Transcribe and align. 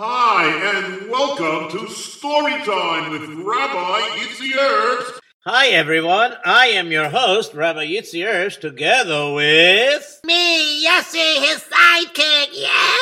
Hi, 0.00 0.46
and 0.76 1.10
welcome 1.10 1.76
to 1.76 1.86
Storytime 1.92 3.10
with 3.10 3.28
Rabbi 3.44 4.00
Yitzi 4.20 4.52
Herbst. 4.52 5.18
Hi, 5.44 5.70
everyone. 5.70 6.34
I 6.44 6.66
am 6.66 6.92
your 6.92 7.08
host, 7.08 7.52
Rabbi 7.52 7.84
Yitzi 7.84 8.24
Herbst, 8.24 8.60
together 8.60 9.32
with... 9.32 10.20
Me, 10.22 10.86
Yossi, 10.86 11.40
his 11.40 11.64
sidekick. 11.64 12.54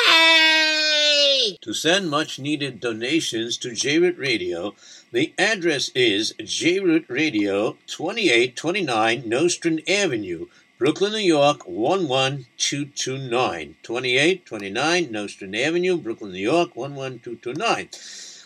Yay! 0.09 1.57
To 1.61 1.71
send 1.71 2.09
much 2.09 2.39
needed 2.39 2.79
donations 2.79 3.57
to 3.57 3.69
JRoot 3.69 4.17
Radio, 4.17 4.73
the 5.11 5.35
address 5.37 5.89
is 5.93 6.33
JRoot 6.39 7.07
Radio, 7.09 7.77
2829 7.85 9.29
Nostrand 9.29 9.87
Avenue, 9.87 10.47
Brooklyn, 10.77 11.13
New 11.13 11.19
York, 11.19 11.65
11229. 11.65 13.75
2829 13.81 15.11
Nostrand 15.11 15.55
Avenue, 15.55 15.97
Brooklyn, 15.97 16.33
New 16.33 16.39
York, 16.39 16.75
11229. 16.75 17.89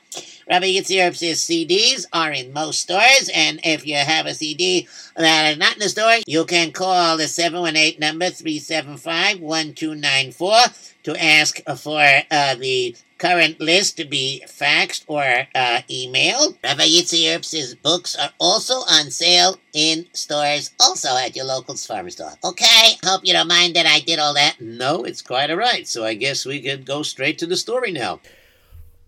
Rabbi 0.49 0.67
Yitzi 0.67 1.01
Herbst's 1.01 1.45
CDs 1.45 2.05
are 2.13 2.31
in 2.31 2.53
most 2.53 2.79
stores, 2.81 3.29
and 3.33 3.59
if 3.65 3.85
you 3.85 3.95
have 3.95 4.25
a 4.27 4.33
CD 4.33 4.87
that 5.17 5.51
is 5.51 5.57
not 5.57 5.73
in 5.73 5.79
the 5.79 5.89
store, 5.89 6.19
you 6.25 6.45
can 6.45 6.71
call 6.71 7.17
the 7.17 7.27
718 7.27 7.99
number 7.99 8.27
375-1294 8.27 10.93
to 11.03 11.21
ask 11.21 11.59
for 11.77 12.01
uh, 12.31 12.55
the 12.55 12.95
current 13.17 13.59
list 13.59 13.97
to 13.97 14.05
be 14.05 14.43
faxed 14.47 15.03
or 15.07 15.47
uh, 15.55 15.81
emailed. 15.89 16.57
Rabbi 16.63 16.83
Yitzi 16.83 17.23
Herbst's 17.25 17.75
books 17.75 18.15
are 18.15 18.31
also 18.39 18.75
on 18.75 19.11
sale 19.11 19.57
in 19.73 20.05
stores, 20.13 20.71
also 20.79 21.09
at 21.17 21.35
your 21.35 21.45
local 21.45 21.75
farm 21.75 22.09
store. 22.09 22.33
Okay, 22.43 22.97
hope 23.03 23.21
you 23.23 23.33
don't 23.33 23.47
mind 23.47 23.75
that 23.75 23.85
I 23.85 23.99
did 23.99 24.19
all 24.19 24.33
that. 24.33 24.59
No, 24.59 25.03
it's 25.03 25.21
quite 25.21 25.49
all 25.49 25.57
right. 25.57 25.87
So 25.87 26.03
I 26.03 26.13
guess 26.13 26.45
we 26.45 26.61
could 26.61 26.85
go 26.85 27.03
straight 27.03 27.37
to 27.39 27.45
the 27.45 27.57
story 27.57 27.91
now. 27.91 28.19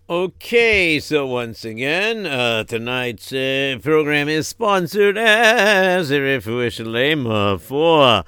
Okay, 0.08 0.98
so 0.98 1.24
once 1.24 1.64
again, 1.64 2.26
uh, 2.26 2.64
tonight's 2.64 3.32
uh, 3.32 3.78
program 3.80 4.28
is 4.28 4.48
sponsored 4.48 5.16
as 5.16 6.10
a 6.10 6.18
Refuah 6.18 6.66
Shalema 6.66 7.60
for 7.60 8.24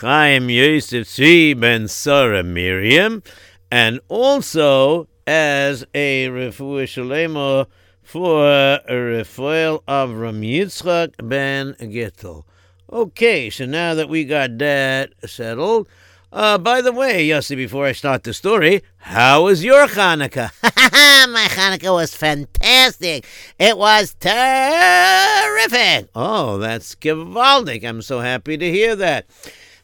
Chaim 0.00 0.48
Yosef 0.48 1.06
Tzvi 1.06 1.58
Ben 1.60 1.88
Sarah 1.88 2.42
Miriam, 2.42 3.22
and 3.70 4.00
also 4.08 5.08
as 5.26 5.84
a 5.94 6.28
Refuah 6.28 7.66
for 8.02 8.80
Rafael 8.88 9.82
Avram 9.88 10.40
Yitzchak 10.40 11.28
Ben 11.28 11.74
Gittel. 11.80 12.44
Okay, 12.92 13.50
so 13.50 13.66
now 13.66 13.94
that 13.94 14.08
we 14.08 14.24
got 14.24 14.58
that 14.58 15.12
settled, 15.26 15.88
uh, 16.32 16.58
by 16.58 16.80
the 16.80 16.92
way, 16.92 17.26
Yossi, 17.26 17.56
before 17.56 17.86
I 17.86 17.92
start 17.92 18.22
the 18.22 18.32
story, 18.32 18.82
how 18.98 19.44
was 19.44 19.64
your 19.64 19.86
Hanukkah? 19.86 20.52
My 21.32 21.46
Hanukkah 21.50 21.94
was 21.94 22.14
fantastic. 22.14 23.26
It 23.58 23.76
was 23.76 24.14
terrific. 24.20 26.10
Oh, 26.14 26.58
that's 26.58 26.94
gewaldig. 26.94 27.84
I'm 27.84 28.02
so 28.02 28.20
happy 28.20 28.56
to 28.56 28.70
hear 28.70 28.94
that. 28.96 29.26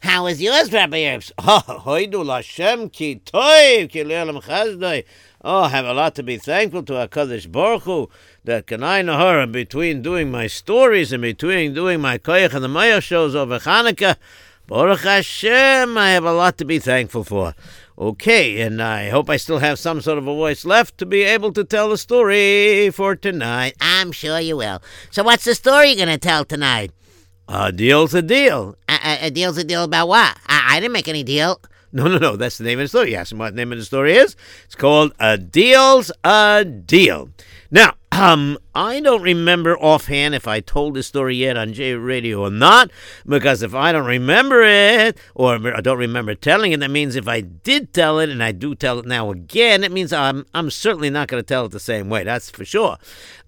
How 0.03 0.25
was 0.25 0.41
yours, 0.41 0.71
Rabbi 0.71 0.97
Herbst? 0.97 1.31
Oh, 1.39 1.63
hoidu 1.67 2.25
Lashem 2.25 2.91
ki 2.91 3.21
toiv 3.25 3.89
ki 3.89 4.03
chazdoi. 4.03 5.05
Oh, 5.45 5.63
I 5.63 5.69
have 5.69 5.85
a 5.85 5.93
lot 5.93 6.15
to 6.15 6.23
be 6.23 6.37
thankful 6.37 6.83
to 6.83 6.93
HaKadosh 6.93 7.51
Baruch 7.51 7.83
Hu 7.83 8.09
that 8.45 8.65
can 8.65 8.81
I 8.81 9.01
know 9.01 9.17
her 9.17 9.45
between 9.45 10.01
doing 10.01 10.31
my 10.31 10.47
stories 10.47 11.11
and 11.11 11.21
between 11.21 11.73
doing 11.73 11.99
my 11.99 12.17
Koyach 12.17 12.53
and 12.53 12.63
the 12.63 12.69
Moyach 12.69 13.03
shows 13.03 13.35
over 13.35 13.59
Hanukkah. 13.59 14.15
Baruch 14.67 15.01
Hashem, 15.01 15.97
I 15.97 16.11
have 16.11 16.23
a 16.23 16.31
lot 16.31 16.57
to 16.59 16.65
be 16.65 16.79
thankful 16.79 17.25
for. 17.25 17.55
Okay, 17.99 18.61
and 18.61 18.81
I 18.81 19.09
hope 19.09 19.29
I 19.29 19.35
still 19.35 19.59
have 19.59 19.77
some 19.79 19.99
sort 19.99 20.17
of 20.17 20.25
a 20.25 20.33
voice 20.33 20.63
left 20.63 20.97
to 20.99 21.05
be 21.05 21.23
able 21.23 21.51
to 21.51 21.65
tell 21.65 21.89
the 21.89 21.97
story 21.97 22.89
for 22.91 23.13
tonight. 23.17 23.75
I'm 23.81 24.13
sure 24.13 24.39
you 24.39 24.55
will. 24.55 24.81
So, 25.11 25.23
what's 25.23 25.43
the 25.43 25.55
story 25.55 25.89
you're 25.89 25.97
going 25.97 26.07
to 26.07 26.17
tell 26.17 26.45
tonight? 26.45 26.91
A 27.49 27.73
deal's 27.73 28.13
a 28.13 28.21
deal. 28.21 28.77
A, 28.87 28.93
a, 28.93 29.27
a 29.27 29.29
deal's 29.29 29.57
a 29.57 29.65
deal 29.65 29.83
about 29.83 30.07
what? 30.07 30.37
I, 30.47 30.77
I 30.77 30.79
didn't 30.79 30.93
make 30.93 31.09
any 31.09 31.23
deal. 31.23 31.59
No, 31.93 32.07
no, 32.07 32.17
no. 32.17 32.35
That's 32.35 32.57
the 32.57 32.63
name 32.63 32.79
of 32.79 32.85
the 32.85 32.87
story. 32.89 33.11
You 33.11 33.17
ask 33.17 33.31
him 33.31 33.37
what 33.37 33.51
the 33.51 33.57
name 33.57 33.71
of 33.71 33.77
the 33.77 33.85
story 33.85 34.15
is. 34.15 34.35
It's 34.65 34.73
called 34.73 35.13
A 35.19 35.37
Deal's 35.37 36.11
a 36.23 36.65
Deal. 36.65 37.29
Now, 37.69 37.93
um, 38.13 38.57
I 38.75 38.99
don't 38.99 39.21
remember 39.21 39.77
offhand 39.77 40.35
if 40.35 40.47
I 40.47 40.59
told 40.59 40.93
this 40.93 41.07
story 41.07 41.35
yet 41.35 41.57
on 41.57 41.73
J 41.73 41.93
Radio 41.93 42.41
or 42.41 42.51
not, 42.51 42.91
because 43.25 43.61
if 43.63 43.73
I 43.73 43.91
don't 43.91 44.05
remember 44.05 44.61
it, 44.63 45.17
or 45.33 45.55
I 45.75 45.81
don't 45.81 45.97
remember 45.97 46.35
telling 46.35 46.71
it, 46.71 46.79
that 46.81 46.91
means 46.91 47.15
if 47.15 47.27
I 47.27 47.41
did 47.41 47.93
tell 47.93 48.19
it 48.19 48.29
and 48.29 48.43
I 48.43 48.51
do 48.51 48.75
tell 48.75 48.99
it 48.99 49.05
now 49.05 49.31
again, 49.31 49.83
it 49.83 49.91
means 49.91 50.13
I'm 50.13 50.45
I'm 50.53 50.69
certainly 50.69 51.09
not 51.09 51.27
going 51.27 51.41
to 51.41 51.47
tell 51.47 51.65
it 51.65 51.71
the 51.71 51.79
same 51.79 52.09
way. 52.09 52.23
That's 52.23 52.49
for 52.49 52.65
sure. 52.65 52.97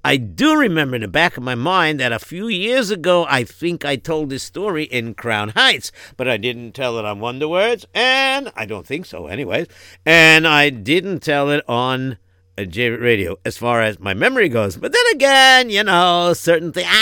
I 0.04 0.18
do 0.18 0.56
remember 0.56 0.96
in 0.96 1.02
the 1.02 1.08
back 1.08 1.36
of 1.36 1.42
my 1.44 1.56
mind 1.56 2.00
that 2.00 2.12
a 2.12 2.20
few 2.20 2.48
years 2.48 2.92
ago, 2.92 3.26
I 3.28 3.44
think 3.44 3.84
I 3.84 3.96
told 3.96 4.30
this 4.30 4.44
story 4.44 4.84
in 4.84 5.16
Crown 5.16 5.50
Heights, 5.50 5.92
but 6.16 6.28
I 6.28 6.38
didn't 6.38 6.74
tell 6.74 7.00
it 7.00 7.06
on 7.06 7.20
Wonder 7.20 7.48
Words, 7.48 7.88
and 7.94 8.52
I 8.56 8.68
don't 8.68 8.86
think 8.86 9.08
so, 9.08 9.26
anyways. 9.26 9.66
And 10.06 10.48
I 10.48 10.70
didn't 10.70 11.22
tell 11.22 11.50
it 11.50 11.68
on 11.68 12.20
J 12.64 12.90
Radio 12.90 13.38
as 13.44 13.58
far 13.58 13.82
as 13.82 14.00
my 14.00 14.14
memory 14.14 14.48
goes. 14.48 14.78
But 14.78 14.94
then 14.94 15.06
again, 15.14 15.70
you 15.70 15.84
know, 15.84 16.34
certain 16.34 16.72
things. 16.72 16.88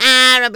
Ah, 0.00 0.48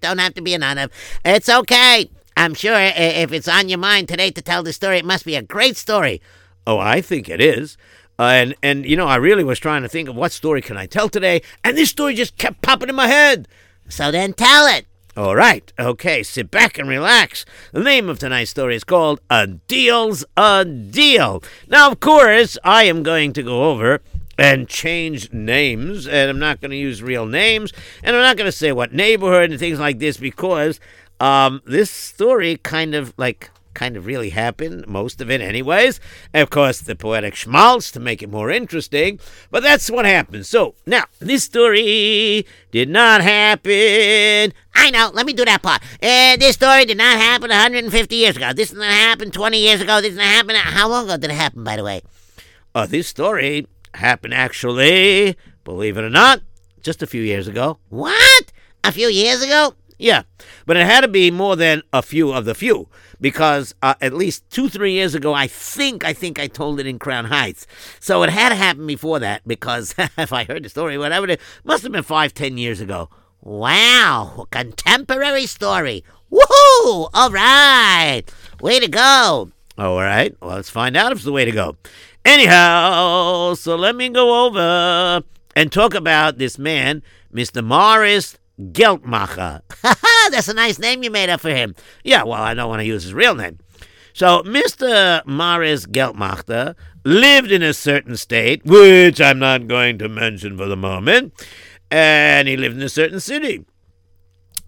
don't 0.00 0.18
have 0.18 0.34
to 0.34 0.42
be 0.42 0.54
anonymous. 0.54 0.94
It's 1.24 1.48
okay. 1.48 2.10
I'm 2.36 2.54
sure 2.54 2.76
if 2.78 3.32
it's 3.32 3.48
on 3.48 3.68
your 3.68 3.78
mind 3.78 4.08
today 4.08 4.30
to 4.30 4.42
tell 4.42 4.62
the 4.62 4.72
story, 4.72 4.98
it 4.98 5.04
must 5.04 5.24
be 5.24 5.34
a 5.34 5.42
great 5.42 5.76
story. 5.76 6.20
Oh, 6.66 6.78
I 6.78 7.00
think 7.00 7.28
it 7.28 7.40
is. 7.40 7.76
Uh, 8.18 8.24
and 8.24 8.54
and 8.62 8.84
you 8.84 8.96
know, 8.96 9.06
I 9.06 9.16
really 9.16 9.44
was 9.44 9.58
trying 9.58 9.82
to 9.82 9.88
think 9.88 10.08
of 10.08 10.16
what 10.16 10.32
story 10.32 10.60
can 10.60 10.76
I 10.76 10.86
tell 10.86 11.08
today, 11.08 11.42
and 11.64 11.76
this 11.76 11.90
story 11.90 12.14
just 12.14 12.36
kept 12.36 12.62
popping 12.62 12.88
in 12.88 12.94
my 12.94 13.06
head. 13.06 13.48
So 13.88 14.10
then 14.10 14.32
tell 14.32 14.66
it. 14.66 14.86
All 15.18 15.34
right, 15.34 15.72
okay, 15.80 16.22
sit 16.22 16.48
back 16.48 16.78
and 16.78 16.88
relax. 16.88 17.44
The 17.72 17.82
name 17.82 18.08
of 18.08 18.20
tonight's 18.20 18.52
story 18.52 18.76
is 18.76 18.84
called 18.84 19.20
A 19.28 19.48
Deal's 19.48 20.24
a 20.36 20.64
Deal. 20.64 21.42
Now, 21.66 21.90
of 21.90 21.98
course, 21.98 22.56
I 22.62 22.84
am 22.84 23.02
going 23.02 23.32
to 23.32 23.42
go 23.42 23.64
over 23.64 24.00
and 24.38 24.68
change 24.68 25.32
names, 25.32 26.06
and 26.06 26.30
I'm 26.30 26.38
not 26.38 26.60
going 26.60 26.70
to 26.70 26.76
use 26.76 27.02
real 27.02 27.26
names, 27.26 27.72
and 28.04 28.14
I'm 28.14 28.22
not 28.22 28.36
going 28.36 28.46
to 28.46 28.56
say 28.56 28.70
what 28.70 28.94
neighborhood 28.94 29.50
and 29.50 29.58
things 29.58 29.80
like 29.80 29.98
this 29.98 30.18
because 30.18 30.78
um, 31.18 31.62
this 31.66 31.90
story 31.90 32.56
kind 32.56 32.94
of 32.94 33.12
like 33.16 33.50
kind 33.78 33.96
of 33.96 34.06
really 34.06 34.30
happened, 34.30 34.88
most 34.88 35.20
of 35.20 35.30
it, 35.30 35.40
anyways. 35.40 36.00
And 36.34 36.42
of 36.42 36.50
course, 36.50 36.80
the 36.80 36.96
poetic 36.96 37.36
schmaltz 37.36 37.92
to 37.92 38.00
make 38.00 38.22
it 38.24 38.28
more 38.28 38.50
interesting. 38.50 39.20
But 39.52 39.62
that's 39.62 39.88
what 39.88 40.04
happened. 40.04 40.46
So 40.46 40.74
now, 40.84 41.04
this 41.20 41.44
story 41.44 42.44
did 42.72 42.88
not 42.88 43.20
happen. 43.20 44.52
I 44.74 44.90
know. 44.90 45.12
Let 45.14 45.26
me 45.26 45.32
do 45.32 45.44
that 45.44 45.62
part. 45.62 45.80
Uh, 46.02 46.36
this 46.36 46.54
story 46.54 46.86
did 46.86 46.98
not 46.98 47.18
happen 47.18 47.50
150 47.50 48.16
years 48.16 48.36
ago. 48.36 48.52
This 48.52 48.70
did 48.70 48.78
not 48.78 48.90
happen 48.90 49.30
20 49.30 49.58
years 49.58 49.80
ago. 49.80 50.00
This 50.00 50.10
did 50.10 50.18
not 50.18 50.26
happen. 50.26 50.56
How 50.56 50.88
long 50.88 51.04
ago 51.04 51.16
did 51.16 51.30
it 51.30 51.34
happen, 51.34 51.62
by 51.62 51.76
the 51.76 51.84
way? 51.84 52.02
Uh, 52.74 52.86
this 52.86 53.06
story 53.06 53.68
happened 53.94 54.34
actually, 54.34 55.36
believe 55.62 55.96
it 55.96 56.04
or 56.04 56.10
not, 56.10 56.42
just 56.82 57.00
a 57.00 57.06
few 57.06 57.22
years 57.22 57.46
ago. 57.46 57.78
What? 57.90 58.52
A 58.82 58.90
few 58.90 59.08
years 59.08 59.40
ago? 59.40 59.74
Yeah, 59.98 60.22
but 60.64 60.76
it 60.76 60.86
had 60.86 61.00
to 61.00 61.08
be 61.08 61.30
more 61.32 61.56
than 61.56 61.82
a 61.92 62.02
few 62.02 62.32
of 62.32 62.44
the 62.44 62.54
few 62.54 62.88
because 63.20 63.74
uh, 63.82 63.94
at 64.00 64.12
least 64.12 64.48
two, 64.50 64.68
three 64.68 64.92
years 64.92 65.14
ago, 65.14 65.34
I 65.34 65.46
think, 65.46 66.04
I 66.04 66.12
think 66.12 66.38
I 66.38 66.46
told 66.46 66.80
it 66.80 66.86
in 66.86 66.98
Crown 66.98 67.26
Heights. 67.26 67.66
So 68.00 68.22
it 68.22 68.30
had 68.30 68.50
to 68.50 68.54
happen 68.54 68.86
before 68.86 69.18
that 69.18 69.46
because 69.46 69.94
if 70.18 70.32
I 70.32 70.44
heard 70.44 70.64
the 70.64 70.68
story, 70.68 70.98
whatever, 70.98 71.28
it 71.28 71.40
must 71.64 71.82
have 71.82 71.92
been 71.92 72.02
five, 72.02 72.34
ten 72.34 72.58
years 72.58 72.80
ago. 72.80 73.08
Wow, 73.40 74.46
contemporary 74.50 75.46
story. 75.46 76.04
Woohoo! 76.30 77.08
All 77.14 77.30
right, 77.30 78.22
way 78.60 78.80
to 78.80 78.88
go. 78.88 79.50
All 79.78 79.96
right, 79.96 80.36
well, 80.40 80.56
let's 80.56 80.70
find 80.70 80.96
out 80.96 81.12
if 81.12 81.18
it's 81.18 81.24
the 81.24 81.32
way 81.32 81.44
to 81.44 81.52
go. 81.52 81.76
Anyhow, 82.24 83.54
so 83.54 83.76
let 83.76 83.94
me 83.94 84.08
go 84.08 84.46
over 84.46 85.22
and 85.54 85.72
talk 85.72 85.94
about 85.94 86.38
this 86.38 86.58
man, 86.58 87.02
Mr. 87.32 87.64
Morris 87.64 88.36
Geltmacher. 88.60 89.62
That's 90.30 90.48
a 90.48 90.54
nice 90.54 90.78
name 90.78 91.02
you 91.02 91.10
made 91.10 91.30
up 91.30 91.40
for 91.40 91.50
him. 91.50 91.74
Yeah, 92.04 92.24
well, 92.24 92.42
I 92.42 92.54
don't 92.54 92.68
want 92.68 92.80
to 92.80 92.86
use 92.86 93.04
his 93.04 93.14
real 93.14 93.34
name. 93.34 93.58
So, 94.12 94.42
Mr. 94.42 95.24
Morris 95.26 95.86
Geltmacher 95.86 96.74
lived 97.04 97.52
in 97.52 97.62
a 97.62 97.72
certain 97.72 98.16
state, 98.16 98.64
which 98.64 99.20
I'm 99.20 99.38
not 99.38 99.68
going 99.68 99.98
to 99.98 100.08
mention 100.08 100.56
for 100.56 100.66
the 100.66 100.76
moment, 100.76 101.32
and 101.90 102.48
he 102.48 102.56
lived 102.56 102.76
in 102.76 102.82
a 102.82 102.88
certain 102.88 103.20
city. 103.20 103.64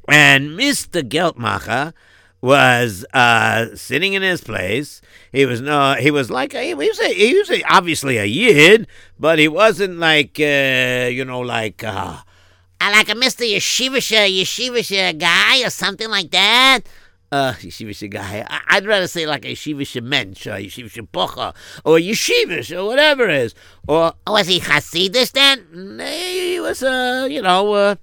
And 0.08 0.50
Mr. 0.50 1.02
Geltmacher 1.02 1.92
was 2.40 3.04
uh, 3.12 3.74
sitting 3.74 4.14
in 4.14 4.22
his 4.22 4.40
place. 4.40 5.02
He 5.32 5.44
was 5.44 5.60
no, 5.60 5.94
he 5.94 6.10
was 6.10 6.30
like 6.30 6.54
a, 6.54 6.62
he 6.62 6.74
was 6.74 6.98
a, 7.00 7.12
he 7.12 7.34
was 7.36 7.50
a, 7.50 7.62
obviously 7.64 8.16
a 8.16 8.24
yid, 8.24 8.86
but 9.18 9.38
he 9.38 9.48
wasn't 9.48 9.98
like 9.98 10.38
uh, 10.40 11.08
you 11.10 11.24
know 11.24 11.40
like 11.40 11.84
uh, 11.84 12.18
I 12.80 12.90
like 12.92 13.10
a 13.10 13.12
Mr. 13.12 13.46
Yeshivisha, 13.46 14.26
Yeshivisha 14.26 15.18
guy 15.18 15.62
or 15.64 15.70
something 15.70 16.08
like 16.08 16.30
that. 16.30 16.80
Uh, 17.30 17.52
Yeshivisha 17.52 18.10
guy. 18.10 18.44
I- 18.48 18.76
would 18.76 18.86
rather 18.86 19.06
say 19.06 19.26
like 19.26 19.44
a 19.44 19.52
Yeshivisha 19.52 20.02
mensch 20.02 20.46
or 20.46 20.52
Yeshivisha 20.52 21.06
bocha 21.08 21.54
or 21.84 21.98
Yeshivish 21.98 22.74
or 22.76 22.86
whatever 22.86 23.28
it 23.28 23.36
is. 23.36 23.54
Or 23.86 24.14
oh, 24.26 24.32
was 24.32 24.46
he 24.46 24.60
Hasidish 24.60 25.32
then? 25.32 26.00
He 26.00 26.58
was, 26.58 26.82
uh, 26.82 27.28
you 27.30 27.42
know, 27.42 27.72
uh, 27.74 27.94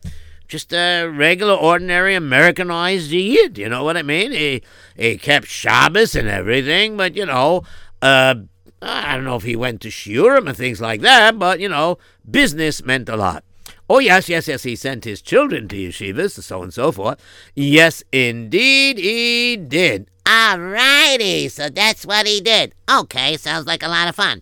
just 0.47 0.71
a 0.71 1.07
regular, 1.07 1.55
ordinary 1.55 2.13
Americanized 2.15 3.11
Yid. 3.11 3.57
You 3.57 3.69
know 3.69 3.83
what 3.83 3.97
I 3.97 4.03
mean? 4.03 4.31
He 4.31 4.61
he 4.95 5.17
kept 5.17 5.47
Shabbos 5.47 6.15
and 6.15 6.27
everything, 6.27 6.95
but 6.95 7.15
you 7.15 7.25
know, 7.25 7.63
uh, 8.01 8.35
I 8.81 9.15
don't 9.15 9.25
know 9.25 9.35
if 9.35 9.43
he 9.43 9.55
went 9.55 9.81
to 9.81 9.89
shiurim 9.89 10.47
and 10.47 10.55
things 10.55 10.79
like 10.79 11.01
that, 11.01 11.39
but 11.39 11.59
you 11.59 11.67
know, 11.67 11.97
business 12.29 12.83
meant 12.85 13.09
a 13.09 13.17
lot. 13.17 13.43
Oh, 13.89 13.99
yes, 13.99 14.27
yes, 14.27 14.49
yes, 14.49 14.63
he 14.63 14.75
sent 14.75 15.05
his 15.05 15.21
children 15.21 15.69
to 15.69 15.75
yeshivas, 15.75 16.41
so 16.43 16.57
on 16.57 16.63
and 16.65 16.73
so 16.73 16.91
forth. 16.91 17.21
Yes, 17.55 18.03
indeed, 18.11 18.97
he 18.97 19.55
did. 19.55 20.09
All 20.25 20.59
righty, 20.59 21.47
so 21.47 21.69
that's 21.69 22.05
what 22.05 22.27
he 22.27 22.41
did. 22.41 22.73
Okay, 22.91 23.37
sounds 23.37 23.65
like 23.65 23.83
a 23.83 23.87
lot 23.87 24.09
of 24.09 24.15
fun. 24.15 24.41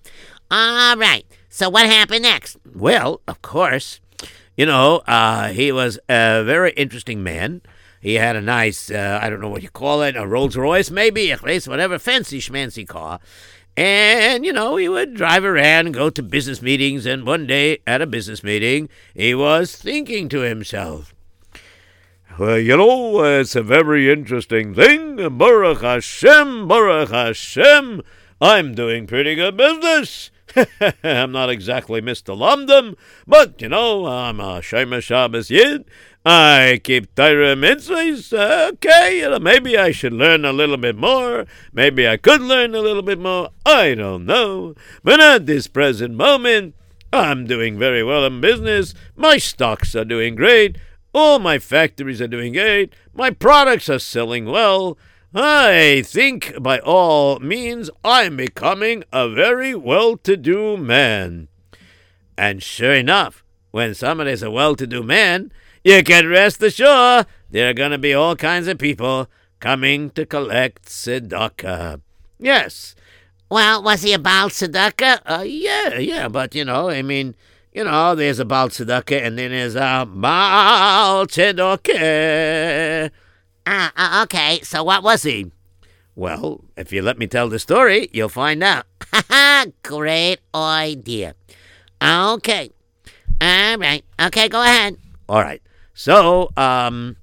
All 0.50 0.98
right, 0.98 1.26
so 1.48 1.70
what 1.70 1.86
happened 1.86 2.24
next? 2.24 2.58
Well, 2.74 3.22
of 3.28 3.44
course, 3.44 4.00
you 4.58 4.66
know, 4.66 5.04
uh, 5.06 5.50
he 5.50 5.72
was 5.72 6.00
a 6.10 6.44
very 6.44 6.72
interesting 6.72 7.22
man. 7.22 7.62
He 8.02 8.16
had 8.16 8.36
a 8.36 8.42
nice, 8.42 8.90
uh, 8.90 9.20
I 9.22 9.30
don't 9.30 9.42
know 9.42 9.50
what 9.50 9.64
you 9.64 9.70
call 9.70 10.02
it, 10.02 10.16
a 10.16 10.26
Rolls 10.26 10.58
Royce, 10.58 10.90
maybe, 10.90 11.30
a 11.30 11.38
place, 11.38 11.68
whatever, 11.68 12.00
fancy 12.00 12.40
schmancy 12.40 12.88
car. 12.88 13.20
And, 13.77 14.45
you 14.45 14.54
know, 14.54 14.77
he 14.77 14.88
would 14.88 15.16
drive 15.16 15.44
around 15.44 15.88
and 15.88 15.94
go 15.94 16.10
to 16.10 16.24
business 16.24 16.62
meetings. 16.62 17.06
And 17.06 17.25
one 17.25 17.45
day 17.45 17.80
at 17.86 18.01
a 18.01 18.07
business 18.07 18.44
meeting, 18.44 18.89
he 19.13 19.36
was 19.36 19.75
thinking 19.75 20.30
to 20.30 20.39
himself, 20.42 21.13
well, 22.38 22.60
you 22.60 22.75
know, 22.75 23.24
it's 23.24 23.56
a 23.56 23.63
very 23.63 24.12
interesting 24.12 24.74
thing. 24.74 25.38
Baruch 25.38 25.81
Hashem, 25.81 26.68
Baruch 26.68 27.10
Hashem. 27.10 28.01
I'm 28.42 28.75
doing 28.75 29.07
pretty 29.07 29.36
good 29.36 29.56
business. 29.56 30.31
I'm 31.04 31.31
not 31.31 31.50
exactly 31.50 32.01
Mr. 32.01 32.38
Lomdom, 32.38 32.95
but, 33.25 33.62
you 33.62 33.69
know, 33.69 34.06
I'm 34.06 34.39
a 34.39 34.60
Shomer 34.60 35.01
Shabbos 35.01 35.50
Yid. 35.50 35.86
I 36.27 36.81
keep 36.83 37.13
Torah 37.13 37.56
mitzvahs. 37.56 38.33
Uh, 38.33 38.72
okay, 38.74 39.19
you 39.19 39.30
know, 39.30 39.38
maybe 39.38 39.77
I 39.77 39.92
should 39.92 40.13
learn 40.13 40.44
a 40.44 40.51
little 40.51 40.77
bit 40.77 40.95
more. 40.95 41.45
Maybe 41.72 42.07
I 42.07 42.18
could 42.18 42.42
learn 42.42 42.74
a 42.74 42.81
little 42.81 43.04
bit 43.04 43.19
more. 43.19 43.50
I 43.63 43.94
don't 43.94 44.25
know. 44.25 44.74
But 45.04 45.19
at 45.19 45.45
this 45.45 45.68
present 45.68 46.16
moment, 46.16 46.74
I'm 47.13 47.45
doing 47.45 47.77
very 47.77 48.04
well 48.04 48.25
in 48.25 48.42
business. 48.42 48.95
My 49.16 49.38
stocks 49.38 49.95
are 49.95 50.04
doing 50.04 50.33
great. 50.33 50.77
All 51.13 51.38
my 51.38 51.60
factories 51.60 52.22
are 52.22 52.27
doing 52.27 52.54
great. 52.54 52.92
My 53.13 53.30
products 53.30 53.88
are 53.88 54.00
selling 54.00 54.45
well. 54.45 54.98
I 55.36 56.01
think 56.06 56.56
by 56.60 56.80
all 56.80 57.39
means 57.39 57.92
I'm 58.04 58.38
becoming 58.38 59.04
a 59.13 59.30
very 59.30 59.75
well 59.75 60.18
to 60.18 60.36
do 60.36 60.75
man. 60.75 61.50
And 62.36 62.63
sure 62.63 62.95
enough, 62.95 63.44
when 63.69 63.94
somebody's 63.94 64.42
a 64.42 64.50
well 64.50 64.75
to 64.75 64.88
do 64.88 65.04
man, 65.04 65.51
you 65.86 66.04
can 66.04 66.28
rest 66.28 66.62
assured 66.64 67.28
there 67.52 67.70
are 67.70 67.74
going 67.74 67.92
to 67.92 68.00
be 68.00 68.14
all 68.14 68.36
kinds 68.36 68.68
of 68.68 68.80
people 68.80 69.30
coming 69.60 70.10
to 70.10 70.26
collect 70.26 70.88
tzedakah. 70.88 72.02
Yes. 72.40 72.96
Well, 73.50 73.84
was 73.84 74.02
he 74.02 74.12
a 74.14 74.20
Baal 74.20 74.50
tzedakah? 74.50 75.22
Uh, 75.26 75.44
yeah, 75.46 76.00
yeah, 76.00 76.28
but 76.28 76.56
you 76.56 76.66
know, 76.66 76.90
I 76.90 77.04
mean, 77.04 77.36
you 77.72 77.84
know, 77.84 78.16
there's 78.16 78.40
a 78.40 78.46
Baal 78.46 78.70
tzedakah 78.70 79.28
and 79.28 79.38
then 79.38 79.52
there's 79.52 79.76
a 79.76 80.08
Baal 80.10 81.28
tzedakah. 81.28 83.12
Ah, 83.68 83.94
uh, 83.96 84.24
okay, 84.24 84.62
so 84.64 84.84
what 84.84 85.04
was 85.04 85.22
he? 85.22 85.52
Well, 86.16 86.63
if 86.75 86.92
you 86.92 87.04
let 87.04 87.20
me 87.20 87.27
tell 87.27 87.48
the 87.48 87.60
story, 87.60 88.10
you'll 88.12 88.30
find 88.30 88.63
out. 88.63 88.88
Ha 89.13 89.24
ha. 89.30 89.65
Great 89.84 90.39
idea. 90.54 91.36
Okay. 92.01 92.72
All 93.39 93.77
right. 93.77 94.04
Okay, 94.20 94.50
go 94.50 94.62
ahead. 94.62 94.98
All 95.30 95.42
right. 95.42 95.62
So, 95.98 96.52
um, 96.58 97.16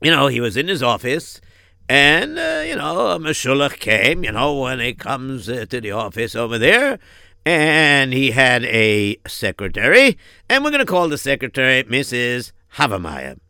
you 0.00 0.12
know, 0.12 0.28
he 0.28 0.40
was 0.40 0.56
in 0.56 0.68
his 0.68 0.84
office, 0.84 1.40
and, 1.88 2.38
uh, 2.38 2.62
you 2.64 2.76
know, 2.76 3.08
a 3.08 3.18
Meshulach 3.18 3.80
came, 3.80 4.22
you 4.22 4.30
know, 4.30 4.56
when 4.56 4.78
he 4.78 4.94
comes 4.94 5.48
uh, 5.48 5.66
to 5.68 5.80
the 5.80 5.90
office 5.90 6.36
over 6.36 6.58
there, 6.58 7.00
and 7.44 8.12
he 8.12 8.30
had 8.30 8.62
a 8.66 9.16
secretary, 9.26 10.16
and 10.48 10.62
we're 10.62 10.70
going 10.70 10.78
to 10.78 10.86
call 10.86 11.08
the 11.08 11.18
secretary 11.18 11.82
Mrs. 11.82 12.52
Havermeyer. 12.76 13.40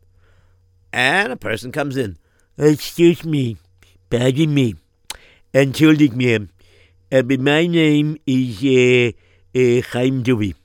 And 0.91 1.31
a 1.31 1.37
person 1.37 1.71
comes 1.71 1.95
in. 1.95 2.17
Excuse 2.57 3.23
me, 3.23 3.57
pardon 4.09 4.51
me, 4.51 4.73
entschuldig 5.53 6.15
mir, 6.15 6.49
uh, 7.11 7.21
my 7.37 7.67
name 7.67 8.17
is 8.25 8.63
uh, 8.63 9.11
uh, 9.55 9.81
Chaim 9.91 10.23
Dewey, 10.23 10.55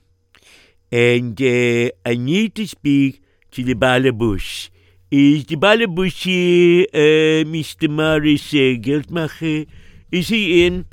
and 0.91 1.39
uh, 1.39 1.91
I 2.03 2.15
need 2.15 2.55
to 2.55 2.65
speak 2.65 3.21
to 3.51 3.63
the 3.63 3.75
Balabush. 3.75 4.69
Is 5.11 5.45
the 5.45 5.55
Balabush 5.55 6.23
here, 6.23 6.85
uh, 6.93 7.43
Mr. 7.49 7.89
Morris 7.89 8.53
uh, 8.53 8.77
Geldmacher? 8.77 9.67
Is 10.11 10.29
he 10.29 10.65
in? 10.65 10.85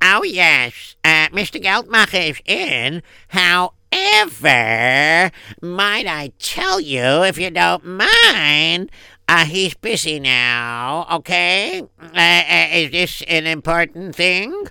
Oh, 0.00 0.22
yes. 0.22 0.96
Uh, 1.02 1.28
Mr. 1.28 1.60
Geldmacher 1.60 2.30
is 2.30 2.40
in. 2.44 3.02
However, 3.28 5.32
might 5.60 6.06
I 6.06 6.32
tell 6.38 6.80
you, 6.80 7.24
if 7.24 7.38
you 7.38 7.50
don't 7.50 7.84
mind, 7.84 8.90
uh, 9.28 9.44
he's 9.44 9.74
busy 9.74 10.20
now, 10.20 11.06
okay? 11.12 11.82
Uh, 12.00 12.16
uh, 12.16 12.68
is 12.72 12.90
this 12.92 13.22
an 13.28 13.46
important 13.46 14.14
thing? 14.14 14.68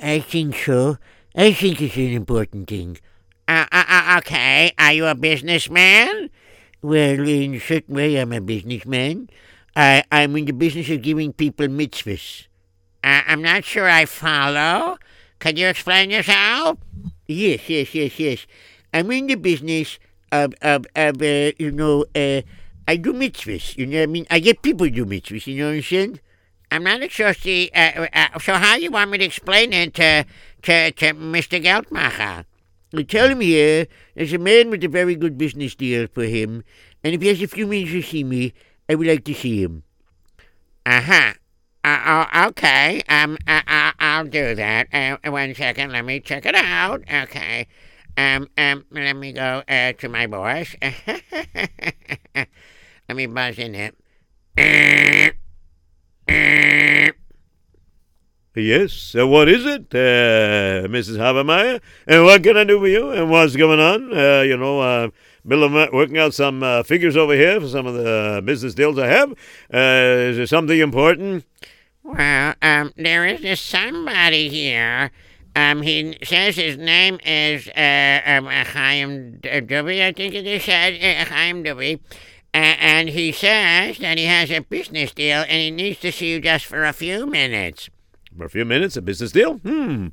I 0.00 0.20
think 0.20 0.56
so. 0.56 0.98
I 1.34 1.52
think 1.52 1.82
it's 1.82 1.96
an 1.96 2.12
important 2.12 2.68
thing. 2.68 2.98
Uh, 3.46 3.66
uh, 3.70 3.84
uh, 3.88 4.18
okay. 4.18 4.72
Are 4.78 4.92
you 4.92 5.06
a 5.06 5.14
businessman? 5.14 6.30
Well, 6.84 7.26
in 7.26 7.54
a 7.54 7.60
certain 7.60 7.94
way, 7.94 8.16
I'm 8.16 8.30
a 8.34 8.42
businessman. 8.42 9.30
I, 9.74 10.04
I'm 10.12 10.36
in 10.36 10.44
the 10.44 10.52
business 10.52 10.90
of 10.90 11.00
giving 11.00 11.32
people 11.32 11.66
mitzvahs. 11.68 12.46
Uh, 13.02 13.22
I'm 13.26 13.40
not 13.40 13.64
sure 13.64 13.88
I 13.88 14.04
follow. 14.04 14.98
Can 15.38 15.56
you 15.56 15.68
explain 15.68 16.10
yourself? 16.10 16.76
Yes, 17.26 17.70
yes, 17.70 17.94
yes, 17.94 18.20
yes. 18.20 18.46
I'm 18.92 19.10
in 19.12 19.28
the 19.28 19.36
business 19.36 19.98
of, 20.30 20.52
of, 20.60 20.84
of 20.94 21.22
uh, 21.22 21.52
you 21.56 21.70
know, 21.72 22.04
uh, 22.14 22.42
I 22.86 22.96
do 22.96 23.14
mitzvahs. 23.14 23.78
You 23.78 23.86
know 23.86 24.02
I 24.02 24.06
mean? 24.06 24.26
I 24.30 24.38
get 24.40 24.60
people 24.60 24.84
to 24.84 24.92
do 24.92 25.06
mitzvahs. 25.06 25.46
You 25.46 25.56
know 25.56 25.68
what 25.70 25.76
I'm 25.76 25.82
saying? 25.82 26.20
I'm 26.70 26.84
not 26.84 27.10
sure. 27.10 27.32
See, 27.32 27.70
uh, 27.74 28.08
uh, 28.12 28.38
so 28.40 28.56
how 28.56 28.76
you 28.76 28.90
want 28.90 29.10
me 29.10 29.16
to 29.16 29.24
explain 29.24 29.72
it 29.72 29.94
to 29.94 30.26
to, 30.64 30.92
to 30.92 31.14
Mr. 31.14 31.64
Geldmacher? 31.64 32.44
Tell 33.02 33.28
him 33.28 33.40
here 33.40 33.86
there's 34.14 34.32
a 34.32 34.38
man 34.38 34.70
with 34.70 34.84
a 34.84 34.88
very 34.88 35.16
good 35.16 35.36
business 35.36 35.74
deal 35.74 36.06
for 36.06 36.24
him, 36.24 36.62
and 37.02 37.14
if 37.14 37.22
he 37.22 37.28
has 37.28 37.42
a 37.42 37.48
few 37.48 37.66
minutes 37.66 37.90
to 37.92 38.02
see 38.02 38.22
me, 38.22 38.54
I 38.88 38.94
would 38.94 39.06
like 39.06 39.24
to 39.24 39.34
see 39.34 39.62
him. 39.62 39.82
Uh-huh. 40.86 41.32
Uh, 41.82 42.26
oh, 42.32 42.46
okay. 42.48 43.02
Um, 43.08 43.36
uh, 43.46 43.60
uh, 43.66 43.92
I'll 43.98 44.24
do 44.24 44.54
that. 44.54 44.88
Uh, 44.92 45.30
one 45.30 45.54
second. 45.54 45.92
Let 45.92 46.04
me 46.04 46.20
check 46.20 46.46
it 46.46 46.54
out. 46.54 47.02
Okay. 47.12 47.66
Um, 48.16 48.48
um, 48.56 48.84
let 48.90 49.16
me 49.16 49.32
go 49.32 49.62
uh, 49.68 49.92
to 49.92 50.08
my 50.08 50.26
boss. 50.26 50.74
let 52.34 53.16
me 53.16 53.26
buzz 53.26 53.58
in 53.58 53.74
it. 53.74 53.94
Yes, 58.56 59.16
uh, 59.18 59.26
what 59.26 59.48
is 59.48 59.66
it, 59.66 59.86
uh, 59.92 60.86
Mrs. 60.86 61.18
Habermeyer? 61.18 61.80
And 62.06 62.24
what 62.24 62.40
can 62.44 62.56
I 62.56 62.62
do 62.62 62.78
for 62.78 62.86
you? 62.86 63.10
And 63.10 63.28
what's 63.28 63.56
going 63.56 63.80
on? 63.80 64.16
Uh, 64.16 64.42
you 64.42 64.56
know, 64.56 64.78
uh, 64.78 65.08
Bill, 65.44 65.64
I'm 65.64 65.92
working 65.92 66.18
out 66.18 66.34
some 66.34 66.62
uh, 66.62 66.84
figures 66.84 67.16
over 67.16 67.34
here 67.34 67.60
for 67.60 67.66
some 67.66 67.84
of 67.84 67.94
the 67.94 68.42
business 68.44 68.74
deals 68.74 68.96
I 68.96 69.08
have. 69.08 69.32
Uh, 69.72 70.30
is 70.30 70.36
there 70.36 70.46
something 70.46 70.78
important? 70.78 71.44
Well, 72.04 72.54
um, 72.62 72.92
there 72.96 73.26
is 73.26 73.60
somebody 73.60 74.48
here. 74.48 75.10
Um, 75.56 75.82
he 75.82 76.16
says 76.22 76.54
his 76.54 76.76
name 76.76 77.18
is 77.24 77.66
uh, 77.68 78.20
um, 78.24 78.46
Chaim 78.46 79.40
Duby, 79.42 80.00
I 80.00 80.12
think 80.12 80.32
it 80.34 80.46
is 80.46 80.68
uh, 80.68 81.24
Chaim 81.28 81.64
Duby. 81.64 82.00
Uh, 82.54 82.78
and 82.78 83.08
he 83.08 83.32
says 83.32 83.98
that 83.98 84.16
he 84.16 84.26
has 84.26 84.50
a 84.52 84.60
business 84.60 85.12
deal 85.12 85.44
and 85.48 85.60
he 85.60 85.70
needs 85.72 85.98
to 86.00 86.12
see 86.12 86.30
you 86.30 86.40
just 86.40 86.66
for 86.66 86.84
a 86.84 86.92
few 86.92 87.26
minutes. 87.26 87.90
For 88.36 88.44
a 88.44 88.50
few 88.50 88.64
minutes, 88.64 88.96
a 88.96 89.02
business 89.02 89.32
deal? 89.32 89.58
Hmm. 89.58 90.08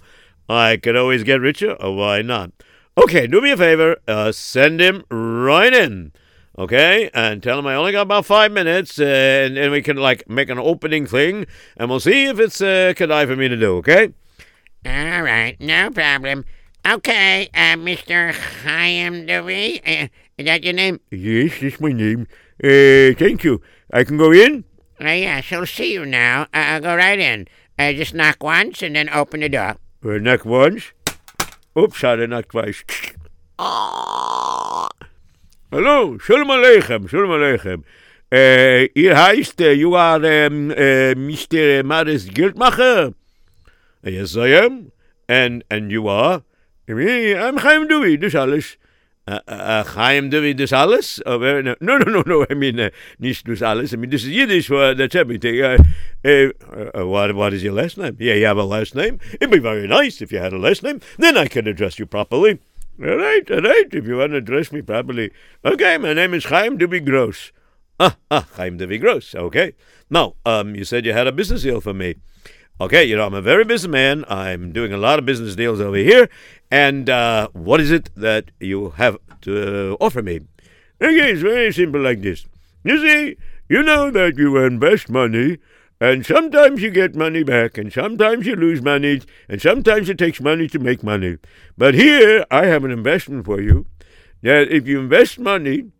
I 0.47 0.77
could 0.77 0.95
always 0.95 1.23
get 1.23 1.41
richer, 1.41 1.75
why 1.79 2.21
not? 2.21 2.51
Okay, 2.97 3.25
do 3.25 3.41
me 3.41 3.51
a 3.51 3.57
favor. 3.57 3.97
Uh, 4.07 4.31
send 4.31 4.79
him 4.79 5.03
right 5.09 5.73
in. 5.73 6.11
Okay, 6.57 7.09
and 7.13 7.41
tell 7.41 7.57
him 7.57 7.65
I 7.65 7.75
only 7.75 7.93
got 7.93 8.01
about 8.01 8.25
five 8.25 8.51
minutes, 8.51 8.99
uh, 8.99 9.05
and, 9.05 9.57
and 9.57 9.71
we 9.71 9.81
can 9.81 9.95
like 9.97 10.29
make 10.29 10.49
an 10.49 10.59
opening 10.59 11.07
thing, 11.07 11.45
and 11.77 11.89
we'll 11.89 12.01
see 12.01 12.25
if 12.25 12.39
it's 12.39 12.61
uh, 12.61 12.93
Kadai 12.95 13.25
for 13.25 13.35
me 13.35 13.47
to 13.47 13.55
do. 13.57 13.77
Okay? 13.77 14.13
All 14.85 15.21
right, 15.21 15.55
no 15.59 15.89
problem. 15.89 16.45
Okay, 16.85 17.49
uh, 17.53 17.77
Mr. 17.77 18.33
Chaim 18.63 19.25
Dewey, 19.25 19.81
uh, 19.85 20.07
is 20.37 20.45
that 20.45 20.63
your 20.63 20.73
name? 20.73 20.99
Yes, 21.11 21.53
that's 21.61 21.79
my 21.79 21.91
name. 21.93 22.27
Uh, 22.63 23.15
thank 23.17 23.43
you. 23.43 23.61
I 23.93 24.03
can 24.03 24.17
go 24.17 24.31
in? 24.31 24.65
Uh, 24.99 25.05
yeah, 25.05 25.41
she'll 25.41 25.65
see 25.65 25.93
you 25.93 26.05
now. 26.05 26.43
Uh, 26.53 26.77
I'll 26.77 26.81
go 26.81 26.95
right 26.95 27.17
in. 27.17 27.47
Uh, 27.81 27.93
just 27.93 28.13
knock 28.13 28.43
once 28.43 28.83
and 28.83 28.95
then 28.95 29.09
open 29.09 29.39
the 29.39 29.49
door. 29.49 29.75
Uh, 30.05 30.19
knock 30.19 30.45
once. 30.45 30.91
Oops, 31.75 32.03
I 32.03 32.27
knocked 32.27 32.49
twice. 32.49 32.83
Hallo, 33.57 34.91
Shalom 36.19 36.49
Aleichem, 36.49 37.09
Shalom 37.09 37.31
Aleichem. 37.31 37.83
Uh, 38.31 38.87
ihr 38.93 39.15
heißt, 39.15 39.59
uh, 39.61 39.69
you 39.71 39.95
are 39.95 40.17
um, 40.17 40.69
uh, 40.69 41.15
Mr. 41.15 41.83
Maris 41.83 42.29
Geldmacher? 42.29 43.15
Yes, 44.03 44.37
I 44.37 44.49
am. 44.49 44.91
And 45.27 45.63
and 45.71 45.91
you 45.91 46.07
are? 46.07 46.43
Me, 46.87 47.33
I'm 47.33 47.57
Chaim 47.57 47.87
Dewey, 47.87 48.15
das 48.17 48.35
alles. 48.35 48.77
Uh, 49.27 49.39
uh, 49.47 49.83
Chaim 49.83 50.31
Dewey, 50.31 50.55
das 50.55 50.73
alles? 50.73 51.21
Oh, 51.27 51.35
uh, 51.35 51.61
no, 51.61 51.75
no, 51.79 51.97
no, 51.97 52.23
no, 52.25 52.45
I 52.49 52.55
mean, 52.55 52.79
uh, 52.79 52.89
nicht 53.19 53.47
alles. 53.61 53.93
I 53.93 53.97
mean, 53.97 54.09
this 54.09 54.23
is 54.23 54.29
Yiddish, 54.29 54.67
for 54.67 54.95
that's 54.95 55.15
everything. 55.15 55.61
Uh, 55.61 55.77
uh, 56.25 57.05
what, 57.05 57.35
what 57.35 57.53
is 57.53 57.63
your 57.63 57.73
last 57.73 57.97
name? 57.97 58.17
Yeah, 58.19 58.33
you 58.33 58.45
have 58.45 58.57
a 58.57 58.63
last 58.63 58.95
name? 58.95 59.19
It'd 59.33 59.51
be 59.51 59.59
very 59.59 59.87
nice 59.87 60.21
if 60.21 60.31
you 60.31 60.39
had 60.39 60.53
a 60.53 60.57
last 60.57 60.81
name. 60.81 61.01
Then 61.19 61.37
I 61.37 61.47
could 61.47 61.67
address 61.67 61.99
you 61.99 62.07
properly. 62.07 62.59
All 62.99 63.15
right, 63.15 63.49
all 63.51 63.61
right, 63.61 63.87
if 63.91 64.07
you 64.07 64.17
want 64.17 64.31
to 64.31 64.37
address 64.37 64.71
me 64.71 64.81
properly. 64.81 65.31
Okay, 65.63 65.97
my 65.99 66.13
name 66.13 66.33
is 66.33 66.45
Chaim 66.45 66.77
Dewey 66.77 66.99
Gross. 66.99 67.51
Ah, 67.99 68.17
ah, 68.31 68.47
Chaim 68.55 68.77
Dewey 68.77 68.97
Gross, 68.97 69.35
okay. 69.35 69.73
Now, 70.09 70.33
um, 70.45 70.75
you 70.75 70.83
said 70.83 71.05
you 71.05 71.13
had 71.13 71.27
a 71.27 71.31
business 71.31 71.61
deal 71.61 71.79
for 71.79 71.93
me. 71.93 72.15
Okay, 72.81 73.03
you 73.03 73.15
know, 73.15 73.27
I'm 73.27 73.35
a 73.35 73.43
very 73.43 73.63
busy 73.63 73.87
man. 73.87 74.25
I'm 74.27 74.71
doing 74.71 74.91
a 74.91 74.97
lot 74.97 75.19
of 75.19 75.25
business 75.25 75.55
deals 75.55 75.79
over 75.79 75.97
here. 75.97 76.27
And 76.71 77.11
uh, 77.11 77.49
what 77.53 77.79
is 77.79 77.91
it 77.91 78.09
that 78.15 78.49
you 78.59 78.89
have 78.97 79.19
to 79.41 79.91
uh, 79.91 79.97
offer 79.99 80.23
me? 80.23 80.39
Okay, 80.99 81.31
it's 81.31 81.43
very 81.43 81.71
simple 81.71 82.01
like 82.01 82.23
this. 82.23 82.47
You 82.83 82.97
see, 82.97 83.37
you 83.69 83.83
know 83.83 84.09
that 84.09 84.35
you 84.35 84.57
invest 84.57 85.11
money, 85.11 85.59
and 85.99 86.25
sometimes 86.25 86.81
you 86.81 86.89
get 86.89 87.13
money 87.13 87.43
back, 87.43 87.77
and 87.77 87.93
sometimes 87.93 88.47
you 88.47 88.55
lose 88.55 88.81
money, 88.81 89.21
and 89.47 89.61
sometimes 89.61 90.09
it 90.09 90.17
takes 90.17 90.41
money 90.41 90.67
to 90.69 90.79
make 90.79 91.03
money. 91.03 91.37
But 91.77 91.93
here, 91.93 92.47
I 92.49 92.65
have 92.65 92.83
an 92.83 92.89
investment 92.89 93.45
for 93.45 93.61
you 93.61 93.85
that 94.41 94.69
if 94.69 94.87
you 94.87 94.99
invest 95.01 95.37
money, 95.37 95.91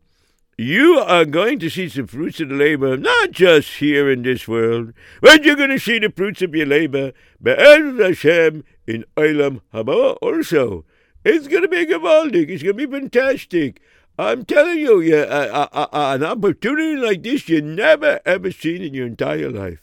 you 0.61 0.99
are 0.99 1.25
going 1.25 1.57
to 1.57 1.69
see 1.69 1.89
some 1.89 2.05
fruits 2.05 2.39
of 2.39 2.49
the 2.49 2.55
labor, 2.55 2.95
not 2.95 3.31
just 3.31 3.77
here 3.77 4.11
in 4.11 4.21
this 4.21 4.47
world, 4.47 4.93
but 5.19 5.43
you're 5.43 5.55
going 5.55 5.71
to 5.71 5.79
see 5.79 5.97
the 5.97 6.11
fruits 6.11 6.43
of 6.43 6.53
your 6.53 6.67
labor, 6.67 7.13
Be'ez 7.41 7.99
Hashem, 7.99 8.63
in 8.85 9.03
Olam 9.17 9.61
Haba 9.73 10.17
also. 10.21 10.85
It's 11.25 11.47
going 11.47 11.63
to 11.63 11.67
be 11.67 11.85
gewaldig. 11.87 12.49
It's 12.49 12.61
going 12.61 12.77
to 12.77 12.87
be 12.87 12.99
fantastic. 12.99 13.81
I'm 14.19 14.45
telling 14.45 14.77
you, 14.77 14.99
yeah, 14.99 15.21
uh, 15.21 15.67
uh, 15.73 15.87
uh, 15.91 16.15
an 16.15 16.23
opportunity 16.23 16.95
like 16.95 17.23
this 17.23 17.49
you 17.49 17.61
never 17.61 18.19
ever 18.23 18.51
seen 18.51 18.83
in 18.83 18.93
your 18.93 19.07
entire 19.07 19.49
life. 19.49 19.81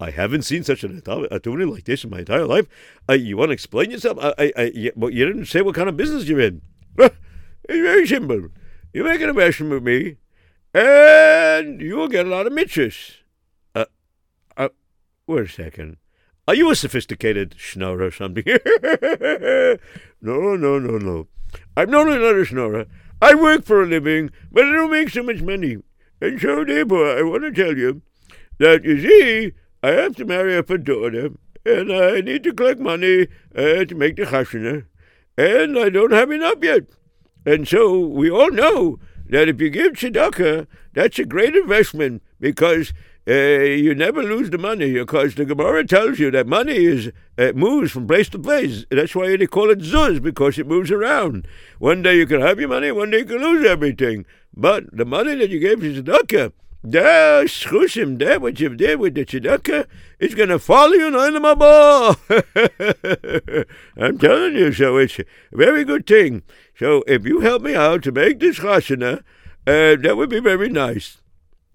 I 0.00 0.10
haven't 0.10 0.42
seen 0.42 0.64
such 0.64 0.84
an 0.84 1.02
opportunity 1.06 1.70
like 1.70 1.84
this 1.84 2.02
in 2.02 2.08
my 2.08 2.20
entire 2.20 2.46
life. 2.46 2.66
Uh, 3.06 3.12
you 3.12 3.36
want 3.36 3.50
to 3.50 3.52
explain 3.52 3.90
yourself? 3.90 4.16
I, 4.22 4.32
I, 4.38 4.52
I, 4.56 4.92
well, 4.96 5.10
you 5.10 5.26
didn't 5.26 5.46
say 5.46 5.60
what 5.60 5.74
kind 5.74 5.90
of 5.90 5.98
business 5.98 6.24
you're 6.24 6.40
in. 6.40 6.62
it's 6.98 7.12
very 7.68 8.06
simple. 8.06 8.48
You 8.96 9.04
make 9.04 9.20
an 9.20 9.28
investment 9.28 9.72
with 9.72 9.82
me, 9.82 10.16
and 10.72 11.82
you 11.82 11.96
will 11.96 12.08
get 12.08 12.24
a 12.24 12.30
lot 12.30 12.46
of 12.46 12.54
mitzvahs. 12.54 13.16
Uh, 13.74 13.84
uh, 14.56 14.70
wait 15.26 15.44
a 15.44 15.48
second. 15.50 15.98
Are 16.48 16.54
you 16.54 16.70
a 16.70 16.74
sophisticated 16.74 17.56
schnorrer 17.58 18.06
or 18.06 18.10
something? 18.10 18.44
no, 20.22 20.56
no, 20.56 20.78
no, 20.78 20.96
no. 20.96 21.28
I'm 21.76 21.90
not 21.90 22.08
another 22.08 22.46
schnorrer. 22.46 22.86
I 23.20 23.34
work 23.34 23.66
for 23.66 23.82
a 23.82 23.86
living, 23.86 24.30
but 24.50 24.64
I 24.64 24.72
don't 24.72 24.90
make 24.90 25.10
so 25.10 25.22
much 25.22 25.42
money. 25.42 25.76
And 26.22 26.40
so, 26.40 26.64
therefore, 26.64 27.18
I 27.18 27.22
want 27.22 27.42
to 27.42 27.52
tell 27.52 27.76
you 27.76 28.00
that, 28.60 28.82
you 28.84 29.02
see, 29.02 29.52
I 29.82 29.90
have 29.90 30.16
to 30.16 30.24
marry 30.24 30.56
up 30.56 30.70
a 30.70 30.78
daughter, 30.78 31.32
and 31.66 31.92
I 31.92 32.22
need 32.22 32.44
to 32.44 32.54
collect 32.54 32.80
money 32.80 33.26
uh, 33.54 33.84
to 33.84 33.94
make 33.94 34.16
the 34.16 34.22
chasana, 34.22 34.86
and 35.36 35.78
I 35.78 35.90
don't 35.90 36.12
have 36.12 36.30
enough 36.30 36.60
yet. 36.62 36.84
And 37.46 37.66
so 37.66 37.98
we 37.98 38.28
all 38.28 38.50
know 38.50 38.98
that 39.28 39.48
if 39.48 39.60
you 39.60 39.70
give 39.70 39.92
tzedakah, 39.92 40.66
that's 40.92 41.18
a 41.20 41.24
great 41.24 41.54
investment 41.54 42.22
because 42.40 42.92
uh, 43.28 43.32
you 43.32 43.94
never 43.94 44.22
lose 44.22 44.50
the 44.50 44.58
money 44.58 44.92
because 44.92 45.36
the 45.36 45.44
Gemara 45.44 45.86
tells 45.86 46.18
you 46.18 46.32
that 46.32 46.48
money 46.48 46.84
is 46.84 47.12
uh, 47.38 47.52
moves 47.54 47.92
from 47.92 48.08
place 48.08 48.28
to 48.30 48.38
place. 48.38 48.84
That's 48.90 49.14
why 49.14 49.36
they 49.36 49.46
call 49.46 49.70
it 49.70 49.78
zuz 49.78 50.20
because 50.20 50.58
it 50.58 50.66
moves 50.66 50.90
around. 50.90 51.46
One 51.78 52.02
day 52.02 52.16
you 52.16 52.26
can 52.26 52.40
have 52.40 52.58
your 52.58 52.68
money, 52.68 52.90
one 52.90 53.10
day 53.10 53.18
you 53.18 53.24
can 53.24 53.38
lose 53.38 53.64
everything. 53.64 54.26
But 54.52 54.96
the 54.96 55.04
money 55.04 55.36
that 55.36 55.50
you 55.50 55.60
gave 55.60 55.80
to 55.80 56.02
tzedakah, 56.02 56.52
that 56.92 57.46
schusim, 57.46 58.18
that 58.20 58.40
what 58.40 58.60
you 58.60 58.74
did 58.74 59.00
with 59.00 59.14
the 59.14 59.24
tzedakah, 59.24 59.86
is 60.18 60.34
going 60.34 60.48
to 60.50 60.58
follow 60.58 60.92
you 60.92 61.08
in 61.08 61.14
Haba. 61.34 62.16
I'm 63.96 64.18
telling 64.18 64.54
you, 64.54 64.72
so 64.72 64.96
it's 64.96 65.18
a 65.18 65.24
very 65.52 65.84
good 65.84 66.06
thing. 66.06 66.42
So 66.78 67.02
if 67.06 67.26
you 67.26 67.40
help 67.40 67.62
me 67.62 67.74
out 67.74 68.02
to 68.04 68.12
make 68.12 68.40
this 68.40 68.60
chasana, 68.60 69.18
uh, 69.66 69.96
that 69.96 70.14
would 70.16 70.30
be 70.30 70.40
very 70.40 70.68
nice. 70.68 71.18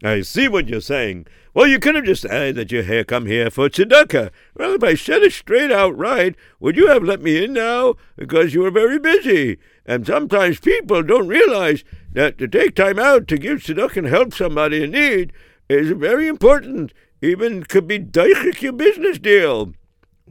I 0.04 0.22
see 0.22 0.48
what 0.48 0.68
you're 0.68 0.82
saying. 0.82 1.28
Well, 1.54 1.68
you 1.68 1.80
could 1.80 1.96
have 1.96 2.06
just 2.06 2.24
said 2.24 2.56
that 2.56 2.72
you 2.72 2.82
here 2.82 3.04
come 3.04 3.28
here 3.28 3.52
for 3.52 3.70
tzedakah. 3.70 4.32
Well, 4.56 4.74
if 4.74 4.84
I 4.84 4.96
said 4.96 5.22
it 5.22 5.34
straight 5.34 5.72
out 5.72 5.96
right, 5.98 6.36
would 6.60 6.76
you 6.76 6.88
have 6.88 7.04
let 7.04 7.22
me 7.22 7.44
in 7.44 7.54
now? 7.54 7.96
Because 8.16 8.54
you 8.54 8.62
were 8.62 8.72
very 8.72 8.98
busy. 8.98 9.58
And 9.86 10.08
sometimes 10.08 10.60
people 10.60 11.04
don't 11.04 11.28
realize 11.28 11.84
that 12.14 12.38
to 12.40 12.48
take 12.48 12.76
time 12.76 12.98
out 12.98 13.28
to 13.28 13.38
give 13.38 13.60
tzedakah 13.60 13.98
and 13.98 14.08
help 14.08 14.34
somebody 14.34 14.84
in 14.84 14.92
need 14.92 15.34
is 15.70 15.92
very 15.92 16.28
important. 16.28 16.94
Even 17.22 17.64
could 17.64 17.88
be 17.88 18.00
daichik 18.00 18.62
your 18.62 18.74
business 18.74 19.20
deal. 19.20 19.74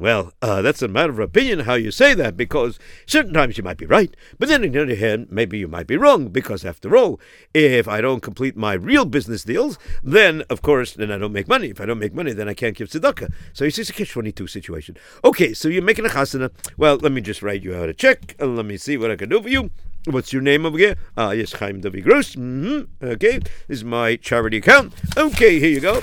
Well, 0.00 0.33
uh, 0.40 0.62
that's 0.62 0.80
a 0.80 0.88
matter 0.88 1.12
of 1.12 1.19
opinion 1.19 1.61
how 1.61 1.75
you 1.75 1.90
say 1.90 2.14
that, 2.14 2.35
because 2.35 2.78
certain 3.04 3.35
times 3.35 3.59
you 3.59 3.62
might 3.62 3.76
be 3.76 3.85
right, 3.85 4.16
but 4.38 4.49
then 4.49 4.64
on 4.64 4.73
the 4.73 4.83
other 4.83 4.95
hand, 4.95 5.26
maybe 5.30 5.59
you 5.59 5.69
might 5.69 5.87
be 5.87 5.99
wrong, 5.99 6.28
because 6.28 6.64
after 6.64 6.97
all, 6.97 7.21
if 7.52 7.87
I 7.87 8.00
don't 8.00 8.23
complete 8.23 8.57
my 8.57 8.73
real 8.73 9.04
business 9.04 9.45
deals, 9.45 9.78
then, 10.02 10.42
of 10.49 10.62
course, 10.62 10.95
then 10.95 11.12
I 11.12 11.19
don't 11.19 11.35
make 11.35 11.49
money. 11.49 11.69
If 11.69 11.83
I 11.83 11.85
don't 11.85 11.99
make 11.99 12.14
money, 12.14 12.33
then 12.33 12.49
I 12.49 12.54
can't 12.54 12.75
give 12.75 12.88
tzedakah. 12.88 13.30
So 13.52 13.66
it's 13.66 13.76
a 13.76 13.92
catch-22 13.92 14.49
situation. 14.49 14.97
Okay, 15.23 15.52
so 15.52 15.69
you're 15.69 15.83
making 15.83 16.07
a 16.07 16.09
chasana. 16.09 16.50
Well, 16.78 16.97
let 16.97 17.12
me 17.12 17.21
just 17.21 17.42
write 17.42 17.62
you 17.62 17.76
out 17.76 17.90
a 17.90 17.95
check, 17.95 18.37
and 18.38 18.57
let 18.57 18.64
me 18.64 18.78
see 18.78 18.97
what 18.97 19.11
I 19.11 19.16
can 19.16 19.28
do 19.28 19.42
for 19.42 19.50
you. 19.50 19.71
What's 20.07 20.33
your 20.33 20.40
name 20.40 20.64
over 20.64 20.78
here? 20.78 20.97
Ah, 21.19 21.33
yes, 21.33 21.52
Chaim 21.52 21.83
David 21.83 22.04
Gross. 22.04 22.37
Mm-hmm. 22.37 23.04
Okay, 23.04 23.38
this 23.38 23.50
is 23.69 23.85
my 23.85 24.16
charity 24.16 24.57
account. 24.57 24.95
Okay, 25.14 25.61
here 25.61 25.69
you 25.69 25.80
go. 25.80 26.00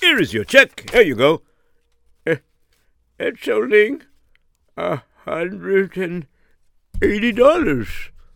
Here 0.00 0.18
is 0.18 0.34
your 0.34 0.42
check. 0.42 0.90
Here 0.90 1.02
you 1.02 1.14
go. 1.14 1.42
It's 3.26 3.48
only 3.48 4.00
a 4.76 5.00
hundred 5.24 5.96
and 5.96 6.26
eighty 7.00 7.32
dollars. 7.32 7.88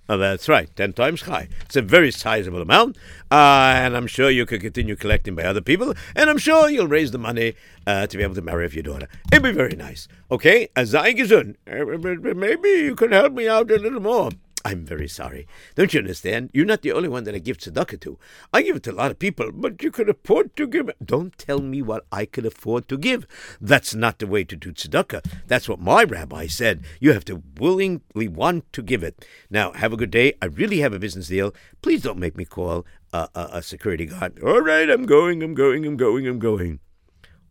Oh, 0.08 0.16
that's 0.16 0.48
right, 0.48 0.74
ten 0.74 0.94
times 0.94 1.20
high. 1.20 1.48
It's 1.66 1.76
a 1.76 1.82
very 1.82 2.10
sizable 2.10 2.62
amount, 2.62 2.96
uh, 3.30 3.74
and 3.76 3.94
I'm 3.94 4.06
sure 4.06 4.30
you 4.30 4.46
could 4.46 4.62
continue 4.62 4.96
collecting 4.96 5.34
by 5.34 5.42
other 5.42 5.60
people, 5.60 5.92
and 6.16 6.30
I'm 6.30 6.38
sure 6.38 6.70
you'll 6.70 6.86
raise 6.86 7.10
the 7.10 7.18
money 7.18 7.52
uh, 7.86 8.06
to 8.06 8.16
be 8.16 8.22
able 8.22 8.34
to 8.36 8.40
marry 8.40 8.66
your 8.70 8.82
daughter. 8.82 9.08
It'd 9.30 9.42
be 9.42 9.52
very 9.52 9.76
nice. 9.76 10.08
Okay, 10.30 10.68
Azai 10.74 11.14
Gesund. 11.18 11.56
Uh, 11.70 12.34
maybe 12.34 12.68
you 12.70 12.96
can 12.96 13.12
help 13.12 13.34
me 13.34 13.46
out 13.46 13.70
a 13.70 13.76
little 13.76 14.00
more. 14.00 14.30
I'm 14.68 14.84
very 14.84 15.08
sorry. 15.08 15.46
Don't 15.76 15.94
you 15.94 16.00
understand? 16.00 16.50
You're 16.52 16.66
not 16.66 16.82
the 16.82 16.92
only 16.92 17.08
one 17.08 17.24
that 17.24 17.34
I 17.34 17.38
give 17.38 17.56
tzedakah 17.56 18.00
to. 18.00 18.18
I 18.52 18.60
give 18.60 18.76
it 18.76 18.82
to 18.82 18.90
a 18.90 18.92
lot 18.92 19.10
of 19.10 19.18
people, 19.18 19.50
but 19.50 19.82
you 19.82 19.90
can 19.90 20.10
afford 20.10 20.54
to 20.56 20.66
give 20.66 20.90
it. 20.90 20.96
Don't 21.02 21.38
tell 21.38 21.60
me 21.60 21.80
what 21.80 22.04
I 22.12 22.26
can 22.26 22.44
afford 22.44 22.86
to 22.88 22.98
give. 22.98 23.26
That's 23.62 23.94
not 23.94 24.18
the 24.18 24.26
way 24.26 24.44
to 24.44 24.56
do 24.56 24.74
tzedakah. 24.74 25.24
That's 25.46 25.70
what 25.70 25.80
my 25.80 26.04
rabbi 26.04 26.48
said. 26.48 26.84
You 27.00 27.14
have 27.14 27.24
to 27.26 27.42
willingly 27.56 28.28
want 28.28 28.70
to 28.74 28.82
give 28.82 29.02
it. 29.02 29.24
Now, 29.48 29.72
have 29.72 29.94
a 29.94 29.96
good 29.96 30.10
day. 30.10 30.34
I 30.42 30.46
really 30.46 30.80
have 30.80 30.92
a 30.92 30.98
business 30.98 31.28
deal. 31.28 31.54
Please 31.80 32.02
don't 32.02 32.18
make 32.18 32.36
me 32.36 32.44
call 32.44 32.84
a, 33.10 33.30
a, 33.34 33.48
a 33.54 33.62
security 33.62 34.04
guard. 34.04 34.38
All 34.42 34.60
right, 34.60 34.90
I'm 34.90 35.06
going, 35.06 35.42
I'm 35.42 35.54
going, 35.54 35.86
I'm 35.86 35.96
going, 35.96 36.26
I'm 36.26 36.38
going. 36.38 36.80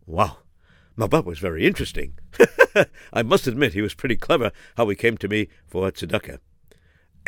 Wow. 0.06 0.36
Now, 0.96 1.08
that 1.08 1.24
was 1.24 1.40
very 1.40 1.66
interesting. 1.66 2.16
I 3.12 3.22
must 3.24 3.48
admit, 3.48 3.72
he 3.72 3.82
was 3.82 3.94
pretty 3.94 4.16
clever 4.16 4.52
how 4.76 4.88
he 4.88 4.94
came 4.94 5.16
to 5.18 5.26
me 5.26 5.48
for 5.66 5.90
tzedakah. 5.90 6.38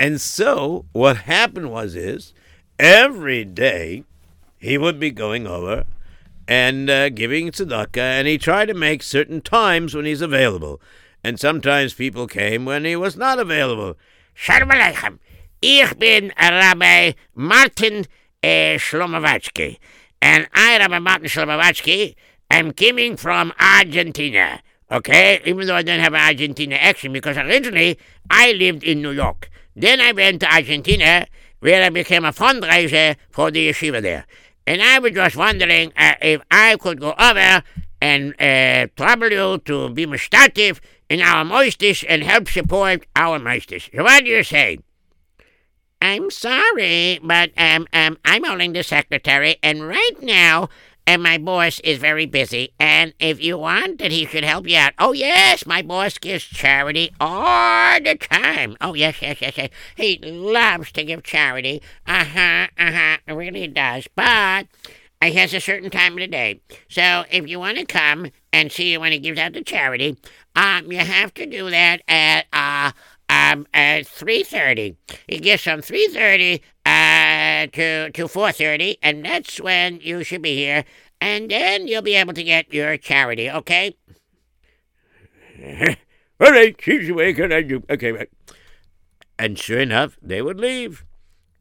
And 0.01 0.19
so 0.19 0.87
what 0.93 1.29
happened 1.29 1.71
was 1.71 1.95
is 1.95 2.33
every 2.79 3.45
day 3.45 4.05
he 4.57 4.79
would 4.79 4.99
be 4.99 5.11
going 5.11 5.47
over 5.47 5.85
and 6.49 6.89
uh, 6.89 7.11
giving 7.11 7.51
tzedakah, 7.51 7.99
and 7.99 8.27
he 8.27 8.39
tried 8.39 8.69
to 8.69 8.75
make 8.75 9.03
certain 9.03 9.43
times 9.43 9.95
when 9.95 10.07
he's 10.07 10.23
available. 10.23 10.81
And 11.23 11.39
sometimes 11.39 11.93
people 11.93 12.27
came 12.27 12.65
when 12.65 12.87
he 12.87 12.97
was 12.97 13.15
not 13.15 13.39
available. 13.39 13.99
Shalom 14.33 14.71
Aleichem. 14.71 15.19
Ich 15.61 15.99
bin 15.99 16.33
Rabbi 16.41 17.13
Martin 17.35 18.07
uh, 18.43 18.81
Shlomovatsky. 18.81 19.77
And 20.23 20.49
I, 20.55 20.79
Rabbi 20.79 20.99
Martin 20.99 21.29
Shlomovatsky, 21.29 22.15
am 22.51 22.73
coming 22.73 23.19
from 23.19 23.53
Argentina. 23.61 24.63
Okay? 24.91 25.41
Even 25.45 25.67
though 25.67 25.77
I 25.77 25.83
don't 25.83 26.01
have 26.01 26.15
an 26.15 26.21
Argentina 26.21 26.77
accent, 26.77 27.13
because 27.13 27.37
originally 27.37 27.99
I 28.29 28.53
lived 28.53 28.83
in 28.83 29.03
New 29.03 29.13
York. 29.13 29.51
Then 29.77 30.01
I 30.01 30.13
went 30.13 30.41
to 30.41 30.53
Argentina, 30.53 31.27
where 31.61 31.85
I 31.85 31.91
became 31.91 32.25
a 32.25 32.33
fundraiser 32.33 33.17
for 33.31 33.51
the 33.51 33.69
yeshiva 33.69 34.03
there. 34.03 34.27
And 34.67 34.83
I 34.83 34.99
was 34.99 35.13
just 35.13 35.37
wondering 35.37 35.93
uh, 35.97 36.15
if 36.21 36.43
I 36.51 36.77
could 36.77 37.01
go 37.01 37.15
over 37.19 37.63
and 38.01 38.41
uh, 38.41 38.87
trouble 38.97 39.31
you 39.31 39.59
to 39.59 39.91
be 39.91 40.07
mustatif 40.07 40.81
in 41.09 41.21
our 41.21 41.45
moistus 41.45 42.05
and 42.09 42.23
help 42.23 42.49
support 42.49 43.07
our 43.17 43.39
moistus. 43.39 43.91
So 43.95 44.03
what 44.05 44.25
do 44.25 44.31
you 44.31 44.43
say? 44.43 44.79
I'm 46.03 46.31
sorry, 46.31 47.21
but 47.23 47.51
um, 47.59 47.87
um, 47.93 48.17
I'm 48.25 48.45
only 48.47 48.69
the 48.69 48.83
secretary, 48.83 49.57
and 49.63 49.87
right 49.87 50.17
now 50.23 50.71
and 51.07 51.23
my 51.23 51.39
boss 51.39 51.81
is 51.81 51.99
very 51.99 52.27
busy. 52.27 52.73
And 52.79 53.15
if 53.19 53.43
you 53.43 53.59
want 53.59 53.99
that 53.99 54.13
he 54.13 54.27
should 54.27 54.45
help 54.45 54.69
you 54.69 54.77
out, 54.77 54.93
oh 54.99 55.13
yes, 55.13 55.67
my 55.67 55.83
boss 55.83 56.19
gives 56.19 56.45
charity 56.45 57.13
all 57.21 58.01
the 58.01 58.17
time. 58.17 58.77
Oh 58.81 58.95
yes, 58.95 59.21
yes, 59.21 59.41
yes, 59.41 59.57
yes. 59.57 59.71
He 59.97 60.19
loves 60.19 60.93
to 60.93 61.05
give 61.05 61.23
charity. 61.23 61.83
Uh 62.07 62.25
huh, 62.25 62.67
uh 62.79 62.93
huh. 62.93 63.35
Really 63.35 63.67
does. 63.69 64.09
But 64.15 64.67
he 65.23 65.33
has 65.33 65.53
a 65.53 65.61
certain 65.61 65.91
time 65.91 66.13
of 66.15 66.19
the 66.21 66.27
day. 66.27 66.61
So 66.89 67.25
if 67.31 67.47
you 67.49 67.59
want 67.59 67.79
to 67.79 67.85
come 67.85 68.29
and 68.53 68.73
see 68.73 68.97
when 68.97 69.13
he 69.13 69.19
gives 69.19 69.39
out 69.39 69.53
the 69.53 69.63
charity, 69.63 70.17
um, 70.57 70.91
you 70.91 70.99
have 70.99 71.35
to 71.35 71.47
do 71.47 71.71
that 71.71 72.03
at 72.09 72.47
uh 72.53 72.93
um 73.29 73.67
at 73.75 74.07
three 74.07 74.43
thirty. 74.43 74.97
He 75.29 75.39
gives 75.39 75.63
from 75.63 75.83
three 75.83 76.09
thirty 76.09 76.63
uh 77.41 77.67
to 77.73 78.11
to 78.11 78.29
four 78.29 78.53
thirty, 78.53 78.99
and 79.03 79.25
that's 79.25 79.61
when 79.61 80.01
you 80.01 80.25
should 80.25 80.43
be 80.43 80.57
here, 80.57 80.85
and 81.21 81.51
then 81.51 81.89
you'll 81.89 82.03
be 82.03 82.15
able 82.15 82.35
to 82.35 82.43
get 82.43 82.73
your 82.73 82.97
charity. 82.97 83.51
Okay? 83.51 83.97
All 86.41 86.51
right, 86.51 86.75
she's 86.81 87.09
awake, 87.09 87.39
and 87.39 87.53
I 87.53 87.63
do. 87.63 87.83
Okay, 87.91 88.13
right. 88.13 88.31
And 89.39 89.59
sure 89.59 89.81
enough, 89.81 90.19
they 90.23 90.43
would 90.43 90.61
leave. 90.61 91.05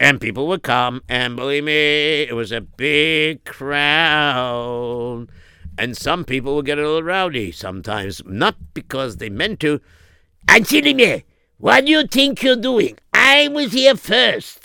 And 0.02 0.22
people 0.22 0.48
would 0.48 0.64
come, 0.64 1.02
and 1.10 1.36
believe 1.36 1.66
me, 1.66 2.22
it 2.24 2.34
was 2.34 2.54
a 2.54 2.62
big 2.62 3.44
crowd. 3.44 5.28
And 5.78 5.96
some 5.98 6.24
people 6.24 6.56
would 6.56 6.66
get 6.66 6.78
a 6.78 6.82
little 6.82 7.04
rowdy 7.04 7.52
sometimes, 7.52 8.22
not 8.26 8.56
because 8.74 9.18
they 9.18 9.30
meant 9.30 9.60
to. 9.62 9.82
Angelina, 10.50 11.24
what 11.58 11.86
do 11.86 11.92
you 11.92 12.08
think 12.08 12.42
you're 12.44 12.56
doing? 12.56 12.98
I 13.14 13.50
was 13.50 13.74
here 13.74 13.96
first. 13.96 14.59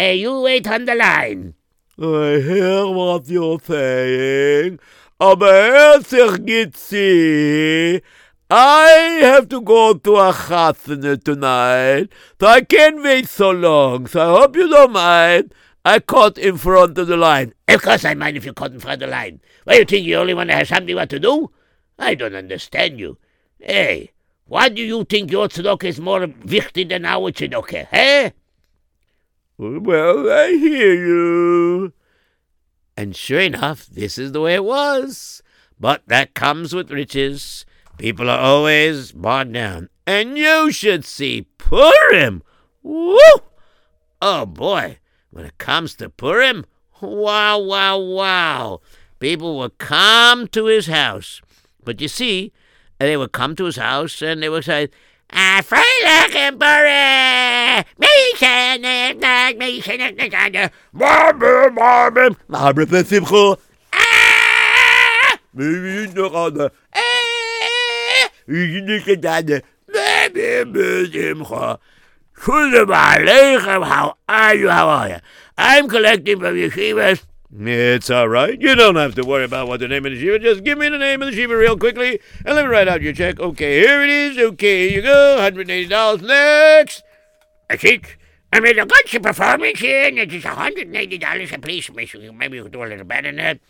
Uh, 0.00 0.12
you 0.12 0.40
wait 0.40 0.66
on 0.66 0.86
the 0.86 0.94
line. 0.94 1.52
I 1.98 2.40
hear 2.40 2.86
what 2.86 3.28
you're 3.28 3.60
saying, 3.60 4.78
aber 5.20 6.00
sich 6.00 6.40
gitzi. 6.46 8.00
I 8.48 9.20
have 9.20 9.50
to 9.50 9.60
go 9.60 9.92
to 9.92 10.16
a 10.16 10.32
chasana 10.32 11.22
tonight, 11.22 12.08
so 12.40 12.46
I 12.46 12.62
can't 12.62 13.02
wait 13.02 13.28
so 13.28 13.50
long. 13.50 14.06
So 14.06 14.22
I 14.22 14.40
hope 14.40 14.56
you 14.56 14.70
don't 14.70 14.92
mind. 14.92 15.52
I 15.84 15.98
cut 15.98 16.38
in 16.38 16.56
front 16.56 16.96
of 16.96 17.06
the 17.06 17.18
line. 17.18 17.52
Of 17.68 17.82
course 17.82 18.06
I 18.06 18.14
mind 18.14 18.38
if 18.38 18.46
you 18.46 18.54
cut 18.54 18.72
in 18.72 18.80
front 18.80 19.02
of 19.02 19.06
the 19.10 19.14
line. 19.14 19.42
Why, 19.64 19.74
you 19.74 19.84
think 19.84 20.06
you 20.06 20.16
only 20.16 20.32
want 20.32 20.48
to 20.48 20.56
have 20.56 20.68
something 20.68 20.96
what 20.96 21.10
to 21.10 21.20
do? 21.20 21.50
I 21.98 22.14
don't 22.14 22.34
understand 22.34 22.98
you. 22.98 23.18
Hey, 23.58 24.12
why 24.46 24.70
do 24.70 24.80
you 24.80 25.04
think 25.04 25.30
your 25.30 25.48
tzedakah 25.48 25.84
is 25.84 26.00
more 26.00 26.20
wichtig 26.20 26.88
than 26.88 27.04
our 27.04 27.30
tzedakah, 27.30 27.88
eh? 27.92 28.30
Well, 29.60 30.32
I 30.32 30.52
hear 30.52 30.94
you. 30.94 31.92
And 32.96 33.14
sure 33.14 33.40
enough, 33.40 33.84
this 33.84 34.16
is 34.16 34.32
the 34.32 34.40
way 34.40 34.54
it 34.54 34.64
was. 34.64 35.42
But 35.78 36.02
that 36.06 36.32
comes 36.32 36.74
with 36.74 36.90
riches. 36.90 37.66
People 37.98 38.30
are 38.30 38.38
always 38.38 39.12
bought 39.12 39.52
down. 39.52 39.90
And 40.06 40.38
you 40.38 40.70
should 40.70 41.04
see 41.04 41.46
Purim. 41.58 42.42
Woo! 42.82 43.18
Oh 44.22 44.46
boy, 44.46 44.98
when 45.28 45.44
it 45.44 45.58
comes 45.58 45.94
to 45.96 46.08
Purim, 46.08 46.64
wow, 47.02 47.58
wow, 47.58 47.98
wow. 47.98 48.80
People 49.18 49.58
would 49.58 49.76
come 49.76 50.48
to 50.48 50.64
his 50.64 50.86
house. 50.86 51.42
But 51.84 52.00
you 52.00 52.08
see, 52.08 52.54
they 52.98 53.14
would 53.14 53.32
come 53.32 53.54
to 53.56 53.64
his 53.64 53.76
house 53.76 54.22
and 54.22 54.42
they 54.42 54.48
would 54.48 54.64
say, 54.64 54.88
Ah, 55.32 55.62
im. 55.62 55.84
Ah! 63.92 65.36
Ah! 66.94 68.30
How 74.68 74.88
are 74.88 75.08
you? 75.08 75.16
I'm 75.58 75.88
collecting 75.88 76.40
from 76.40 76.54
yeshivas. 76.56 77.20
It's 77.52 78.10
all 78.10 78.28
right. 78.28 78.60
You 78.60 78.76
don't 78.76 78.94
have 78.94 79.16
to 79.16 79.22
worry 79.24 79.44
about 79.44 79.66
what 79.66 79.80
the 79.80 79.88
name 79.88 80.06
of 80.06 80.12
the 80.12 80.20
shiva. 80.20 80.38
Just 80.38 80.62
give 80.62 80.78
me 80.78 80.88
the 80.88 80.98
name 80.98 81.20
of 81.20 81.30
the 81.30 81.34
shiva 81.34 81.56
real 81.56 81.76
quickly, 81.76 82.20
and 82.44 82.54
let 82.54 82.64
me 82.64 82.70
write 82.70 82.86
out 82.86 83.02
your 83.02 83.12
check. 83.12 83.40
Okay, 83.40 83.80
here 83.80 84.02
it 84.02 84.10
is. 84.10 84.38
Okay, 84.38 84.88
here 84.88 84.98
you 84.98 85.02
go. 85.02 85.38
Hundred 85.40 85.68
eighty 85.68 85.88
dollars. 85.88 86.22
Next. 86.22 87.02
That's 87.68 87.82
it. 87.84 88.16
I 88.52 88.60
made 88.60 88.78
a 88.78 88.86
good 88.86 89.22
performance 89.22 89.80
here, 89.80 90.08
and 90.08 90.18
it's 90.18 90.44
$180 90.44 91.52
a 91.52 91.58
piece. 91.58 91.90
Maybe 91.90 92.56
you 92.56 92.64
could 92.64 92.72
do 92.72 92.82
a 92.82 92.86
little 92.86 93.04
better 93.04 93.28
than 93.28 93.36
that. 93.36 93.60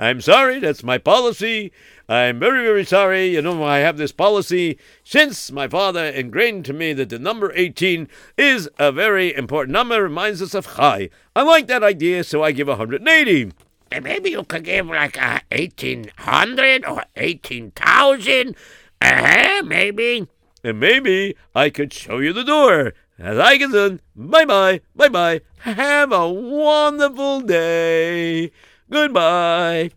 I'm 0.00 0.20
sorry. 0.20 0.60
That's 0.60 0.84
my 0.84 0.96
policy. 0.96 1.72
I'm 2.08 2.38
very, 2.38 2.62
very 2.62 2.84
sorry. 2.84 3.34
You 3.34 3.42
know, 3.42 3.64
I 3.64 3.78
have 3.78 3.96
this 3.98 4.12
policy 4.12 4.78
since 5.02 5.50
my 5.50 5.66
father 5.66 6.04
ingrained 6.04 6.64
to 6.66 6.72
me 6.72 6.92
that 6.92 7.08
the 7.08 7.18
number 7.18 7.52
18 7.54 8.08
is 8.36 8.70
a 8.78 8.92
very 8.92 9.34
important 9.34 9.72
number, 9.72 10.00
reminds 10.00 10.40
us 10.40 10.54
of 10.54 10.76
Chai. 10.76 11.10
I 11.34 11.42
like 11.42 11.66
that 11.66 11.82
idea, 11.82 12.22
so 12.22 12.44
I 12.44 12.52
give 12.52 12.68
180. 12.68 13.52
And 13.90 14.04
maybe 14.04 14.30
you 14.30 14.44
could 14.44 14.64
give 14.64 14.86
like 14.86 15.16
a 15.16 15.42
1800 15.50 16.84
or 16.86 17.02
18,000. 17.16 18.54
Uh-huh, 19.02 19.62
maybe. 19.64 20.28
And 20.62 20.78
maybe 20.78 21.34
I 21.56 21.70
could 21.70 21.92
show 21.92 22.18
you 22.18 22.32
the 22.32 22.44
door. 22.44 22.92
As 23.18 23.36
I 23.36 23.56
get 23.56 23.72
done, 23.72 24.00
bye 24.14 24.44
bye, 24.44 24.80
bye 24.94 25.08
bye. 25.08 25.40
Have 25.60 26.12
a 26.12 26.28
wonderful 26.28 27.40
day. 27.40 28.52
Goodbye. 28.90 29.90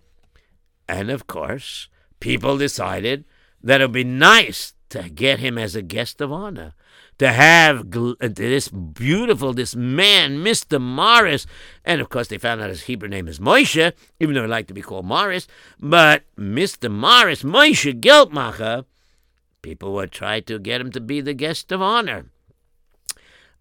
And 0.87 1.09
of 1.09 1.27
course, 1.27 1.87
people 2.19 2.57
decided 2.57 3.25
that 3.63 3.81
it 3.81 3.85
would 3.85 3.93
be 3.93 4.03
nice 4.03 4.73
to 4.89 5.09
get 5.09 5.39
him 5.39 5.57
as 5.57 5.75
a 5.75 5.81
guest 5.81 6.19
of 6.19 6.31
honor, 6.31 6.73
to 7.17 7.31
have 7.31 7.95
uh, 7.95 8.13
this 8.19 8.67
beautiful, 8.67 9.53
this 9.53 9.75
man, 9.75 10.39
Mr. 10.39 10.81
Morris. 10.81 11.47
And 11.85 12.01
of 12.01 12.09
course, 12.09 12.27
they 12.27 12.37
found 12.37 12.61
out 12.61 12.69
his 12.69 12.83
Hebrew 12.83 13.07
name 13.07 13.27
is 13.27 13.39
Moshe, 13.39 13.93
even 14.19 14.35
though 14.35 14.41
he 14.41 14.47
liked 14.47 14.67
to 14.67 14.73
be 14.73 14.81
called 14.81 15.05
Morris. 15.05 15.47
But 15.79 16.23
Mr. 16.37 16.91
Morris, 16.91 17.43
Moshe 17.43 18.01
Geltmacher, 18.01 18.85
people 19.61 19.93
would 19.93 20.11
try 20.11 20.41
to 20.41 20.59
get 20.59 20.81
him 20.81 20.91
to 20.91 20.99
be 20.99 21.21
the 21.21 21.33
guest 21.33 21.71
of 21.71 21.81
honor. 21.81 22.25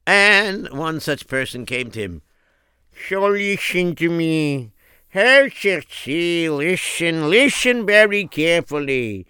And 0.07 0.69
one 0.71 0.99
such 0.99 1.29
person 1.29 1.67
came 1.67 1.91
to 1.93 2.01
him. 2.01 2.23
So 3.09 3.29
listen 3.29 3.95
to 3.97 4.09
me. 4.09 4.73
Hershey, 5.13 6.49
listen, 6.49 7.29
listen 7.29 7.85
very 7.85 8.29
carefully. 8.29 9.27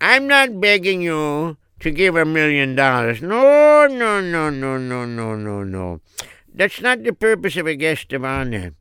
I'm 0.00 0.28
not 0.28 0.60
begging 0.60 1.02
you 1.02 1.56
to 1.80 1.90
give 1.90 2.14
a 2.14 2.24
million 2.24 2.76
dollars. 2.76 3.20
No, 3.20 3.88
no, 3.88 4.20
no, 4.20 4.50
no, 4.50 4.78
no, 4.78 5.04
no, 5.04 5.34
no, 5.34 5.64
no. 5.64 6.00
That's 6.54 6.80
not 6.80 7.02
the 7.02 7.12
purpose 7.12 7.56
of 7.56 7.66
a 7.66 7.74
guest 7.74 8.12
of 8.12 8.24
honor. 8.24 8.74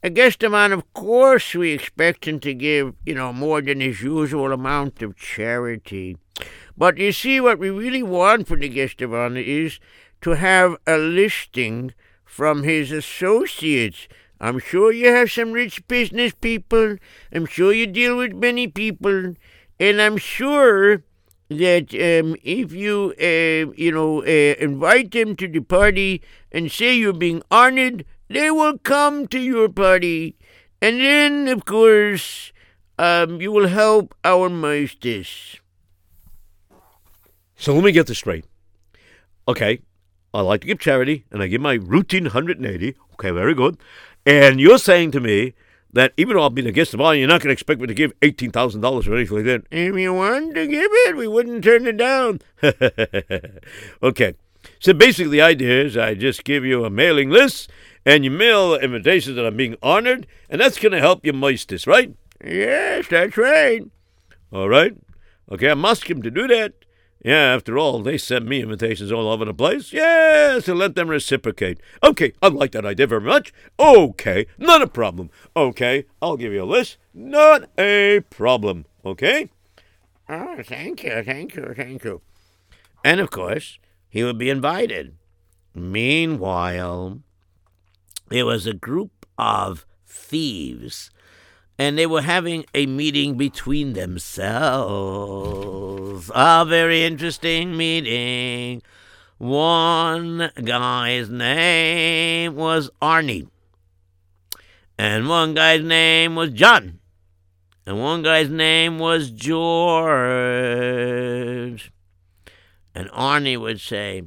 A 0.00 0.10
guest 0.10 0.44
of 0.44 0.54
honor, 0.54 0.76
of 0.76 0.94
course, 0.94 1.56
we 1.56 1.72
expect 1.72 2.28
him 2.28 2.38
to 2.38 2.54
give, 2.54 2.94
you 3.04 3.14
know, 3.16 3.32
more 3.32 3.60
than 3.60 3.80
his 3.80 4.00
usual 4.00 4.52
amount 4.52 5.02
of 5.02 5.16
charity. 5.16 6.16
But 6.78 6.98
you 6.98 7.10
see, 7.10 7.40
what 7.40 7.58
we 7.58 7.68
really 7.68 8.04
want 8.04 8.46
for 8.46 8.56
the 8.56 8.68
guest 8.68 9.02
of 9.02 9.12
honor 9.12 9.40
is 9.40 9.80
to 10.20 10.30
have 10.30 10.76
a 10.86 10.96
listing 10.96 11.94
from 12.24 12.62
his 12.62 12.92
associates. 12.92 14.06
I'm 14.40 14.58
sure 14.58 14.90
you 14.90 15.12
have 15.12 15.30
some 15.30 15.52
rich 15.52 15.86
business 15.86 16.32
people. 16.32 16.96
I'm 17.32 17.46
sure 17.46 17.72
you 17.72 17.86
deal 17.86 18.16
with 18.16 18.32
many 18.32 18.68
people. 18.68 19.34
And 19.78 20.00
I'm 20.00 20.16
sure 20.16 21.02
that 21.50 21.92
um, 21.92 22.36
if 22.42 22.72
you, 22.72 23.12
uh, 23.20 23.72
you 23.76 23.92
know, 23.92 24.22
uh, 24.22 24.54
invite 24.58 25.10
them 25.10 25.36
to 25.36 25.48
the 25.48 25.60
party 25.60 26.22
and 26.52 26.70
say 26.70 26.96
you're 26.96 27.12
being 27.12 27.42
honored, 27.50 28.04
they 28.28 28.50
will 28.50 28.78
come 28.78 29.26
to 29.28 29.38
your 29.38 29.68
party. 29.68 30.36
And 30.80 31.00
then, 31.00 31.48
of 31.48 31.64
course, 31.64 32.52
um, 32.98 33.40
you 33.40 33.52
will 33.52 33.68
help 33.68 34.14
our 34.24 34.48
maesters. 34.48 35.60
So 37.56 37.74
let 37.74 37.84
me 37.84 37.92
get 37.92 38.06
this 38.06 38.18
straight. 38.18 38.46
Okay, 39.46 39.80
I 40.32 40.40
like 40.42 40.60
to 40.62 40.66
give 40.66 40.78
charity, 40.78 41.24
and 41.30 41.42
I 41.42 41.48
give 41.48 41.60
my 41.60 41.74
routine 41.74 42.24
180. 42.24 42.94
Okay, 43.14 43.30
very 43.32 43.54
good. 43.54 43.76
And 44.30 44.60
you're 44.60 44.78
saying 44.78 45.10
to 45.10 45.20
me 45.20 45.54
that 45.92 46.12
even 46.16 46.36
though 46.36 46.42
I'll 46.42 46.50
be 46.50 46.62
the 46.62 46.70
guest 46.70 46.94
of 46.94 47.00
honor, 47.00 47.16
you're 47.16 47.26
not 47.26 47.40
going 47.40 47.48
to 47.48 47.52
expect 47.52 47.80
me 47.80 47.88
to 47.88 47.94
give 47.94 48.18
$18,000 48.20 49.08
or 49.08 49.16
anything 49.16 49.36
like 49.36 49.46
that. 49.46 49.62
If 49.72 49.96
you 49.96 50.14
wanted 50.14 50.54
to 50.54 50.66
give 50.68 50.88
it, 50.88 51.16
we 51.16 51.26
wouldn't 51.26 51.64
turn 51.64 51.84
it 51.84 51.96
down. 51.96 52.40
okay. 54.02 54.34
So 54.78 54.92
basically, 54.92 55.32
the 55.32 55.42
idea 55.42 55.84
is 55.84 55.96
I 55.96 56.14
just 56.14 56.44
give 56.44 56.64
you 56.64 56.84
a 56.84 56.90
mailing 56.90 57.30
list, 57.30 57.72
and 58.06 58.24
you 58.24 58.30
mail 58.30 58.76
invitations 58.76 59.34
that 59.34 59.44
I'm 59.44 59.56
being 59.56 59.74
honored, 59.82 60.28
and 60.48 60.60
that's 60.60 60.78
going 60.78 60.92
to 60.92 61.00
help 61.00 61.26
you 61.26 61.32
moist 61.32 61.70
this, 61.70 61.88
right? 61.88 62.14
Yes, 62.44 63.08
that's 63.10 63.36
right. 63.36 63.82
All 64.52 64.68
right. 64.68 64.96
Okay, 65.50 65.66
I'm 65.66 65.84
asking 65.84 66.18
him 66.18 66.22
to 66.22 66.30
do 66.30 66.46
that. 66.46 66.74
Yeah, 67.22 67.54
after 67.54 67.76
all, 67.76 68.02
they 68.02 68.16
send 68.16 68.46
me 68.46 68.62
invitations 68.62 69.12
all 69.12 69.28
over 69.28 69.44
the 69.44 69.52
place. 69.52 69.92
Yeah, 69.92 70.58
so 70.58 70.72
let 70.72 70.94
them 70.94 71.08
reciprocate. 71.08 71.78
Okay, 72.02 72.32
I 72.40 72.48
like 72.48 72.72
that 72.72 72.86
idea 72.86 73.06
very 73.06 73.20
much. 73.20 73.52
Okay, 73.78 74.46
not 74.56 74.80
a 74.80 74.86
problem. 74.86 75.30
Okay, 75.54 76.06
I'll 76.22 76.38
give 76.38 76.52
you 76.52 76.62
a 76.62 76.64
list. 76.64 76.96
Not 77.12 77.68
a 77.78 78.20
problem. 78.30 78.86
Okay? 79.04 79.50
Oh, 80.30 80.62
thank 80.64 81.04
you, 81.04 81.22
thank 81.22 81.56
you, 81.56 81.74
thank 81.76 82.04
you. 82.04 82.22
And 83.04 83.20
of 83.20 83.30
course, 83.30 83.78
he 84.08 84.24
would 84.24 84.38
be 84.38 84.48
invited. 84.48 85.16
Meanwhile, 85.74 87.20
there 88.28 88.46
was 88.46 88.66
a 88.66 88.72
group 88.72 89.26
of 89.36 89.86
thieves, 90.06 91.10
and 91.80 91.96
they 91.96 92.06
were 92.06 92.20
having 92.20 92.64
a 92.74 92.84
meeting 92.84 93.38
between 93.38 93.94
themselves. 93.94 94.60
A 96.34 96.66
very 96.68 97.04
interesting 97.04 97.74
meeting. 97.74 98.82
One 99.38 100.50
guy's 100.62 101.30
name 101.30 102.54
was 102.54 102.90
Arnie, 103.00 103.48
and 104.98 105.26
one 105.26 105.54
guy's 105.54 105.82
name 105.82 106.34
was 106.34 106.50
John, 106.50 107.00
and 107.86 107.98
one 107.98 108.22
guy's 108.24 108.50
name 108.50 108.98
was 108.98 109.30
George. 109.30 110.20
And 112.94 113.08
Arnie 113.08 113.58
would 113.58 113.80
say, 113.80 114.24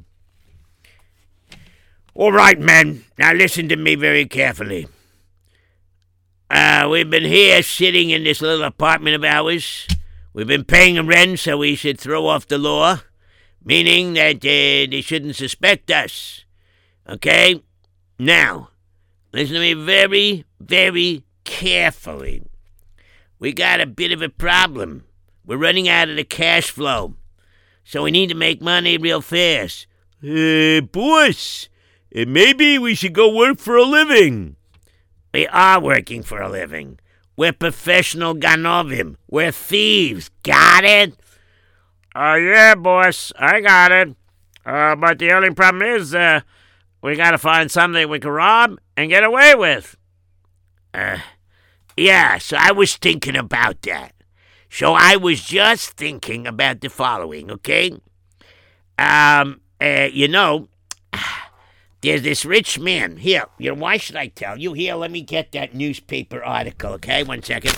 All 2.14 2.32
right, 2.32 2.58
men, 2.58 3.04
now 3.16 3.32
listen 3.32 3.68
to 3.68 3.76
me 3.76 3.94
very 3.94 4.26
carefully. 4.26 4.88
Uh, 6.54 6.86
we've 6.88 7.10
been 7.10 7.24
here 7.24 7.64
sitting 7.64 8.10
in 8.10 8.22
this 8.22 8.40
little 8.40 8.62
apartment 8.62 9.16
of 9.16 9.24
ours. 9.24 9.88
We've 10.32 10.46
been 10.46 10.62
paying 10.62 11.04
rent, 11.04 11.40
so 11.40 11.58
we 11.58 11.74
should 11.74 11.98
throw 11.98 12.28
off 12.28 12.46
the 12.46 12.58
law, 12.58 13.00
meaning 13.64 14.12
that 14.12 14.36
uh, 14.36 14.86
they 14.88 15.02
shouldn't 15.04 15.34
suspect 15.34 15.90
us. 15.90 16.44
Okay? 17.08 17.60
Now, 18.20 18.68
listen 19.32 19.54
to 19.54 19.60
me 19.60 19.74
very, 19.74 20.44
very 20.60 21.24
carefully. 21.42 22.44
We 23.40 23.52
got 23.52 23.80
a 23.80 23.86
bit 23.86 24.12
of 24.12 24.22
a 24.22 24.28
problem. 24.28 25.06
We're 25.44 25.56
running 25.56 25.88
out 25.88 26.08
of 26.08 26.14
the 26.14 26.22
cash 26.22 26.70
flow. 26.70 27.16
So 27.82 28.04
we 28.04 28.12
need 28.12 28.28
to 28.28 28.36
make 28.36 28.62
money 28.62 28.96
real 28.96 29.22
fast. 29.22 29.88
Uh, 30.22 30.82
boss, 30.82 31.68
uh, 32.16 32.26
maybe 32.28 32.78
we 32.78 32.94
should 32.94 33.12
go 33.12 33.34
work 33.34 33.58
for 33.58 33.76
a 33.76 33.82
living. 33.82 34.54
We 35.34 35.48
are 35.48 35.80
working 35.80 36.22
for 36.22 36.40
a 36.40 36.48
living. 36.48 37.00
We're 37.36 37.52
professional 37.52 38.36
ganovim. 38.36 39.16
We're 39.28 39.50
thieves. 39.50 40.30
Got 40.44 40.84
it? 40.84 41.14
Uh, 42.14 42.38
yeah, 42.40 42.76
boss, 42.76 43.32
I 43.36 43.60
got 43.60 43.90
it. 43.90 44.14
Uh, 44.64 44.94
but 44.94 45.18
the 45.18 45.32
only 45.32 45.50
problem 45.50 45.82
is, 45.82 46.14
uh, 46.14 46.42
we 47.02 47.16
gotta 47.16 47.38
find 47.38 47.68
something 47.68 48.08
we 48.08 48.20
can 48.20 48.30
rob 48.30 48.78
and 48.96 49.10
get 49.10 49.24
away 49.24 49.56
with. 49.56 49.96
Uh, 50.94 51.18
yeah, 51.96 52.38
so 52.38 52.56
I 52.56 52.70
was 52.70 52.94
thinking 52.96 53.36
about 53.36 53.82
that. 53.82 54.12
So 54.70 54.94
I 54.94 55.16
was 55.16 55.42
just 55.42 55.94
thinking 55.94 56.46
about 56.46 56.80
the 56.80 56.88
following, 56.88 57.50
okay? 57.50 57.90
Um, 58.96 59.62
uh, 59.80 60.08
you 60.12 60.28
know, 60.28 60.68
there's 62.04 62.22
this 62.22 62.44
rich 62.44 62.78
man. 62.78 63.16
Here, 63.16 63.46
you 63.58 63.70
know, 63.70 63.80
why 63.80 63.96
should 63.96 64.16
I 64.16 64.26
tell 64.26 64.58
you? 64.58 64.74
Here, 64.74 64.94
let 64.94 65.10
me 65.10 65.22
get 65.22 65.52
that 65.52 65.74
newspaper 65.74 66.44
article, 66.44 66.92
okay? 66.92 67.22
One 67.22 67.42
second. 67.42 67.74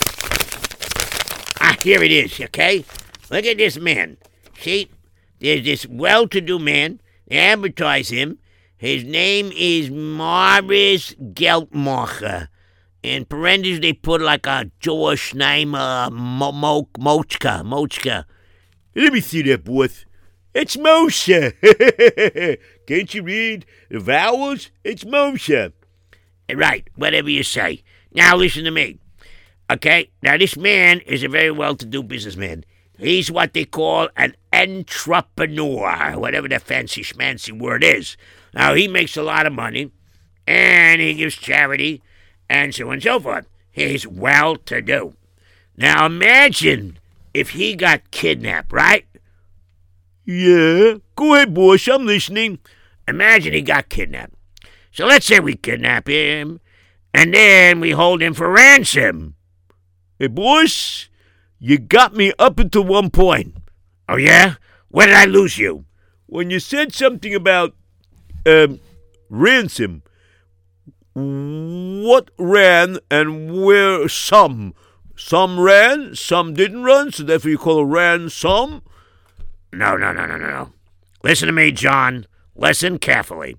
Ah, 1.60 1.76
here 1.80 2.02
it 2.02 2.10
is, 2.10 2.40
okay? 2.40 2.84
Look 3.30 3.44
at 3.44 3.58
this 3.58 3.78
man. 3.78 4.16
See, 4.58 4.90
there's 5.38 5.64
this 5.64 5.86
well 5.86 6.26
to 6.28 6.40
do 6.40 6.58
man. 6.58 7.00
They 7.28 7.38
advertise 7.38 8.08
him. 8.08 8.38
His 8.76 9.04
name 9.04 9.52
is 9.54 9.90
Morris 9.90 11.14
Geltmacher. 11.14 12.48
In 13.04 13.26
parentheses, 13.26 13.80
they 13.80 13.92
put 13.92 14.20
like 14.20 14.46
a 14.46 14.70
Jewish 14.80 15.34
name, 15.34 15.76
uh, 15.76 16.10
Mo- 16.10 16.50
Mo- 16.50 16.88
Mochka. 16.98 17.62
Mochka. 17.62 18.24
Let 18.96 19.12
me 19.12 19.20
see 19.20 19.42
that, 19.42 19.62
boss. 19.62 20.04
It's 20.52 20.76
Moshe. 20.76 21.52
Can't 22.86 23.12
you 23.12 23.22
read 23.22 23.66
the 23.90 23.98
vowels? 23.98 24.70
It's 24.84 25.04
Moshe. 25.04 25.72
Eh, 26.48 26.54
right, 26.54 26.88
whatever 26.94 27.28
you 27.28 27.42
say. 27.42 27.82
Now 28.12 28.36
listen 28.36 28.64
to 28.64 28.70
me. 28.70 28.98
Okay, 29.70 30.10
now 30.22 30.36
this 30.36 30.56
man 30.56 31.00
is 31.00 31.24
a 31.24 31.28
very 31.28 31.50
well 31.50 31.74
to 31.74 31.84
do 31.84 32.02
businessman. 32.02 32.64
He's 32.98 33.30
what 33.30 33.52
they 33.52 33.64
call 33.64 34.08
an 34.16 34.36
entrepreneur, 34.52 36.12
whatever 36.16 36.48
the 36.48 36.60
fancy 36.60 37.02
schmancy 37.02 37.56
word 37.56 37.82
is. 37.82 38.16
Now 38.54 38.74
he 38.74 38.86
makes 38.86 39.16
a 39.16 39.22
lot 39.22 39.46
of 39.46 39.52
money 39.52 39.90
and 40.46 41.00
he 41.00 41.14
gives 41.14 41.34
charity 41.34 42.02
and 42.48 42.74
so 42.74 42.86
on 42.86 42.94
and 42.94 43.02
so 43.02 43.18
forth. 43.18 43.46
He's 43.72 44.06
well 44.06 44.56
to 44.56 44.80
do. 44.80 45.14
Now 45.76 46.06
imagine 46.06 46.98
if 47.34 47.50
he 47.50 47.74
got 47.74 48.10
kidnapped, 48.12 48.72
right? 48.72 49.04
Yeah, 50.24 50.94
go 51.16 51.34
ahead, 51.34 51.52
boss. 51.52 51.86
I'm 51.88 52.06
listening. 52.06 52.60
Imagine 53.08 53.52
he 53.52 53.62
got 53.62 53.88
kidnapped. 53.88 54.34
So 54.92 55.06
let's 55.06 55.26
say 55.26 55.40
we 55.40 55.54
kidnap 55.54 56.08
him, 56.08 56.60
and 57.12 57.34
then 57.34 57.80
we 57.80 57.90
hold 57.90 58.22
him 58.22 58.34
for 58.34 58.50
ransom. 58.50 59.34
Hey, 60.18 60.28
boss, 60.28 61.08
you 61.58 61.78
got 61.78 62.14
me 62.14 62.32
up 62.38 62.58
until 62.58 62.84
one 62.84 63.10
point. 63.10 63.56
Oh, 64.08 64.16
yeah? 64.16 64.54
Where 64.88 65.06
did 65.06 65.16
I 65.16 65.26
lose 65.26 65.58
you? 65.58 65.84
When 66.26 66.50
you 66.50 66.58
said 66.58 66.94
something 66.94 67.34
about 67.34 67.74
um, 68.46 68.80
ransom, 69.28 70.02
what 71.12 72.30
ran 72.38 72.98
and 73.10 73.64
where 73.64 74.08
some? 74.08 74.74
Some 75.16 75.60
ran, 75.60 76.14
some 76.14 76.52
didn't 76.54 76.82
run, 76.84 77.12
so 77.12 77.22
therefore 77.22 77.50
you 77.50 77.58
call 77.58 77.78
a 77.78 77.84
ransom? 77.84 78.82
No, 79.72 79.96
no, 79.96 80.12
no, 80.12 80.26
no, 80.26 80.36
no, 80.36 80.50
no. 80.50 80.72
Listen 81.22 81.46
to 81.46 81.52
me, 81.52 81.72
John. 81.72 82.26
Listen 82.56 82.98
carefully. 82.98 83.56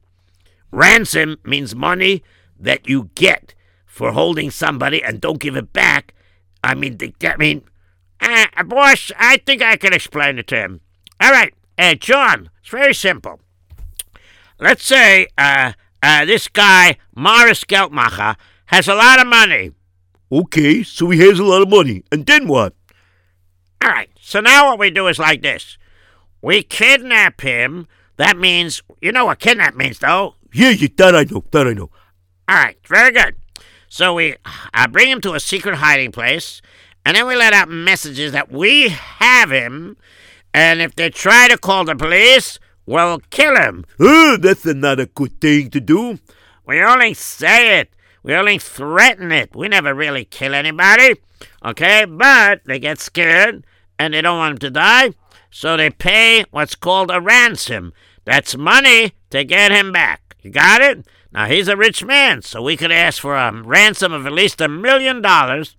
Ransom 0.71 1.37
means 1.43 1.75
money 1.75 2.23
that 2.59 2.87
you 2.89 3.09
get 3.15 3.53
for 3.85 4.11
holding 4.11 4.51
somebody 4.51 5.03
and 5.03 5.21
don't 5.21 5.39
give 5.39 5.55
it 5.55 5.71
back. 5.71 6.13
I 6.63 6.73
mean, 6.75 6.97
I 7.23 7.37
mean, 7.37 7.63
uh, 8.19 8.63
boss, 8.63 9.11
I 9.17 9.37
think 9.37 9.61
I 9.61 9.77
can 9.77 9.93
explain 9.93 10.39
it 10.39 10.47
to 10.47 10.55
him. 10.55 10.81
All 11.21 11.31
right, 11.31 11.53
uh, 11.77 11.95
John, 11.95 12.49
it's 12.59 12.69
very 12.69 12.93
simple. 12.93 13.39
Let's 14.59 14.83
say 14.83 15.27
uh, 15.37 15.73
uh, 16.01 16.25
this 16.25 16.47
guy, 16.47 16.97
Morris 17.15 17.63
Geltmacher, 17.63 18.35
has 18.65 18.87
a 18.87 18.95
lot 18.95 19.19
of 19.19 19.27
money. 19.27 19.71
Okay, 20.31 20.83
so 20.83 21.09
he 21.09 21.19
has 21.19 21.39
a 21.39 21.43
lot 21.43 21.61
of 21.61 21.69
money. 21.69 22.03
And 22.11 22.25
then 22.25 22.47
what? 22.47 22.73
All 23.83 23.89
right, 23.89 24.09
so 24.19 24.39
now 24.39 24.69
what 24.69 24.79
we 24.79 24.89
do 24.89 25.07
is 25.07 25.19
like 25.19 25.41
this 25.41 25.77
we 26.41 26.63
kidnap 26.63 27.41
him. 27.41 27.87
That 28.17 28.37
means, 28.37 28.81
you 29.01 29.11
know 29.11 29.25
what 29.25 29.39
kidnap 29.39 29.75
means, 29.75 29.99
though? 29.99 30.35
Yeah, 30.53 30.69
yeah, 30.69 30.87
that 30.97 31.15
I 31.15 31.23
know, 31.23 31.43
that 31.51 31.67
I 31.67 31.73
know. 31.73 31.89
All 32.47 32.55
right, 32.55 32.77
very 32.87 33.11
good. 33.11 33.35
So 33.89 34.13
we 34.13 34.35
uh, 34.73 34.87
bring 34.87 35.09
him 35.09 35.21
to 35.21 35.33
a 35.33 35.39
secret 35.39 35.75
hiding 35.75 36.11
place, 36.11 36.61
and 37.05 37.15
then 37.15 37.27
we 37.27 37.35
let 37.35 37.53
out 37.53 37.69
messages 37.69 38.31
that 38.31 38.51
we 38.51 38.89
have 38.89 39.51
him, 39.51 39.97
and 40.53 40.81
if 40.81 40.95
they 40.95 41.09
try 41.09 41.47
to 41.47 41.57
call 41.57 41.85
the 41.85 41.95
police, 41.95 42.59
we'll 42.85 43.19
kill 43.29 43.55
him. 43.55 43.85
Oh, 43.99 44.37
that's 44.39 44.65
not 44.65 44.99
a 44.99 45.05
good 45.05 45.39
thing 45.39 45.69
to 45.71 45.79
do. 45.79 46.19
We 46.65 46.81
only 46.81 47.13
say 47.13 47.79
it. 47.79 47.91
We 48.23 48.33
only 48.35 48.57
threaten 48.57 49.31
it. 49.31 49.55
We 49.55 49.69
never 49.69 49.93
really 49.93 50.25
kill 50.25 50.53
anybody. 50.53 51.15
Okay, 51.63 52.05
but 52.05 52.61
they 52.65 52.79
get 52.79 52.99
scared 52.99 53.65
and 53.97 54.13
they 54.13 54.21
don't 54.21 54.37
want 54.37 54.51
him 54.53 54.57
to 54.59 54.69
die, 54.69 55.13
so 55.49 55.77
they 55.77 55.89
pay 55.89 56.43
what's 56.51 56.75
called 56.75 57.09
a 57.11 57.21
ransom. 57.21 57.93
That's 58.27 58.57
money 58.57 59.13
to 59.29 59.45
get 59.45 59.71
him 59.71 59.93
back. 59.93 60.35
You 60.41 60.51
got 60.51 60.81
it? 60.81 61.07
Now 61.31 61.45
he's 61.45 61.69
a 61.69 61.77
rich 61.77 62.03
man, 62.03 62.41
so 62.41 62.61
we 62.61 62.75
could 62.75 62.91
ask 62.91 63.21
for 63.21 63.37
a 63.37 63.53
ransom 63.63 64.11
of 64.11 64.25
at 64.25 64.33
least 64.33 64.59
a 64.59 64.67
million 64.67 65.21
dollars, 65.21 65.77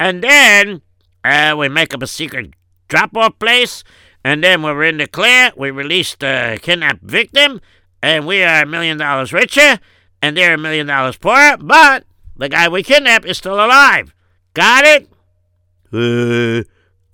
and 0.00 0.24
then 0.24 0.80
uh, 1.22 1.54
we 1.58 1.68
make 1.68 1.92
up 1.92 2.02
a 2.02 2.06
secret 2.06 2.54
drop-off 2.88 3.38
place, 3.38 3.84
and 4.24 4.42
then 4.42 4.62
when 4.62 4.74
we're 4.74 4.84
in 4.84 4.96
the 4.96 5.06
clear, 5.06 5.52
we 5.54 5.70
release 5.70 6.16
the 6.16 6.58
kidnapped 6.62 7.02
victim, 7.02 7.60
and 8.02 8.26
we 8.26 8.42
are 8.42 8.62
a 8.62 8.66
million 8.66 8.96
dollars 8.96 9.34
richer, 9.34 9.78
and 10.22 10.34
they're 10.34 10.54
a 10.54 10.58
million 10.58 10.86
dollars 10.86 11.18
poorer, 11.18 11.58
but 11.58 12.04
the 12.38 12.48
guy 12.48 12.68
we 12.68 12.82
kidnapped 12.82 13.26
is 13.26 13.36
still 13.36 13.56
alive. 13.56 14.14
Got 14.54 14.84
it? 14.86 15.08
Uh, 15.92 16.64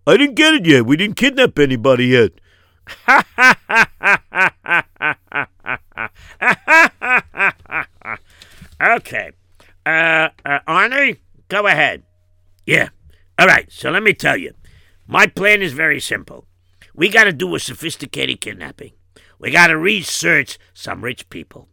I 0.08 0.16
didn't 0.16 0.36
get 0.36 0.54
it 0.54 0.66
yet. 0.66 0.86
We 0.86 0.96
didn't 0.96 1.16
kidnap 1.16 1.58
anybody 1.58 2.06
yet. 2.06 2.30
okay. 8.82 9.30
Uh, 9.84 10.28
uh, 10.44 10.58
Arnie, 10.68 11.18
go 11.48 11.66
ahead. 11.66 12.02
Yeah. 12.66 12.88
All 13.38 13.46
right, 13.46 13.70
so 13.70 13.90
let 13.90 14.02
me 14.02 14.12
tell 14.12 14.36
you. 14.36 14.52
My 15.06 15.26
plan 15.26 15.62
is 15.62 15.72
very 15.72 16.00
simple. 16.00 16.46
We 16.94 17.08
got 17.08 17.24
to 17.24 17.32
do 17.32 17.54
a 17.54 17.60
sophisticated 17.60 18.40
kidnapping. 18.40 18.92
We 19.38 19.50
got 19.50 19.68
to 19.68 19.78
research 19.78 20.58
some 20.74 21.02
rich 21.02 21.30
people. 21.30 21.68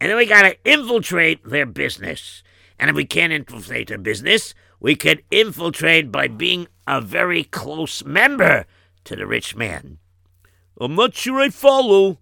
And 0.00 0.10
then 0.10 0.16
we 0.16 0.26
got 0.26 0.42
to 0.42 0.56
infiltrate 0.64 1.44
their 1.44 1.66
business. 1.66 2.42
And 2.78 2.88
if 2.88 2.96
we 2.96 3.04
can't 3.04 3.32
infiltrate 3.32 3.88
their 3.88 3.98
business, 3.98 4.54
we 4.80 4.94
can 4.94 5.18
infiltrate 5.30 6.12
by 6.12 6.28
being 6.28 6.68
a 6.86 7.00
very 7.00 7.44
close 7.44 8.04
member 8.04 8.66
to 9.04 9.16
the 9.16 9.26
rich 9.26 9.56
man. 9.56 9.98
I'm 10.80 10.94
not 10.94 11.14
sure 11.14 11.40
I 11.40 11.50
follow. 11.50 12.18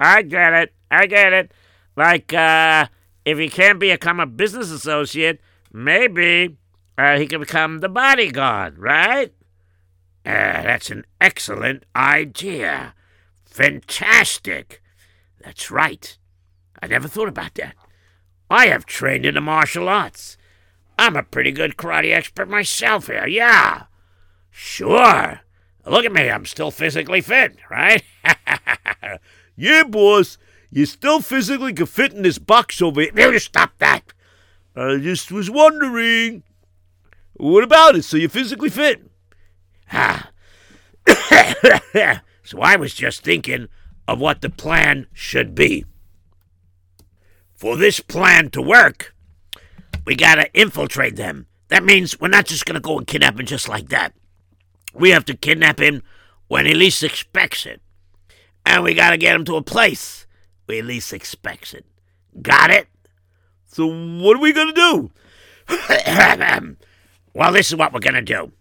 I 0.00 0.22
get 0.22 0.52
it. 0.52 0.74
I 0.90 1.06
get 1.06 1.32
it. 1.32 1.52
Like, 1.96 2.32
uh, 2.32 2.86
if 3.24 3.38
he 3.38 3.48
can't 3.48 3.78
become 3.78 4.20
a 4.20 4.26
business 4.26 4.70
associate, 4.70 5.40
maybe 5.72 6.56
uh, 6.98 7.18
he 7.18 7.26
can 7.26 7.40
become 7.40 7.80
the 7.80 7.88
bodyguard, 7.88 8.78
right? 8.78 9.32
Uh, 10.24 10.62
that's 10.62 10.90
an 10.90 11.04
excellent 11.20 11.84
idea. 11.94 12.94
Fantastic. 13.44 14.82
That's 15.40 15.70
right. 15.70 16.16
I 16.82 16.86
never 16.86 17.08
thought 17.08 17.28
about 17.28 17.54
that. 17.54 17.74
I 18.50 18.66
have 18.66 18.86
trained 18.86 19.24
in 19.24 19.34
the 19.34 19.40
martial 19.40 19.88
arts. 19.88 20.36
I'm 20.98 21.16
a 21.16 21.22
pretty 21.22 21.52
good 21.52 21.76
karate 21.76 22.14
expert 22.14 22.48
myself 22.48 23.06
here, 23.06 23.26
yeah. 23.26 23.84
Sure. 24.50 25.40
Look 25.84 26.04
at 26.04 26.12
me, 26.12 26.30
I'm 26.30 26.46
still 26.46 26.70
physically 26.70 27.20
fit, 27.20 27.56
right? 27.70 28.02
Yeah, 29.56 29.84
boss. 29.84 30.38
You 30.70 30.86
still 30.86 31.20
physically 31.20 31.74
fit 31.74 32.12
in 32.12 32.22
this 32.22 32.38
box 32.38 32.80
over 32.80 33.02
here. 33.02 33.38
Stop 33.38 33.78
that? 33.78 34.12
I 34.74 34.96
just 34.96 35.30
was 35.30 35.50
wondering. 35.50 36.42
What 37.34 37.64
about 37.64 37.96
it? 37.96 38.04
So 38.04 38.16
you're 38.16 38.30
physically 38.30 38.70
fit? 38.70 39.02
Ah. 39.92 40.30
so 42.42 42.60
I 42.60 42.76
was 42.76 42.94
just 42.94 43.22
thinking 43.22 43.68
of 44.08 44.20
what 44.20 44.40
the 44.40 44.50
plan 44.50 45.06
should 45.12 45.54
be. 45.54 45.84
For 47.54 47.76
this 47.76 48.00
plan 48.00 48.50
to 48.50 48.62
work, 48.62 49.14
we 50.04 50.16
gotta 50.16 50.50
infiltrate 50.58 51.16
them. 51.16 51.46
That 51.68 51.84
means 51.84 52.18
we're 52.18 52.28
not 52.28 52.46
just 52.46 52.64
gonna 52.64 52.80
go 52.80 52.98
and 52.98 53.06
kidnap 53.06 53.38
him 53.38 53.46
just 53.46 53.68
like 53.68 53.88
that. 53.90 54.14
We 54.94 55.10
have 55.10 55.24
to 55.26 55.36
kidnap 55.36 55.80
him 55.80 56.02
when 56.48 56.66
he 56.66 56.74
least 56.74 57.02
expects 57.02 57.66
it. 57.66 57.80
And 58.64 58.84
we 58.84 58.94
gotta 58.94 59.16
get 59.16 59.34
him 59.34 59.44
to 59.46 59.56
a 59.56 59.62
place 59.62 60.26
where 60.66 60.76
he 60.76 60.82
least 60.82 61.12
expects 61.12 61.74
it. 61.74 61.84
Got 62.40 62.70
it? 62.70 62.88
So 63.66 63.86
what 63.86 64.36
are 64.36 64.40
we 64.40 64.52
gonna 64.52 64.72
do? 64.72 65.10
well, 67.34 67.52
this 67.52 67.68
is 67.68 67.76
what 67.76 67.92
we're 67.92 68.00
gonna 68.00 68.22
do. 68.22 68.52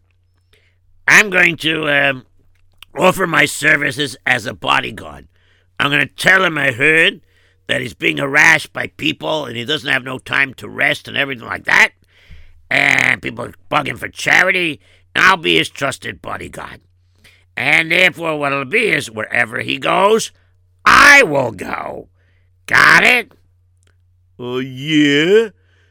I'm 1.08 1.30
going 1.30 1.58
to 1.58 1.90
um, 1.90 2.26
offer 2.98 3.28
my 3.28 3.46
services 3.46 4.16
as 4.26 4.46
a 4.46 4.54
bodyguard. 4.54 5.28
I'm 5.80 5.92
to 5.92 6.06
tell 6.06 6.44
him 6.44 6.58
I 6.58 6.72
heard 6.72 7.22
that 7.68 7.82
he's 7.82 7.94
being 7.94 8.18
harassed 8.18 8.72
by 8.72 8.88
people 8.88 9.46
and 9.46 9.58
he 9.58 9.66
doesn't 9.66 9.92
have 9.92 10.04
no 10.04 10.20
time 10.20 10.54
to 10.56 10.70
rest 10.70 11.08
and 11.08 11.18
everything 11.18 11.48
like 11.48 11.66
that. 11.66 11.92
And 12.70 13.22
people 13.22 13.46
are 13.46 13.54
bugging 13.70 13.98
for 13.98 14.08
charity. 14.08 14.80
And 15.16 15.26
I'll 15.26 15.38
be 15.38 15.58
his 15.58 15.70
trusted 15.70 16.22
bodyguard. 16.22 16.82
And 17.58 17.92
therefore, 17.92 18.40
what 18.40 18.52
it'll 18.52 18.66
be 18.66 18.90
is 18.90 19.12
wherever 19.12 19.60
he 19.60 19.78
goes, 19.78 20.32
I 20.86 21.24
will 21.24 21.52
go. 21.52 22.10
Got 22.66 23.04
it? 23.04 23.32
Uh, 24.40 24.58
yeah. 24.58 25.50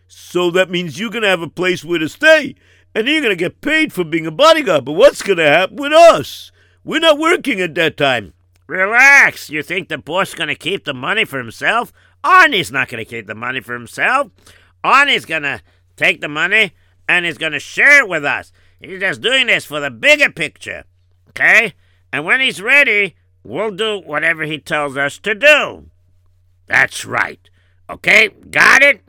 So 0.09 0.51
that 0.51 0.71
means 0.71 0.99
you're 0.99 1.11
gonna 1.11 1.29
have 1.29 1.43
a 1.43 1.49
place 1.49 1.85
where 1.85 1.99
to 1.99 2.09
stay, 2.09 2.57
and 2.95 3.07
you're 3.07 3.23
gonna 3.23 3.37
get 3.37 3.61
paid 3.61 3.93
for 3.93 4.05
being 4.05 4.27
a 4.27 4.33
bodyguard. 4.33 4.85
But 4.85 4.93
what's 4.93 5.23
gonna 5.23 5.47
happen 5.47 5.77
with 5.77 5.93
us? 5.93 6.51
We're 6.83 7.01
not 7.01 7.19
working 7.19 7.61
at 7.61 7.75
that 7.75 7.97
time. 7.97 8.33
Relax. 8.67 9.51
You 9.51 9.63
think 9.63 9.89
the 9.89 9.99
boss 9.99 10.33
going 10.33 10.49
to 10.49 10.55
keep 10.55 10.85
the 10.85 10.95
money 10.95 11.25
for 11.25 11.39
himself? 11.39 11.93
Arnie's 12.23 12.71
not 12.71 12.89
going 12.89 13.05
to 13.05 13.11
keep 13.11 13.27
the 13.27 13.35
money 13.35 13.61
for 13.61 13.75
himself. 13.75 14.29
Arnie's 14.85 15.25
going 15.25 15.43
to 15.43 15.61
take 15.97 16.21
the 16.21 16.29
money 16.29 16.73
and 17.09 17.27
he's 17.27 17.37
going 17.37 17.51
to 17.53 17.59
share 17.59 17.99
it 17.99 18.09
with 18.09 18.25
us. 18.25 18.53
He's 18.81 19.01
just 19.01 19.21
doing 19.21 19.47
this 19.47 19.65
for 19.65 19.81
the 19.81 19.91
bigger 19.91 20.31
picture. 20.31 20.85
Okay? 21.29 21.75
And 22.13 22.25
when 22.25 22.41
he's 22.41 22.63
ready, 22.63 23.15
we'll 23.45 23.71
do 23.71 24.01
whatever 24.01 24.45
he 24.45 24.59
tells 24.59 24.97
us 24.97 25.19
to 25.19 25.35
do. 25.35 25.91
That's 26.67 27.05
right. 27.05 27.49
Okay? 27.89 28.29
Got 28.29 28.83
it? 28.83 29.03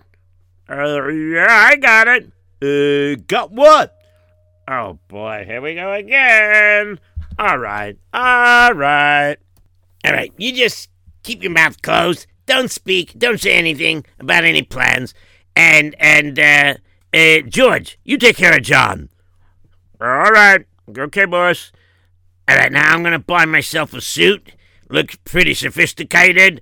Uh, 0.70 1.08
yeah, 1.08 1.48
I 1.50 1.76
got 1.76 2.08
it. 2.08 2.32
Uh, 2.62 3.22
got 3.28 3.52
what? 3.52 3.98
Oh 4.68 5.00
boy, 5.08 5.44
here 5.46 5.60
we 5.60 5.76
go 5.76 5.92
again. 5.92 7.00
All 7.38 7.58
right, 7.58 7.98
all 8.14 8.74
right. 8.74 9.36
All 10.06 10.14
right, 10.14 10.32
you 10.38 10.54
just 10.54 10.90
keep 11.24 11.44
your 11.44 11.52
mouth 11.52 11.82
closed. 11.82 12.28
Don't 12.46 12.72
speak. 12.72 13.18
Don't 13.18 13.40
say 13.40 13.54
anything 13.54 14.06
about 14.20 14.44
any 14.44 14.62
plans. 14.62 15.14
And 15.56 15.96
and 16.00 16.40
uh, 16.40 16.76
uh, 17.14 17.42
George, 17.48 18.00
you 18.04 18.18
take 18.18 18.38
care 18.38 18.56
of 18.56 18.64
John. 18.64 19.10
All 20.02 20.32
right. 20.32 20.66
Okay, 20.98 21.26
boss. 21.26 21.72
All 22.50 22.58
right, 22.58 22.72
now 22.72 22.92
I'm 22.92 23.04
gonna 23.04 23.20
buy 23.20 23.46
myself 23.46 23.94
a 23.94 24.02
suit. 24.02 24.54
Looks 24.90 25.16
pretty 25.24 25.54
sophisticated, 25.54 26.60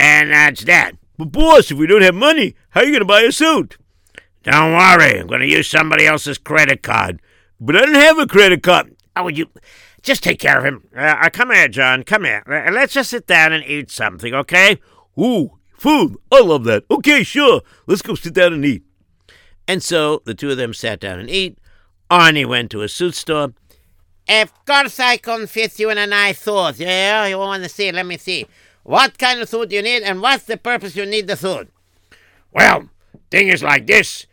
and 0.00 0.32
that's 0.32 0.64
that. 0.64 0.92
But 1.16 1.26
boss, 1.26 1.70
if 1.70 1.78
we 1.78 1.86
don't 1.86 2.02
have 2.02 2.14
money, 2.14 2.56
how 2.70 2.80
are 2.80 2.84
you 2.84 2.92
gonna 2.92 3.04
buy 3.04 3.20
a 3.20 3.30
suit? 3.30 3.78
Don't 4.42 4.72
worry, 4.72 5.20
I'm 5.20 5.28
gonna 5.28 5.44
use 5.44 5.68
somebody 5.68 6.06
else's 6.06 6.38
credit 6.38 6.82
card. 6.82 7.22
But 7.60 7.76
I 7.76 7.86
don't 7.86 7.94
have 7.94 8.18
a 8.18 8.26
credit 8.26 8.64
card. 8.64 8.96
How 9.14 9.24
would 9.24 9.38
you? 9.38 9.46
Just 10.02 10.24
take 10.24 10.40
care 10.40 10.58
of 10.58 10.64
him. 10.64 10.88
Uh, 10.96 11.16
uh, 11.22 11.30
come 11.30 11.52
here, 11.52 11.68
John. 11.68 12.02
Come 12.02 12.24
here. 12.24 12.42
Uh, 12.48 12.72
let's 12.72 12.94
just 12.94 13.10
sit 13.10 13.28
down 13.28 13.52
and 13.52 13.64
eat 13.64 13.92
something, 13.92 14.34
okay? 14.34 14.80
Ooh, 15.16 15.58
food. 15.78 16.16
I 16.32 16.40
love 16.40 16.64
that. 16.64 16.82
Okay, 16.90 17.22
sure. 17.22 17.62
Let's 17.86 18.02
go 18.02 18.16
sit 18.16 18.34
down 18.34 18.52
and 18.52 18.64
eat. 18.64 18.82
And 19.68 19.80
so 19.80 20.20
the 20.24 20.34
two 20.34 20.50
of 20.50 20.56
them 20.56 20.74
sat 20.74 20.98
down 20.98 21.20
and 21.20 21.30
ate. 21.30 21.58
Arnie 22.12 22.44
went 22.44 22.70
to 22.70 22.82
a 22.82 22.90
suit 22.90 23.14
store, 23.14 23.54
Of 24.28 24.64
course 24.66 25.00
I 25.00 25.16
can 25.16 25.46
fit 25.46 25.78
you 25.78 25.88
in 25.88 25.96
a 25.96 26.06
nice 26.06 26.40
suit. 26.40 26.78
Yeah, 26.78 27.24
you 27.24 27.38
want 27.38 27.62
to 27.62 27.70
see? 27.70 27.90
Let 27.90 28.04
me 28.04 28.18
see. 28.18 28.44
What 28.82 29.16
kind 29.16 29.40
of 29.40 29.48
suit 29.48 29.72
you 29.72 29.80
need, 29.80 30.02
and 30.02 30.20
what's 30.20 30.44
the 30.44 30.58
purpose 30.58 30.94
you 30.94 31.06
need 31.06 31.26
the 31.26 31.36
suit? 31.36 31.72
Well, 32.52 32.90
thing 33.30 33.48
is 33.48 33.62
like 33.62 33.86
this. 33.86 34.26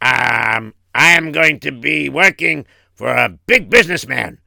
Um, 0.00 0.72
I 0.94 1.08
am 1.18 1.30
going 1.30 1.60
to 1.60 1.72
be 1.72 2.08
working 2.08 2.64
for 2.94 3.08
a 3.08 3.28
big 3.28 3.68
businessman. 3.68 4.38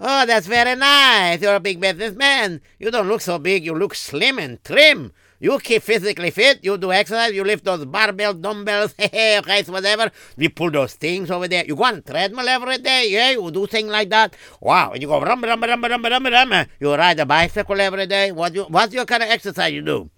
Oh, 0.00 0.26
that's 0.26 0.48
very 0.48 0.74
nice. 0.74 1.40
You're 1.40 1.54
a 1.54 1.60
big 1.60 1.78
businessman. 1.80 2.60
You 2.80 2.90
don't 2.90 3.06
look 3.06 3.20
so 3.20 3.38
big. 3.38 3.64
You 3.64 3.74
look 3.74 3.94
slim 3.94 4.40
and 4.40 4.62
trim. 4.64 5.12
You 5.42 5.58
keep 5.58 5.82
physically 5.82 6.30
fit. 6.30 6.60
You 6.62 6.78
do 6.78 6.92
exercise. 6.92 7.32
You 7.34 7.42
lift 7.42 7.64
those 7.64 7.84
barbell 7.84 8.32
dumbbells. 8.32 8.94
okay, 9.00 9.62
so 9.66 9.72
whatever. 9.72 10.12
You 10.36 10.50
pull 10.50 10.70
those 10.70 10.94
things 10.94 11.32
over 11.32 11.48
there. 11.48 11.64
You 11.66 11.74
go 11.74 11.82
on 11.82 12.00
treadmill 12.02 12.48
every 12.48 12.78
day. 12.78 13.08
Yeah, 13.10 13.32
you 13.32 13.50
do 13.50 13.66
things 13.66 13.90
like 13.90 14.08
that. 14.10 14.36
Wow. 14.60 14.92
And 14.92 15.02
you 15.02 15.08
go 15.08 15.20
rum, 15.20 15.42
rum, 15.42 15.60
rum, 15.60 15.82
rum, 15.82 16.04
rum, 16.04 16.26
rum. 16.26 16.66
You 16.78 16.94
ride 16.94 17.18
a 17.18 17.26
bicycle 17.26 17.80
every 17.80 18.06
day. 18.06 18.30
What 18.30 18.54
you, 18.54 18.62
what's 18.70 18.94
your 18.94 19.04
kind 19.04 19.24
of 19.24 19.30
exercise 19.30 19.72
you 19.72 19.82
do? 19.82 20.10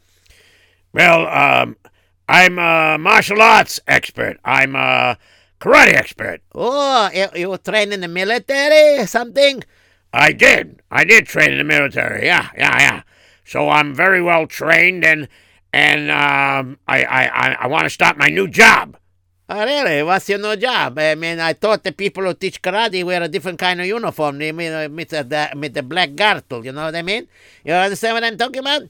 Well, 0.92 1.26
um, 1.26 1.78
I'm 2.28 2.58
a 2.58 2.98
martial 2.98 3.40
arts 3.40 3.80
expert. 3.88 4.38
I'm 4.44 4.76
a 4.76 5.16
karate 5.58 5.94
expert. 5.94 6.42
Oh, 6.54 7.08
you, 7.14 7.28
you 7.34 7.56
train 7.56 7.94
in 7.94 8.02
the 8.02 8.08
military 8.08 8.98
or 8.98 9.06
something? 9.06 9.64
I 10.12 10.32
did. 10.32 10.82
I 10.90 11.04
did 11.04 11.24
train 11.26 11.52
in 11.52 11.56
the 11.56 11.64
military. 11.64 12.26
Yeah, 12.26 12.50
yeah, 12.58 12.78
yeah. 12.78 13.02
So 13.44 13.68
I'm 13.68 13.94
very 13.94 14.22
well 14.22 14.46
trained, 14.46 15.04
and 15.04 15.28
and 15.72 16.10
um, 16.10 16.78
I 16.88 17.04
I 17.04 17.22
I, 17.26 17.56
I 17.60 17.66
want 17.66 17.84
to 17.84 17.90
start 17.90 18.16
my 18.16 18.28
new 18.28 18.48
job. 18.48 18.96
Oh, 19.46 19.62
really? 19.62 20.02
What's 20.02 20.28
your 20.30 20.38
new 20.38 20.56
job? 20.56 20.98
I 20.98 21.14
mean, 21.14 21.38
I 21.38 21.52
thought 21.52 21.84
the 21.84 21.92
people 21.92 22.24
who 22.24 22.32
teach 22.32 22.62
karate 22.62 23.04
wear 23.04 23.22
a 23.22 23.28
different 23.28 23.58
kind 23.58 23.78
of 23.78 23.86
uniform. 23.86 24.38
They 24.38 24.52
mean 24.52 24.72
uh, 24.72 24.88
with 24.90 25.10
the 25.10 25.50
with 25.54 25.74
the 25.74 25.82
black 25.82 26.14
girdle. 26.14 26.64
You 26.64 26.72
know 26.72 26.86
what 26.86 26.96
I 26.96 27.02
mean? 27.02 27.28
You 27.64 27.74
understand 27.74 28.14
what 28.14 28.24
I'm 28.24 28.38
talking 28.38 28.60
about? 28.60 28.82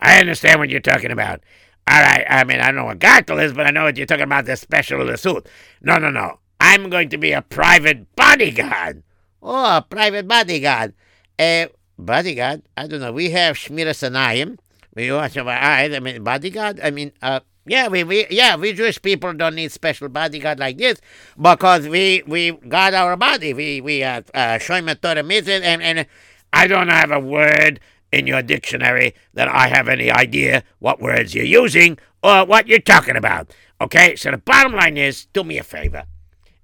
I 0.00 0.20
understand 0.20 0.60
what 0.60 0.70
you're 0.70 0.80
talking 0.80 1.10
about. 1.10 1.42
All 1.88 2.00
right. 2.00 2.24
I 2.28 2.44
mean, 2.44 2.60
I 2.60 2.66
don't 2.66 2.76
know 2.76 2.84
what 2.84 3.00
girdle 3.00 3.40
is, 3.40 3.52
but 3.52 3.66
I 3.66 3.70
know 3.70 3.82
what 3.84 3.96
you're 3.96 4.06
talking 4.06 4.22
about. 4.24 4.46
The 4.46 4.56
special 4.56 5.00
of 5.00 5.08
the 5.08 5.18
suit. 5.18 5.48
No, 5.82 5.98
no, 5.98 6.10
no. 6.10 6.38
I'm 6.60 6.88
going 6.88 7.08
to 7.08 7.18
be 7.18 7.32
a 7.32 7.42
private 7.42 8.14
bodyguard. 8.14 9.02
Oh, 9.42 9.78
a 9.78 9.82
private 9.82 10.28
bodyguard. 10.28 10.94
Uh, 11.36 11.66
bodyguard? 12.00 12.62
I 12.76 12.86
don't 12.86 13.00
know. 13.00 13.12
We 13.12 13.30
have 13.30 13.56
Shmiras 13.56 14.08
Einayim. 14.08 14.58
We 14.94 15.12
watch 15.12 15.36
our 15.36 15.48
eyes. 15.48 15.94
I 15.94 16.00
mean, 16.00 16.24
bodyguard? 16.24 16.80
I 16.82 16.90
mean, 16.90 17.12
uh, 17.22 17.40
yeah, 17.66 17.88
we, 17.88 18.04
we 18.04 18.26
yeah 18.30 18.56
we 18.56 18.72
Jewish 18.72 19.00
people 19.00 19.32
don't 19.34 19.54
need 19.54 19.70
special 19.70 20.08
bodyguard 20.08 20.58
like 20.58 20.78
this 20.78 21.00
because 21.40 21.86
we 21.86 22.22
we 22.26 22.52
guard 22.52 22.94
our 22.94 23.16
body. 23.16 23.54
We 23.54 23.80
we 23.80 24.02
uh, 24.02 24.22
uh 24.34 24.58
Torah 24.58 25.22
mitzvah 25.22 25.64
and 25.64 25.82
and 25.82 26.06
I 26.52 26.66
don't 26.66 26.88
have 26.88 27.10
a 27.10 27.20
word 27.20 27.80
in 28.12 28.26
your 28.26 28.42
dictionary 28.42 29.14
that 29.34 29.48
I 29.48 29.68
have 29.68 29.88
any 29.88 30.10
idea 30.10 30.64
what 30.80 31.00
words 31.00 31.34
you're 31.34 31.44
using 31.44 31.98
or 32.22 32.44
what 32.44 32.66
you're 32.66 32.80
talking 32.80 33.16
about. 33.16 33.54
Okay, 33.80 34.16
so 34.16 34.30
the 34.30 34.38
bottom 34.38 34.72
line 34.72 34.96
is 34.96 35.26
do 35.26 35.44
me 35.44 35.58
a 35.58 35.62
favor 35.62 36.04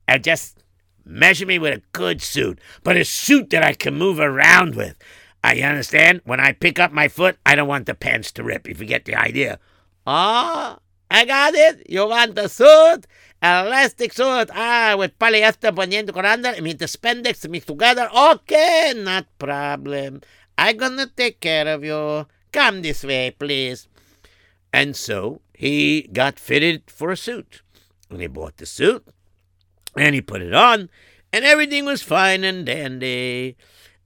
and 0.08 0.24
just 0.24 0.64
measure 1.04 1.46
me 1.46 1.58
with 1.58 1.78
a 1.78 1.82
good 1.92 2.20
suit, 2.20 2.58
but 2.82 2.96
a 2.96 3.04
suit 3.04 3.50
that 3.50 3.62
I 3.62 3.74
can 3.74 3.94
move 3.94 4.18
around 4.18 4.74
with. 4.74 4.96
You 5.52 5.64
understand? 5.64 6.22
When 6.24 6.40
I 6.40 6.52
pick 6.52 6.78
up 6.78 6.92
my 6.92 7.08
foot, 7.08 7.36
I 7.44 7.54
don't 7.54 7.68
want 7.68 7.86
the 7.86 7.94
pants 7.94 8.32
to 8.32 8.42
rip, 8.42 8.68
if 8.68 8.80
you 8.80 8.86
get 8.86 9.04
the 9.04 9.14
idea. 9.14 9.58
Oh, 10.06 10.78
I 11.10 11.24
got 11.24 11.54
it. 11.54 11.88
You 11.88 12.08
want 12.08 12.34
the 12.34 12.48
suit? 12.48 13.06
Elastic 13.42 14.12
suit. 14.12 14.50
Ah, 14.54 14.96
with 14.98 15.18
polyester 15.18 15.70
poniendo 15.72 16.12
con 16.12 16.24
under. 16.24 16.50
I 16.50 16.60
mean, 16.60 16.78
the 16.78 16.86
spandex 16.86 17.48
mixed 17.48 17.68
together. 17.68 18.08
Okay, 18.10 18.92
not 18.96 19.26
problem. 19.38 20.22
I 20.56 20.72
gonna 20.72 21.06
take 21.06 21.40
care 21.40 21.68
of 21.68 21.84
you. 21.84 22.26
Come 22.52 22.82
this 22.82 23.04
way, 23.04 23.30
please. 23.30 23.88
And 24.72 24.96
so 24.96 25.42
he 25.54 26.08
got 26.12 26.38
fitted 26.38 26.84
for 26.90 27.10
a 27.10 27.16
suit. 27.16 27.62
And 28.10 28.20
he 28.20 28.26
bought 28.26 28.56
the 28.56 28.66
suit. 28.66 29.06
And 29.96 30.14
he 30.14 30.20
put 30.20 30.42
it 30.42 30.54
on. 30.54 30.90
And 31.32 31.44
everything 31.44 31.84
was 31.84 32.02
fine 32.02 32.44
and 32.44 32.64
dandy. 32.64 33.56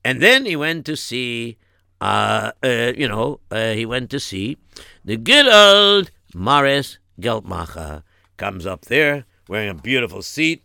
And 0.05 0.21
then 0.21 0.47
he 0.47 0.57
went 0.57 0.87
to 0.87 0.97
see, 0.97 1.59
uh, 2.01 2.53
uh 2.63 2.93
you 2.97 3.09
know, 3.09 3.41
uh, 3.51 3.73
he 3.73 3.85
went 3.87 4.11
to 4.11 4.21
see 4.21 4.57
the 5.05 5.17
good 5.17 5.47
old 5.47 6.11
Morris 6.35 6.99
Geltmacher. 7.21 8.03
Comes 8.37 8.65
up 8.65 8.87
there 8.87 9.27
wearing 9.49 9.69
a 9.69 9.75
beautiful 9.75 10.23
seat, 10.23 10.65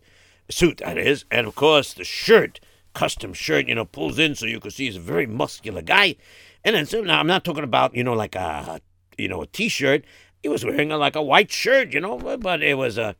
suit, 0.49 0.77
that 0.77 0.97
is. 0.97 1.25
And 1.29 1.45
of 1.45 1.55
course, 1.55 1.93
the 1.93 2.05
shirt 2.05 2.61
custom 2.93 3.33
shirt, 3.33 3.67
you 3.67 3.75
know, 3.75 3.85
pulls 3.85 4.17
in 4.17 4.33
so 4.33 4.47
you 4.47 4.59
can 4.59 4.71
see 4.71 4.85
he's 4.85 4.95
a 4.95 5.01
very 5.01 5.27
muscular 5.27 5.81
guy. 5.81 6.15
And 6.63 6.75
then 6.75 6.87
so 6.87 7.01
now 7.01 7.19
I'm 7.19 7.27
not 7.27 7.43
talking 7.43 7.63
about, 7.63 7.93
you 7.93 8.03
know, 8.03 8.13
like 8.13 8.35
a 8.35 8.81
you 9.17 9.27
know, 9.27 9.41
a 9.41 9.47
t-shirt. 9.47 10.03
He 10.41 10.49
was 10.49 10.65
wearing 10.65 10.91
a, 10.91 10.97
like 10.97 11.15
a 11.15 11.21
white 11.21 11.51
shirt, 11.51 11.93
you 11.93 11.99
know, 11.99 12.17
but 12.17 12.63
it 12.63 12.77
was 12.77 12.97
a 12.97 13.15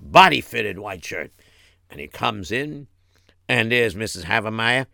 body 0.00 0.40
fitted 0.40 0.78
white 0.78 1.04
shirt. 1.04 1.32
And 1.90 2.00
he 2.00 2.08
comes 2.08 2.50
in 2.50 2.86
and 3.48 3.72
there's 3.72 3.94
Mrs. 3.94 4.24
Havermeyer. 4.24 4.86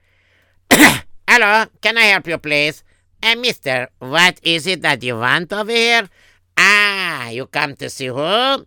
Hello, 1.29 1.66
can 1.81 1.98
I 1.98 2.05
help 2.12 2.27
you, 2.27 2.38
please? 2.38 2.83
Uh, 3.22 3.37
mister, 3.37 3.88
what 3.98 4.38
is 4.42 4.66
it 4.66 4.83
that 4.83 5.03
you 5.03 5.16
want 5.16 5.53
over 5.53 5.70
here? 5.70 6.09
Ah, 6.57 7.29
you 7.31 7.46
come 7.46 7.74
to 7.77 7.88
see 7.90 8.07
who? 8.07 8.66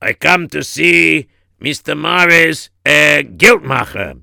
I 0.00 0.12
come 0.18 0.48
to 0.48 0.62
see 0.62 1.28
Mr. 1.60 1.96
Morris 1.96 2.70
uh, 2.84 3.22
Guiltmacher. 3.24 4.22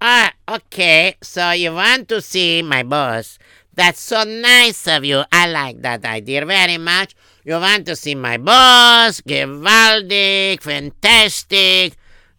Ah, 0.00 0.32
okay. 0.48 1.16
So 1.22 1.50
you 1.52 1.74
want 1.74 2.08
to 2.08 2.20
see 2.20 2.62
my 2.62 2.82
boss. 2.82 3.38
That's 3.74 4.00
so 4.00 4.24
nice 4.24 4.88
of 4.88 5.04
you. 5.04 5.22
I 5.30 5.46
like 5.46 5.82
that 5.82 6.04
idea 6.04 6.44
very 6.46 6.78
much. 6.78 7.14
You 7.44 7.54
want 7.54 7.86
to 7.86 7.96
see 7.96 8.14
my 8.14 8.36
boss? 8.38 9.20
Gewaldig, 9.20 10.60
fantastic. 10.62 11.96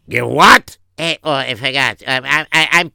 Give 0.10 0.28
what? 0.28 0.79
Hey, 1.00 1.18
oh, 1.24 1.32
I 1.32 1.56
forgot. 1.56 2.04
I, 2.06 2.18
I, 2.18 2.46
I, 2.52 2.68
I, 2.84 2.92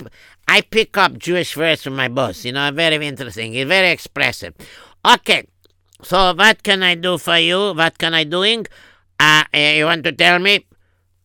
I 0.47 0.61
pick 0.61 0.99
up 0.99 1.17
Jewish 1.17 1.57
words 1.57 1.83
from 1.85 1.97
my 1.97 2.09
boss. 2.09 2.45
You 2.45 2.53
know, 2.53 2.71
very 2.71 3.01
interesting. 3.07 3.55
He's 3.55 3.67
very 3.67 3.89
expressive. 3.89 4.53
Okay. 5.03 5.47
So 6.03 6.35
what 6.35 6.63
can 6.63 6.83
I 6.83 6.97
do 6.97 7.17
for 7.17 7.39
you? 7.39 7.73
What 7.73 7.97
can 7.97 8.13
I 8.13 8.25
doing? 8.25 8.67
Uh, 9.19 9.45
you 9.55 9.87
want 9.87 10.05
to 10.05 10.13
tell 10.13 10.39
me? 10.39 10.67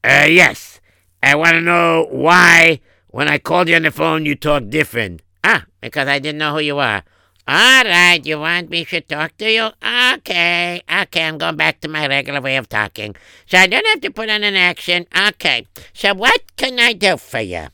Uh, 0.05 0.27
yes. 0.29 0.79
I 1.21 1.35
want 1.35 1.55
to 1.55 1.61
know 1.61 2.07
why, 2.11 2.79
when 3.09 3.27
I 3.27 3.39
called 3.39 3.67
you 3.67 3.75
on 3.75 3.81
the 3.81 3.91
phone, 3.91 4.25
you 4.25 4.35
talk 4.35 4.69
different. 4.69 5.21
Ah, 5.43 5.65
because 5.81 6.07
I 6.07 6.19
didn't 6.19 6.39
know 6.39 6.53
who 6.53 6.59
you 6.61 6.77
were. 6.77 7.03
All 7.49 7.83
right, 7.83 8.23
you 8.23 8.37
want 8.37 8.69
me 8.69 8.85
to 8.85 9.01
talk 9.01 9.35
to 9.37 9.49
you? 9.49 9.71
Okay, 9.81 10.83
okay, 10.85 11.23
I'm 11.23 11.39
going 11.39 11.57
back 11.57 11.81
to 11.81 11.87
my 11.87 12.05
regular 12.05 12.41
way 12.41 12.57
of 12.57 12.69
talking. 12.69 13.15
So 13.47 13.57
I 13.57 13.65
don't 13.65 13.87
have 13.87 14.01
to 14.01 14.11
put 14.11 14.29
on 14.29 14.43
an 14.43 14.53
accent. 14.53 15.07
Okay, 15.17 15.65
so 15.91 16.13
what 16.13 16.43
can 16.57 16.77
I 16.77 16.93
do 16.93 17.17
for 17.17 17.39
you? 17.39 17.69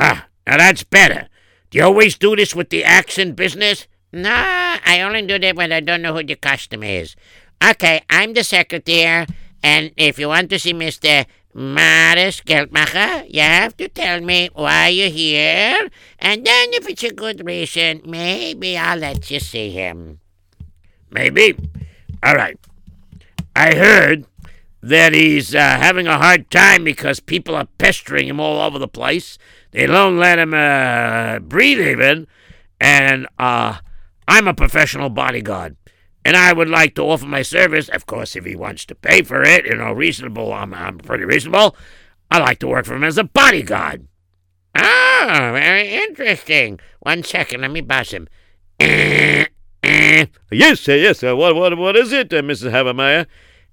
Ah, 0.00 0.26
now 0.48 0.56
that's 0.56 0.82
better. 0.82 1.28
Do 1.70 1.78
you 1.78 1.84
always 1.84 2.18
do 2.18 2.34
this 2.34 2.56
with 2.56 2.70
the 2.70 2.82
accent 2.82 3.36
business? 3.36 3.86
No, 4.12 4.34
I 4.34 5.00
only 5.00 5.22
do 5.22 5.38
that 5.38 5.54
when 5.54 5.70
I 5.70 5.78
don't 5.78 6.02
know 6.02 6.14
who 6.14 6.24
the 6.24 6.34
customer 6.34 6.86
is. 6.86 7.14
Okay, 7.62 8.02
I'm 8.10 8.34
the 8.34 8.42
secretary, 8.42 9.28
and 9.62 9.92
if 9.96 10.18
you 10.18 10.26
want 10.26 10.50
to 10.50 10.58
see 10.58 10.74
Mr. 10.74 11.24
Morris 11.58 12.42
Geldmacher, 12.42 13.32
you 13.32 13.40
have 13.40 13.74
to 13.78 13.88
tell 13.88 14.20
me 14.20 14.50
why 14.52 14.88
you're 14.88 15.08
here, 15.08 15.88
and 16.18 16.44
then 16.44 16.68
if 16.74 16.86
it's 16.86 17.02
a 17.02 17.14
good 17.14 17.46
reason, 17.46 18.02
maybe 18.04 18.76
I'll 18.76 18.98
let 18.98 19.30
you 19.30 19.40
see 19.40 19.70
him. 19.70 20.20
Maybe. 21.10 21.56
All 22.22 22.34
right. 22.34 22.58
I 23.56 23.74
heard 23.74 24.26
that 24.82 25.14
he's 25.14 25.54
uh, 25.54 25.78
having 25.78 26.06
a 26.06 26.18
hard 26.18 26.50
time 26.50 26.84
because 26.84 27.20
people 27.20 27.54
are 27.54 27.68
pestering 27.78 28.28
him 28.28 28.38
all 28.38 28.60
over 28.60 28.78
the 28.78 28.86
place. 28.86 29.38
They 29.70 29.86
don't 29.86 30.18
let 30.18 30.38
him 30.38 30.52
uh, 30.52 31.38
breathe 31.38 31.80
even, 31.80 32.26
and 32.78 33.26
uh, 33.38 33.78
I'm 34.28 34.46
a 34.46 34.52
professional 34.52 35.08
bodyguard 35.08 35.76
and 36.26 36.36
I 36.36 36.52
would 36.52 36.68
like 36.68 36.96
to 36.96 37.02
offer 37.02 37.24
my 37.24 37.42
service. 37.42 37.88
Of 37.88 38.06
course, 38.06 38.34
if 38.34 38.44
he 38.44 38.56
wants 38.56 38.84
to 38.86 38.96
pay 38.96 39.22
for 39.22 39.44
it, 39.44 39.64
you 39.64 39.76
know, 39.76 39.92
reasonable, 39.92 40.52
I'm, 40.52 40.74
I'm 40.74 40.98
pretty 40.98 41.24
reasonable. 41.24 41.76
I 42.32 42.40
like 42.40 42.58
to 42.58 42.66
work 42.66 42.84
for 42.84 42.96
him 42.96 43.04
as 43.04 43.16
a 43.16 43.22
bodyguard. 43.22 44.08
Oh, 44.76 45.50
very 45.54 45.88
interesting. 45.88 46.80
One 46.98 47.22
second, 47.22 47.60
let 47.60 47.70
me 47.70 47.80
buzz 47.80 48.10
him. 48.10 48.26
yes, 48.80 49.46
uh, 50.88 50.94
yes. 50.94 51.22
Uh, 51.22 51.36
what, 51.36 51.54
what, 51.54 51.78
what 51.78 51.94
is 51.94 52.12
it, 52.12 52.32
uh, 52.34 52.42
Mrs. 52.42 52.72
Havermeyer? 52.72 53.26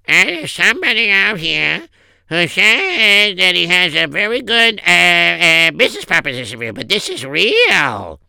Uh, 0.06 0.24
there's 0.24 0.52
somebody 0.52 1.10
out 1.10 1.40
here 1.40 1.88
who 2.28 2.46
says 2.46 3.36
that 3.36 3.56
he 3.56 3.66
has 3.66 3.96
a 3.96 4.06
very 4.06 4.42
good 4.42 4.80
uh, 4.86 4.90
uh, 4.90 5.70
business 5.72 6.04
proposition 6.04 6.56
for 6.60 6.64
you, 6.66 6.72
but 6.72 6.88
this 6.88 7.08
is 7.08 7.26
real. 7.26 8.20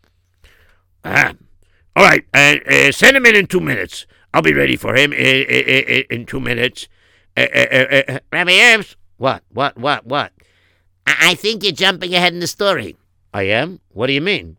Uh, 1.04 1.32
all 1.94 2.04
right, 2.04 2.24
uh, 2.34 2.56
uh, 2.68 2.90
send 2.90 3.16
him 3.16 3.24
in 3.24 3.36
in 3.36 3.46
two 3.46 3.60
minutes. 3.60 4.04
I'll 4.36 4.42
be 4.42 4.52
ready 4.52 4.76
for 4.76 4.94
him 4.94 5.14
in, 5.14 5.46
in, 5.48 6.04
in 6.10 6.26
two 6.26 6.40
minutes. 6.40 6.88
Uh, 7.38 7.46
uh, 7.54 8.02
uh, 8.06 8.18
Rabbi 8.30 8.50
Herbst, 8.50 8.96
what, 9.16 9.42
what, 9.48 9.78
what, 9.78 10.04
what? 10.04 10.30
I, 11.06 11.30
I 11.30 11.34
think 11.36 11.62
you're 11.62 11.72
jumping 11.72 12.12
ahead 12.12 12.34
in 12.34 12.40
the 12.40 12.46
story. 12.46 12.96
I 13.32 13.44
am? 13.44 13.80
What 13.94 14.08
do 14.08 14.12
you 14.12 14.20
mean? 14.20 14.58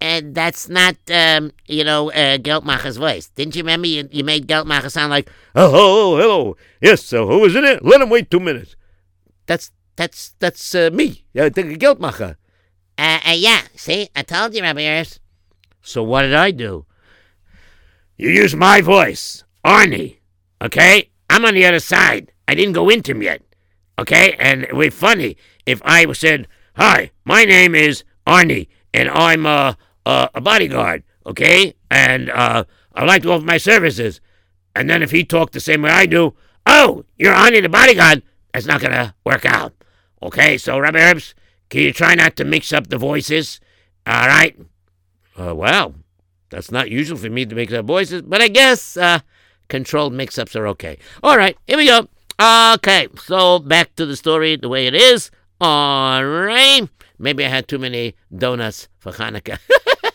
And 0.00 0.34
that's 0.34 0.70
not, 0.70 0.96
um, 1.10 1.52
you 1.66 1.84
know, 1.84 2.10
uh, 2.12 2.38
Geltmacher's 2.38 2.96
voice. 2.96 3.28
Didn't 3.28 3.56
you 3.56 3.62
remember 3.62 3.88
you, 3.88 4.08
you 4.10 4.24
made 4.24 4.46
Geltmacher 4.48 4.90
sound 4.90 5.10
like, 5.10 5.30
Oh, 5.54 5.70
hello, 5.70 6.16
hello. 6.16 6.56
Yes, 6.80 7.04
so 7.04 7.26
who 7.26 7.44
is 7.44 7.54
in 7.54 7.66
it? 7.66 7.84
Let 7.84 8.00
him 8.00 8.08
wait 8.08 8.30
two 8.30 8.40
minutes. 8.40 8.74
That's 9.44 9.70
that's 9.96 10.34
that's 10.38 10.74
uh, 10.74 10.88
me, 10.90 11.26
uh, 11.38 11.50
the 11.50 11.76
Geldmacher. 11.76 12.36
uh, 12.96 13.20
uh, 13.28 13.32
yeah, 13.32 13.64
see, 13.76 14.08
I 14.16 14.22
told 14.22 14.54
you, 14.54 14.62
Rabbi 14.62 14.80
Erz. 14.80 15.20
So 15.82 16.02
what 16.02 16.22
did 16.22 16.32
I 16.32 16.52
do? 16.52 16.86
You 18.16 18.30
use 18.30 18.54
my 18.54 18.80
voice, 18.80 19.42
Arnie. 19.64 20.18
Okay? 20.62 21.10
I'm 21.28 21.44
on 21.44 21.54
the 21.54 21.66
other 21.66 21.80
side. 21.80 22.32
I 22.46 22.54
didn't 22.54 22.74
go 22.74 22.88
into 22.88 23.12
him 23.12 23.22
yet. 23.22 23.42
Okay? 23.98 24.36
And 24.38 24.62
it 24.62 24.74
would 24.74 24.84
be 24.84 24.90
funny 24.90 25.36
if 25.66 25.82
I 25.84 26.10
said, 26.12 26.46
Hi, 26.76 27.10
my 27.24 27.44
name 27.44 27.74
is 27.74 28.04
Arnie, 28.26 28.68
and 28.92 29.08
I'm 29.08 29.46
uh, 29.46 29.74
uh, 30.06 30.28
a 30.34 30.40
bodyguard. 30.40 31.02
Okay? 31.26 31.74
And 31.90 32.30
uh, 32.30 32.64
I'd 32.94 33.08
like 33.08 33.22
to 33.22 33.32
offer 33.32 33.44
my 33.44 33.58
services. 33.58 34.20
And 34.76 34.88
then 34.88 35.02
if 35.02 35.10
he 35.10 35.24
talked 35.24 35.52
the 35.52 35.60
same 35.60 35.82
way 35.82 35.90
I 35.90 36.06
do, 36.06 36.34
Oh, 36.66 37.04
you're 37.16 37.34
Arnie 37.34 37.62
the 37.62 37.68
bodyguard. 37.68 38.22
That's 38.52 38.66
not 38.66 38.80
going 38.80 38.92
to 38.92 39.14
work 39.24 39.44
out. 39.44 39.72
Okay? 40.22 40.56
So, 40.56 40.78
Rabbi 40.78 40.98
Herbst, 40.98 41.34
can 41.68 41.80
you 41.80 41.92
try 41.92 42.14
not 42.14 42.36
to 42.36 42.44
mix 42.44 42.72
up 42.72 42.86
the 42.86 42.98
voices? 42.98 43.60
All 44.06 44.28
right? 44.28 44.56
Uh, 45.36 45.54
well, 45.54 45.94
that's 46.54 46.70
not 46.70 46.90
usual 46.90 47.18
for 47.18 47.28
me 47.28 47.44
to 47.44 47.54
mix 47.54 47.72
up 47.72 47.84
voices, 47.84 48.22
but 48.22 48.40
I 48.40 48.48
guess 48.48 48.96
uh, 48.96 49.18
controlled 49.68 50.12
mix-ups 50.12 50.54
are 50.54 50.68
okay. 50.68 50.98
All 51.22 51.36
right, 51.36 51.56
here 51.66 51.76
we 51.76 51.86
go. 51.86 52.08
Okay, 52.40 53.08
so 53.18 53.58
back 53.58 53.94
to 53.96 54.06
the 54.06 54.16
story 54.16 54.56
the 54.56 54.68
way 54.68 54.86
it 54.86 54.94
is. 54.94 55.30
All 55.60 56.24
right. 56.24 56.88
Maybe 57.18 57.44
I 57.44 57.48
had 57.48 57.68
too 57.68 57.78
many 57.78 58.14
donuts 58.36 58.88
for 58.98 59.12
Hanukkah. 59.12 59.58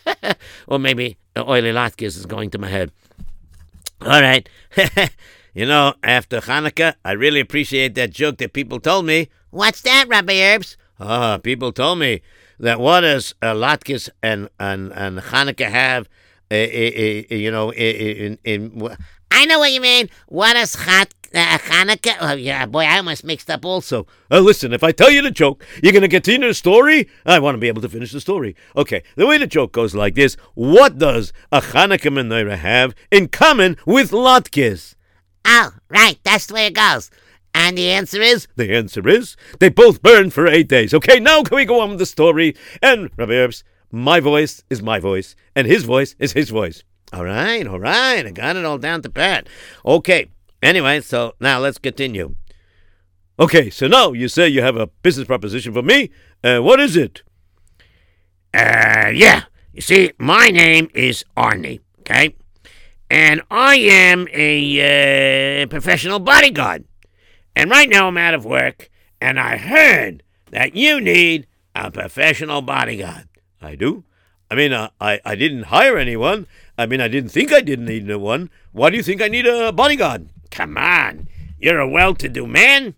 or 0.66 0.78
maybe 0.78 1.18
uh, 1.36 1.44
oily 1.46 1.72
latkes 1.72 2.16
is 2.16 2.26
going 2.26 2.50
to 2.50 2.58
my 2.58 2.68
head. 2.68 2.90
All 4.02 4.20
right. 4.20 4.48
you 5.54 5.66
know, 5.66 5.94
after 6.02 6.40
Hanukkah, 6.40 6.94
I 7.04 7.12
really 7.12 7.40
appreciate 7.40 7.94
that 7.96 8.10
joke 8.10 8.38
that 8.38 8.52
people 8.52 8.80
told 8.80 9.06
me. 9.06 9.28
What's 9.50 9.82
that, 9.82 10.08
Rabbi 10.08 10.34
Herbst? 10.34 10.76
Ah, 10.98 11.38
people 11.38 11.72
told 11.72 11.98
me 11.98 12.22
that 12.58 12.78
what 12.78 13.00
does 13.00 13.34
uh, 13.40 13.54
latkes 13.54 14.10
and, 14.22 14.48
and, 14.58 14.92
and 14.92 15.18
Hanukkah 15.18 15.70
have, 15.70 16.08
uh, 16.50 16.54
you 16.54 17.50
know, 17.50 17.72
in, 17.72 18.38
in, 18.44 18.96
I 19.30 19.46
know 19.46 19.58
what 19.60 19.72
you 19.72 19.80
mean. 19.80 20.10
What 20.26 20.56
is 20.56 20.74
Chat, 20.74 21.14
uh, 21.34 21.58
Hanukkah? 21.58 22.16
Oh, 22.20 22.34
yeah, 22.34 22.66
boy, 22.66 22.84
I 22.84 22.96
almost 22.96 23.24
mixed 23.24 23.48
up 23.48 23.64
also. 23.64 24.06
Uh, 24.30 24.40
listen, 24.40 24.72
if 24.72 24.82
I 24.82 24.92
tell 24.92 25.10
you 25.10 25.22
the 25.22 25.30
joke, 25.30 25.64
you're 25.82 25.92
going 25.92 26.02
to 26.02 26.08
continue 26.08 26.48
the 26.48 26.54
story? 26.54 27.08
I 27.24 27.38
want 27.38 27.54
to 27.54 27.60
be 27.60 27.68
able 27.68 27.82
to 27.82 27.88
finish 27.88 28.12
the 28.12 28.20
story. 28.20 28.56
Okay, 28.76 29.02
the 29.16 29.26
way 29.26 29.38
the 29.38 29.46
joke 29.46 29.72
goes 29.72 29.94
like 29.94 30.14
this 30.14 30.36
What 30.54 30.98
does 30.98 31.32
a 31.52 31.60
Hanukkah 31.60 32.12
menorah 32.12 32.58
have 32.58 32.94
in 33.10 33.28
common 33.28 33.76
with 33.86 34.10
latkes? 34.10 34.94
Oh, 35.44 35.70
right, 35.88 36.18
that's 36.24 36.46
the 36.46 36.54
way 36.54 36.66
it 36.66 36.74
goes. 36.74 37.10
And 37.54 37.76
the 37.76 37.90
answer 37.90 38.20
is 38.20 38.46
The 38.56 38.74
answer 38.74 39.08
is 39.08 39.36
they 39.58 39.68
both 39.68 40.02
burn 40.02 40.30
for 40.30 40.46
eight 40.46 40.68
days. 40.68 40.94
Okay, 40.94 41.18
now 41.20 41.42
can 41.42 41.56
we 41.56 41.64
go 41.64 41.80
on 41.80 41.90
with 41.90 41.98
the 41.98 42.06
story? 42.06 42.56
And, 42.82 43.10
Rabbi 43.16 43.32
Herbst, 43.32 43.62
my 43.90 44.20
voice 44.20 44.62
is 44.70 44.82
my 44.82 44.98
voice, 44.98 45.34
and 45.54 45.66
his 45.66 45.84
voice 45.84 46.14
is 46.18 46.32
his 46.32 46.50
voice. 46.50 46.84
All 47.12 47.24
right, 47.24 47.66
all 47.66 47.80
right. 47.80 48.24
I 48.24 48.30
got 48.30 48.56
it 48.56 48.64
all 48.64 48.78
down 48.78 49.02
to 49.02 49.10
pat. 49.10 49.48
Okay. 49.84 50.30
Anyway, 50.62 51.00
so 51.00 51.34
now 51.40 51.58
let's 51.58 51.78
continue. 51.78 52.34
Okay, 53.38 53.70
so 53.70 53.88
now 53.88 54.12
you 54.12 54.28
say 54.28 54.48
you 54.48 54.62
have 54.62 54.76
a 54.76 54.86
business 54.86 55.26
proposition 55.26 55.72
for 55.72 55.82
me. 55.82 56.10
Uh, 56.44 56.58
what 56.58 56.78
is 56.78 56.96
it? 56.96 57.22
Uh, 58.52 59.10
yeah. 59.14 59.44
You 59.72 59.80
see, 59.80 60.12
my 60.18 60.48
name 60.48 60.90
is 60.94 61.24
Arnie, 61.36 61.80
okay? 62.00 62.34
And 63.08 63.40
I 63.50 63.76
am 63.76 64.28
a 64.32 65.62
uh, 65.62 65.66
professional 65.68 66.18
bodyguard. 66.18 66.84
And 67.56 67.70
right 67.70 67.88
now 67.88 68.08
I'm 68.08 68.18
out 68.18 68.34
of 68.34 68.44
work, 68.44 68.90
and 69.20 69.40
I 69.40 69.56
heard 69.56 70.22
that 70.50 70.76
you 70.76 71.00
need 71.00 71.46
a 71.74 71.90
professional 71.90 72.62
bodyguard. 72.62 73.29
I 73.60 73.74
do. 73.74 74.04
I 74.50 74.54
mean, 74.54 74.72
uh, 74.72 74.90
I, 75.00 75.20
I 75.24 75.36
didn't 75.36 75.64
hire 75.64 75.96
anyone. 75.96 76.46
I 76.76 76.86
mean, 76.86 77.00
I 77.00 77.08
didn't 77.08 77.30
think 77.30 77.52
I 77.52 77.60
didn't 77.60 77.84
need 77.84 78.12
one. 78.12 78.50
Why 78.72 78.90
do 78.90 78.96
you 78.96 79.02
think 79.02 79.22
I 79.22 79.28
need 79.28 79.46
a 79.46 79.72
bodyguard? 79.72 80.28
Come 80.50 80.76
on. 80.76 81.28
You're 81.58 81.78
a 81.78 81.88
well 81.88 82.14
to 82.14 82.28
do 82.28 82.46
man, 82.46 82.94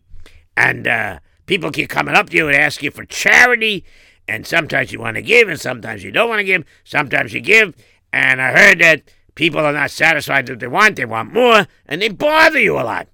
and 0.56 0.86
uh, 0.86 1.18
people 1.46 1.70
keep 1.70 1.90
coming 1.90 2.14
up 2.14 2.30
to 2.30 2.36
you 2.36 2.46
and 2.46 2.56
ask 2.56 2.82
you 2.82 2.90
for 2.90 3.04
charity, 3.04 3.84
and 4.28 4.46
sometimes 4.46 4.92
you 4.92 5.00
want 5.00 5.16
to 5.16 5.22
give, 5.22 5.48
and 5.48 5.60
sometimes 5.60 6.04
you 6.04 6.12
don't 6.12 6.28
want 6.28 6.38
to 6.38 6.44
give, 6.44 6.64
sometimes 6.84 7.34
you 7.34 7.40
give. 7.40 7.74
And 8.12 8.40
I 8.40 8.52
heard 8.52 8.78
that 8.78 9.02
people 9.34 9.60
are 9.60 9.72
not 9.72 9.90
satisfied 9.90 10.48
with 10.48 10.56
what 10.56 10.60
they 10.60 10.66
want, 10.68 10.96
they 10.96 11.04
want 11.04 11.32
more, 11.32 11.66
and 11.86 12.00
they 12.00 12.08
bother 12.08 12.60
you 12.60 12.78
a 12.78 12.82
lot. 12.82 13.08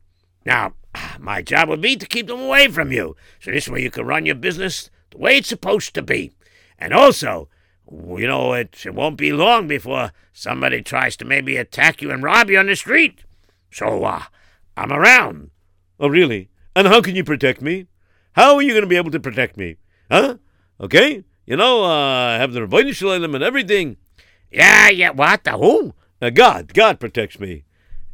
Now, 0.44 0.74
my 1.18 1.42
job 1.42 1.68
would 1.70 1.80
be 1.80 1.96
to 1.96 2.06
keep 2.06 2.26
them 2.26 2.40
away 2.40 2.68
from 2.68 2.92
you, 2.92 3.16
so 3.40 3.50
this 3.50 3.68
way 3.68 3.82
you 3.82 3.90
can 3.90 4.06
run 4.06 4.26
your 4.26 4.34
business 4.34 4.90
the 5.10 5.18
way 5.18 5.38
it's 5.38 5.48
supposed 5.48 5.94
to 5.94 6.02
be. 6.02 6.32
And 6.78 6.92
also, 6.92 7.48
you 7.90 8.26
know, 8.26 8.52
it, 8.52 8.84
it 8.84 8.94
won't 8.94 9.16
be 9.16 9.32
long 9.32 9.66
before 9.66 10.12
somebody 10.32 10.82
tries 10.82 11.16
to 11.16 11.24
maybe 11.24 11.56
attack 11.56 12.00
you 12.00 12.10
and 12.10 12.22
rob 12.22 12.50
you 12.50 12.58
on 12.58 12.66
the 12.66 12.76
street. 12.76 13.24
So, 13.70 14.04
uh, 14.04 14.24
I'm 14.76 14.92
around. 14.92 15.50
Oh, 15.98 16.08
really? 16.08 16.48
And 16.76 16.86
how 16.86 17.00
can 17.00 17.16
you 17.16 17.24
protect 17.24 17.60
me? 17.60 17.86
How 18.32 18.54
are 18.54 18.62
you 18.62 18.70
going 18.70 18.82
to 18.82 18.88
be 18.88 18.96
able 18.96 19.10
to 19.10 19.20
protect 19.20 19.56
me? 19.56 19.76
Huh? 20.10 20.36
Okay? 20.80 21.24
You 21.44 21.56
know, 21.56 21.82
uh, 21.84 21.88
I 21.88 22.34
have 22.34 22.52
the 22.52 22.60
Ribono 22.60 22.94
Shel 22.94 23.08
Olam 23.08 23.34
and 23.34 23.42
everything. 23.42 23.96
Yeah, 24.50 24.88
yeah, 24.90 25.10
what? 25.10 25.44
The 25.44 25.52
who? 25.58 25.94
Uh, 26.22 26.30
God, 26.30 26.72
God 26.74 27.00
protects 27.00 27.40
me. 27.40 27.64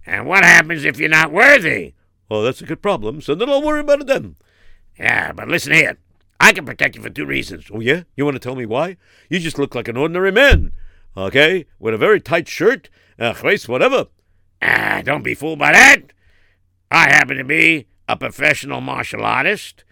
And 0.07 0.27
what 0.27 0.45
happens 0.45 0.85
if 0.85 0.99
you're 0.99 1.09
not 1.09 1.33
worthy? 1.33 1.95
Oh, 2.31 2.43
that's 2.43 2.61
a 2.61 2.67
good 2.67 2.83
problem. 2.83 3.21
So 3.21 3.35
then 3.35 3.51
I'll 3.51 3.63
worry 3.63 3.81
about 3.81 4.01
it 4.01 4.07
then. 4.07 4.37
Yeah, 4.99 5.33
but 5.33 5.49
listen 5.49 5.73
here. 5.73 5.99
I 6.41 6.53
can 6.53 6.65
protect 6.65 6.97
you 6.97 7.03
for 7.03 7.11
two 7.11 7.27
reasons. 7.27 7.67
Oh, 7.73 7.81
yeah? 7.81 8.03
You 8.17 8.25
want 8.25 8.35
to 8.35 8.41
tell 8.41 8.57
me 8.57 8.67
why? 8.67 8.97
You 9.31 9.39
just 9.39 9.59
look 9.59 9.75
like 9.75 9.89
an 9.89 9.97
ordinary 9.97 10.33
man. 10.33 10.73
Okay? 11.17 11.67
With 11.79 11.95
a 11.95 11.99
very 11.99 12.21
tight 12.21 12.49
shirt, 12.49 12.91
uh, 13.19 13.33
chvais, 13.35 13.69
whatever. 13.69 14.07
Ah, 14.61 15.03
don't 15.05 15.23
be 15.23 15.35
fooled 15.35 15.59
by 15.59 15.73
that. 15.73 16.13
I 16.91 17.09
happen 17.11 17.37
to 17.37 17.45
be 17.45 17.87
a 18.09 18.17
professional 18.17 18.81
martial 18.81 19.25
artist. 19.25 19.85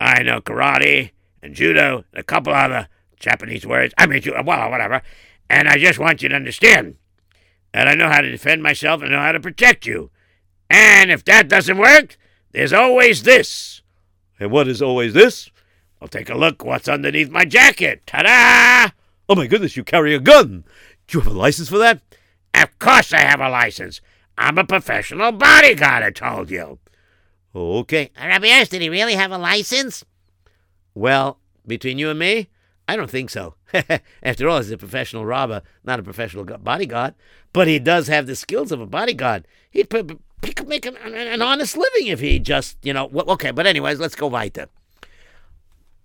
I 0.00 0.22
know 0.22 0.40
karate 0.40 1.10
and 1.42 1.54
judo, 1.54 2.04
and 2.12 2.20
a 2.20 2.22
couple 2.22 2.52
other 2.52 2.88
Japanese 3.18 3.66
words. 3.66 3.94
I 3.96 4.06
mean, 4.06 4.20
ju- 4.20 4.34
well, 4.44 4.70
whatever. 4.70 5.02
And 5.48 5.68
I 5.68 5.78
just 5.78 5.98
want 5.98 6.22
you 6.22 6.28
to 6.28 6.34
understand 6.34 6.96
that 7.72 7.88
I 7.88 7.94
know 7.94 8.08
how 8.08 8.20
to 8.20 8.30
defend 8.30 8.62
myself 8.62 9.02
and 9.02 9.10
know 9.10 9.20
how 9.20 9.32
to 9.32 9.40
protect 9.40 9.86
you. 9.86 10.10
And 10.68 11.10
if 11.10 11.24
that 11.24 11.48
doesn't 11.48 11.78
work, 11.78 12.18
there's 12.52 12.72
always 12.72 13.22
this. 13.22 13.82
And 14.40 14.50
what 14.50 14.68
is 14.68 14.82
always 14.82 15.14
this? 15.14 15.50
Well, 16.00 16.08
take 16.08 16.28
a 16.28 16.36
look 16.36 16.64
what's 16.64 16.88
underneath 16.88 17.30
my 17.30 17.44
jacket. 17.44 18.06
Ta-da! 18.06 18.92
Oh, 19.28 19.34
my 19.34 19.46
goodness, 19.46 19.76
you 19.76 19.84
carry 19.84 20.14
a 20.14 20.20
gun. 20.20 20.64
Do 21.06 21.18
you 21.18 21.22
have 21.22 21.32
a 21.32 21.36
license 21.36 21.68
for 21.68 21.78
that? 21.78 22.00
Of 22.54 22.78
course 22.78 23.12
I 23.12 23.20
have 23.20 23.40
a 23.40 23.50
license. 23.50 24.00
I'm 24.38 24.58
a 24.58 24.64
professional 24.64 25.32
bodyguard, 25.32 26.02
I 26.02 26.10
told 26.10 26.50
you. 26.50 26.78
Okay. 27.54 28.10
Erz, 28.20 28.68
did 28.68 28.82
he 28.82 28.88
really 28.88 29.14
have 29.14 29.32
a 29.32 29.38
license? 29.38 30.04
Well, 30.94 31.38
between 31.66 31.98
you 31.98 32.10
and 32.10 32.18
me, 32.18 32.48
I 32.88 32.96
don't 32.96 33.10
think 33.10 33.30
so. 33.30 33.54
After 34.22 34.48
all, 34.48 34.58
he's 34.58 34.70
a 34.70 34.78
professional 34.78 35.24
robber, 35.24 35.62
not 35.84 35.98
a 35.98 36.02
professional 36.02 36.44
bodyguard. 36.44 37.14
But 37.52 37.68
he 37.68 37.78
does 37.78 38.08
have 38.08 38.26
the 38.26 38.36
skills 38.36 38.72
of 38.72 38.80
a 38.80 38.86
bodyguard. 38.86 39.46
He'd 39.70 39.92
he 40.44 40.52
could 40.52 40.68
make 40.68 40.86
an, 40.86 40.96
an, 40.96 41.42
honest 41.42 41.76
living 41.76 42.06
if 42.06 42.20
he 42.20 42.38
just, 42.38 42.76
you 42.82 42.92
know. 42.92 43.06
Well, 43.06 43.28
okay, 43.30 43.50
but 43.50 43.66
anyways, 43.66 43.98
let's 43.98 44.14
go 44.14 44.26
weiter. 44.28 44.68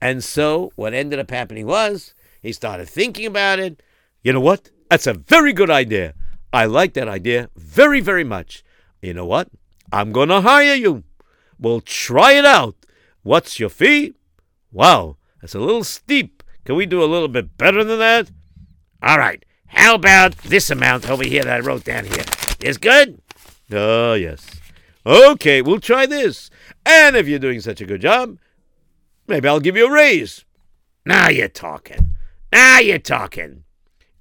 And 0.01 0.23
so 0.23 0.71
what 0.75 0.93
ended 0.93 1.19
up 1.19 1.29
happening 1.29 1.67
was 1.67 2.13
he 2.41 2.51
started 2.51 2.89
thinking 2.89 3.25
about 3.25 3.59
it. 3.59 3.83
You 4.23 4.33
know 4.33 4.41
what? 4.41 4.71
That's 4.89 5.07
a 5.07 5.13
very 5.13 5.53
good 5.53 5.69
idea. 5.69 6.15
I 6.51 6.65
like 6.65 6.93
that 6.93 7.07
idea 7.07 7.49
very, 7.55 8.01
very 8.01 8.23
much. 8.23 8.63
You 9.01 9.13
know 9.13 9.25
what? 9.25 9.49
I'm 9.91 10.11
going 10.11 10.29
to 10.29 10.41
hire 10.41 10.75
you. 10.75 11.03
We'll 11.59 11.81
try 11.81 12.33
it 12.33 12.45
out. 12.45 12.75
What's 13.23 13.59
your 13.59 13.69
fee? 13.69 14.15
Wow, 14.71 15.17
that's 15.39 15.53
a 15.53 15.59
little 15.59 15.83
steep. 15.83 16.43
Can 16.65 16.75
we 16.75 16.85
do 16.85 17.03
a 17.03 17.05
little 17.05 17.27
bit 17.27 17.57
better 17.57 17.83
than 17.83 17.99
that? 17.99 18.31
All 19.03 19.17
right. 19.17 19.43
How 19.67 19.95
about 19.95 20.37
this 20.39 20.69
amount 20.69 21.09
over 21.09 21.23
here 21.23 21.43
that 21.43 21.57
I 21.57 21.59
wrote 21.59 21.83
down 21.83 22.05
here? 22.05 22.23
Is 22.61 22.77
good? 22.77 23.21
Oh, 23.71 24.13
yes. 24.13 24.45
Okay, 25.05 25.61
we'll 25.61 25.79
try 25.79 26.05
this. 26.05 26.49
And 26.85 27.15
if 27.15 27.27
you're 27.27 27.39
doing 27.39 27.61
such 27.61 27.79
a 27.81 27.85
good 27.85 28.01
job, 28.01 28.37
maybe 29.31 29.47
I'll 29.47 29.59
give 29.59 29.77
you 29.77 29.87
a 29.87 29.91
raise. 29.91 30.45
Now 31.05 31.29
you're 31.29 31.47
talking. 31.47 32.15
Now 32.51 32.79
you're 32.79 32.99
talking. 32.99 33.63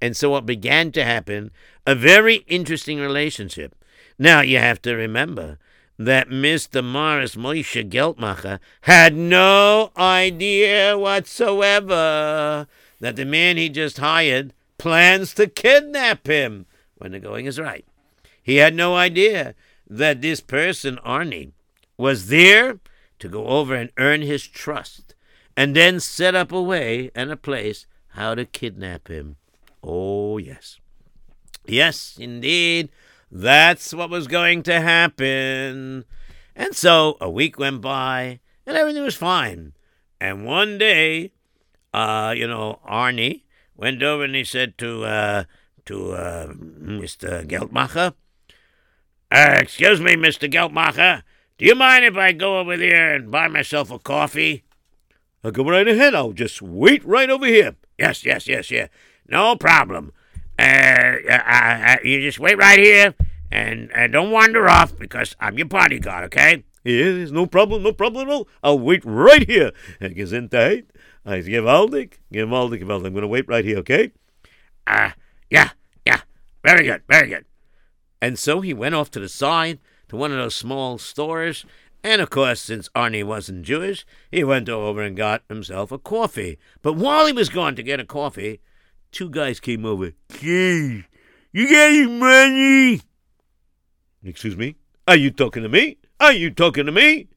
And 0.01 0.17
so 0.17 0.31
what 0.31 0.45
began 0.45 0.91
to 0.93 1.03
happen, 1.03 1.51
a 1.85 1.93
very 1.93 2.37
interesting 2.47 2.99
relationship. 2.99 3.75
Now 4.17 4.41
you 4.41 4.57
have 4.57 4.81
to 4.83 4.95
remember 4.95 5.59
that 5.99 6.29
Mr. 6.29 6.83
Morris 6.83 7.35
Moshe 7.35 7.89
Geltmacher 7.89 8.59
had 8.81 9.15
no 9.15 9.91
idea 9.97 10.97
whatsoever 10.97 12.67
that 12.99 13.15
the 13.15 13.25
man 13.25 13.57
he 13.57 13.69
just 13.69 13.97
hired 13.97 14.53
plans 14.77 15.33
to 15.35 15.45
kidnap 15.45 16.25
him 16.25 16.65
when 16.97 17.11
the 17.11 17.19
going 17.19 17.45
is 17.45 17.59
right. 17.59 17.85
He 18.41 18.55
had 18.55 18.73
no 18.73 18.95
idea 18.95 19.53
that 19.87 20.21
this 20.21 20.39
person, 20.39 20.97
Arnie, 21.05 21.51
was 21.97 22.27
there 22.27 22.79
to 23.21 23.29
go 23.29 23.47
over 23.47 23.73
and 23.73 23.91
earn 23.97 24.21
his 24.21 24.45
trust 24.45 25.15
and 25.55 25.75
then 25.75 25.99
set 25.99 26.35
up 26.35 26.51
a 26.51 26.61
way 26.61 27.11
and 27.15 27.31
a 27.31 27.37
place 27.37 27.85
how 28.09 28.35
to 28.35 28.45
kidnap 28.45 29.07
him. 29.07 29.37
Oh, 29.83 30.37
yes. 30.37 30.79
Yes, 31.65 32.17
indeed. 32.19 32.89
That's 33.31 33.93
what 33.93 34.09
was 34.09 34.27
going 34.27 34.63
to 34.63 34.81
happen. 34.81 36.03
And 36.55 36.75
so 36.75 37.17
a 37.21 37.29
week 37.29 37.57
went 37.57 37.81
by 37.81 38.39
and 38.65 38.75
everything 38.75 39.03
was 39.03 39.15
fine. 39.15 39.73
And 40.19 40.45
one 40.45 40.77
day, 40.77 41.31
uh, 41.93 42.33
you 42.35 42.47
know, 42.47 42.79
Arnie 42.87 43.43
went 43.75 44.03
over 44.03 44.23
and 44.23 44.35
he 44.35 44.43
said 44.43 44.77
to 44.79 45.05
uh, 45.05 45.43
to 45.85 46.13
uh, 46.13 46.47
Mr. 46.53 47.47
Geltmacher, 47.47 48.13
uh, 49.31 49.57
"Excuse 49.59 49.99
me, 49.99 50.15
Mr. 50.15 50.51
Geltmacher, 50.51 51.23
do 51.61 51.67
you 51.67 51.75
mind 51.75 52.05
if 52.05 52.15
I 52.15 52.31
go 52.31 52.59
over 52.59 52.75
there 52.75 53.13
and 53.13 53.29
buy 53.29 53.47
myself 53.47 53.91
a 53.91 53.99
coffee?" 53.99 54.63
I'll 55.43 55.51
go 55.51 55.63
right 55.63 55.87
ahead. 55.87 56.13
I'll 56.13 56.33
just 56.33 56.61
wait 56.61 57.03
right 57.05 57.29
over 57.29 57.45
here. 57.45 57.75
Yes, 57.97 58.25
yes, 58.25 58.47
yes, 58.47 58.69
yeah. 58.71 58.87
No 59.27 59.55
problem. 59.55 60.11
Uh, 60.57 61.15
uh, 61.29 61.41
uh, 61.47 61.95
you 62.03 62.21
just 62.21 62.39
wait 62.39 62.57
right 62.57 62.79
here 62.79 63.15
and 63.51 63.91
uh, 63.95 64.07
don't 64.07 64.31
wander 64.31 64.69
off 64.69 64.97
because 64.97 65.35
I'm 65.39 65.57
your 65.57 65.67
bodyguard, 65.67 66.25
okay? 66.25 66.63
Yeah, 66.83 67.03
there's 67.03 67.31
no 67.31 67.45
problem, 67.45 67.83
no 67.83 67.93
problem 67.93 68.27
at 68.27 68.33
all. 68.33 68.47
I'll 68.63 68.79
wait 68.79 69.03
right 69.05 69.47
here. 69.47 69.71
Gesundheit. 70.01 70.85
I 71.25 71.41
gewaldig, 71.41 72.17
gewaldig, 72.33 72.81
gewaldig. 72.81 73.07
I'm 73.07 73.13
going 73.13 73.21
to 73.21 73.27
wait 73.27 73.47
right 73.47 73.63
here, 73.63 73.77
okay? 73.77 74.11
Uh, 74.87 75.11
yeah, 75.49 75.69
yeah. 76.05 76.21
Very 76.63 76.83
good, 76.83 77.03
very 77.07 77.29
good. 77.29 77.45
And 78.21 78.37
so 78.37 78.61
he 78.61 78.73
went 78.73 78.95
off 78.95 79.11
to 79.11 79.19
the 79.19 79.29
side 79.29 79.79
to 80.11 80.17
one 80.17 80.31
of 80.31 80.37
those 80.37 80.55
small 80.55 80.97
stores. 80.97 81.65
And 82.03 82.21
of 82.21 82.29
course, 82.29 82.59
since 82.61 82.89
Arnie 82.89 83.23
wasn't 83.23 83.63
Jewish, 83.63 84.05
he 84.29 84.43
went 84.43 84.67
over 84.67 85.01
and 85.01 85.15
got 85.15 85.43
himself 85.47 85.89
a 85.89 85.97
coffee. 85.97 86.57
But 86.81 86.97
while 86.97 87.25
he 87.27 87.31
was 87.31 87.47
going 87.47 87.75
to 87.75 87.83
get 87.83 88.01
a 88.01 88.05
coffee, 88.05 88.59
two 89.13 89.29
guys 89.29 89.61
came 89.61 89.85
over. 89.85 90.11
Jeez, 90.27 91.05
you 91.53 91.69
got 91.69 91.91
any 91.91 92.07
money? 92.07 93.01
Excuse 94.21 94.57
me? 94.57 94.75
Are 95.07 95.15
you 95.15 95.31
talking 95.31 95.63
to 95.63 95.69
me? 95.69 95.97
Are 96.19 96.33
you 96.33 96.51
talking 96.51 96.87
to 96.87 96.91
me? 96.91 97.29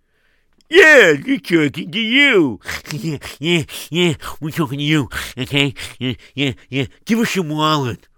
Yeah, 0.69 1.13
you're 1.13 1.39
talking 1.39 1.93
to 1.93 2.01
you. 2.01 2.59
yeah, 2.91 3.19
yeah, 3.39 3.63
yeah. 3.91 4.15
We're 4.41 4.51
talking 4.51 4.79
to 4.79 4.85
you, 4.85 5.09
okay? 5.39 5.75
Yeah, 6.01 6.15
yeah, 6.35 6.53
yeah. 6.71 6.87
Give 7.05 7.21
us 7.21 7.37
your 7.37 7.45
wallet. 7.45 8.09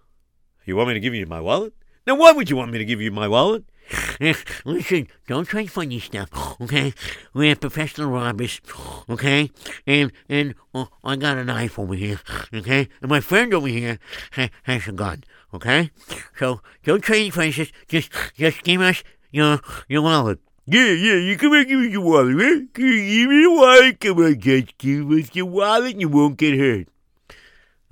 You 0.64 0.76
want 0.76 0.88
me 0.88 0.94
to 0.94 1.00
give 1.00 1.14
you 1.14 1.26
my 1.26 1.40
wallet? 1.40 1.74
Now, 2.06 2.14
why 2.14 2.32
would 2.32 2.48
you 2.48 2.56
want 2.56 2.72
me 2.72 2.78
to 2.78 2.84
give 2.86 3.02
you 3.02 3.10
my 3.10 3.28
wallet? 3.28 3.64
Listen, 4.64 5.08
don't 5.26 5.44
try 5.46 5.66
funny 5.66 6.00
stuff, 6.00 6.28
okay? 6.60 6.92
We're 7.34 7.56
professional 7.56 8.10
robbers, 8.10 8.60
okay? 9.08 9.50
And 9.86 10.12
and 10.28 10.54
uh, 10.74 10.86
I 11.04 11.16
got 11.16 11.38
a 11.38 11.44
knife 11.44 11.78
over 11.78 11.94
here, 11.94 12.20
okay? 12.52 12.88
And 13.00 13.10
my 13.10 13.20
friend 13.20 13.52
over 13.54 13.68
here 13.68 13.98
ha- 14.32 14.50
has 14.64 14.88
a 14.88 14.92
gun, 14.92 15.24
okay? 15.54 15.90
So 16.38 16.60
don't 16.84 17.02
try 17.02 17.16
any 17.16 17.30
places. 17.30 17.72
Just 17.88 18.10
just 18.34 18.62
give 18.62 18.80
us 18.80 19.02
your 19.30 19.60
your 19.88 20.02
wallet. 20.02 20.40
Yeah, 20.68 20.90
yeah, 20.90 21.14
you 21.14 21.36
come 21.38 21.52
and 21.52 21.68
give 21.68 21.78
me 21.78 21.88
your 21.90 22.00
wallet, 22.00 22.34
right? 22.34 22.72
Give 22.74 23.28
me 23.28 23.40
your 23.40 23.56
wallet. 23.56 24.00
Come 24.00 24.18
on, 24.18 24.40
just 24.40 24.76
give 24.78 25.10
us 25.12 25.30
your 25.32 25.46
wallet 25.46 25.92
and 25.92 26.00
you 26.00 26.08
won't 26.08 26.36
get 26.36 26.58
hurt. 26.58 26.88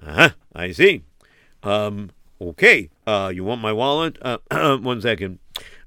Uh-huh, 0.03 0.31
I 0.55 0.73
see. 0.73 1.05
Um, 1.63 2.11
okay. 2.41 2.91
Uh, 3.07 3.31
you 3.35 3.45
want 3.45 3.63
my 3.63 3.73
wallet? 3.73 4.19
Uh, 4.21 4.39
one 4.79 5.01
second. 5.01 5.39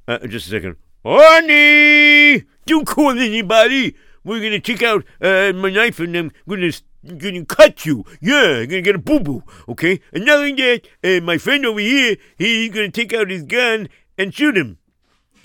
Uh, 0.08 0.20
just 0.28 0.48
a 0.48 0.50
second. 0.50 0.78
Honey! 1.06 2.44
Don't 2.66 2.86
call 2.86 3.12
anybody. 3.12 3.96
We're 4.24 4.42
gonna 4.42 4.60
take 4.60 4.84
out 4.84 5.06
uh, 5.22 5.54
my 5.54 5.70
knife 5.70 6.00
and 6.00 6.16
I'm 6.16 6.32
gonna 6.48 6.72
gonna 7.18 7.46
cut 7.46 7.86
you. 7.86 8.06
Yeah, 8.22 8.60
I'm 8.60 8.68
gonna 8.68 8.82
get 8.82 8.96
a 8.96 9.00
boo 9.00 9.20
boo. 9.20 9.44
Okay. 9.70 10.00
And 10.14 10.26
not 10.26 10.40
only 10.40 10.54
that, 10.54 10.88
uh, 11.04 11.24
my 11.24 11.38
friend 11.38 11.66
over 11.66 11.80
here, 11.80 12.18
he's 12.38 12.70
gonna 12.70 12.92
take 12.92 13.14
out 13.14 13.30
his 13.30 13.44
gun 13.44 13.90
and 14.18 14.34
shoot 14.34 14.58
him. 14.58 14.78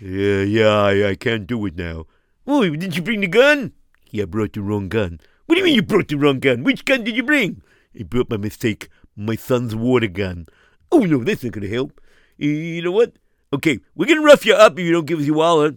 Yeah, 0.00 0.42
yeah, 0.42 0.68
I, 0.68 1.10
I 1.10 1.14
can't 1.14 1.46
do 1.46 1.64
it 1.66 1.76
now. 1.76 2.06
Oh, 2.46 2.62
didn't 2.68 2.96
you 2.96 3.02
bring 3.02 3.20
the 3.20 3.28
gun? 3.28 3.72
Yeah, 4.10 4.24
I 4.24 4.26
brought 4.26 4.52
the 4.52 4.62
wrong 4.62 4.88
gun. 4.88 5.20
What 5.46 5.54
do 5.54 5.60
you 5.60 5.64
mean 5.64 5.74
you 5.74 5.82
brought 5.82 6.08
the 6.08 6.16
wrong 6.16 6.40
gun? 6.40 6.64
Which 6.64 6.84
gun 6.84 7.04
did 7.04 7.16
you 7.16 7.22
bring? 7.22 7.62
I 7.98 8.02
brought 8.02 8.30
my 8.30 8.36
mistake, 8.36 8.88
my 9.16 9.36
son's 9.36 9.76
water 9.76 10.08
gun. 10.08 10.46
Oh 10.90 11.00
no, 11.00 11.22
that's 11.22 11.44
not 11.44 11.52
gonna 11.52 11.68
help. 11.68 12.00
You 12.36 12.82
know 12.82 12.92
what? 12.92 13.12
Okay, 13.52 13.80
we're 13.94 14.06
gonna 14.06 14.22
rough 14.22 14.46
you 14.46 14.54
up 14.54 14.78
if 14.78 14.84
you 14.84 14.92
don't 14.92 15.06
give 15.06 15.18
us 15.18 15.26
your 15.26 15.36
wallet. 15.36 15.76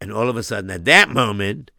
And 0.00 0.12
all 0.12 0.28
of 0.28 0.36
a 0.36 0.42
sudden, 0.42 0.70
at 0.70 0.84
that 0.86 1.08
moment, 1.10 1.70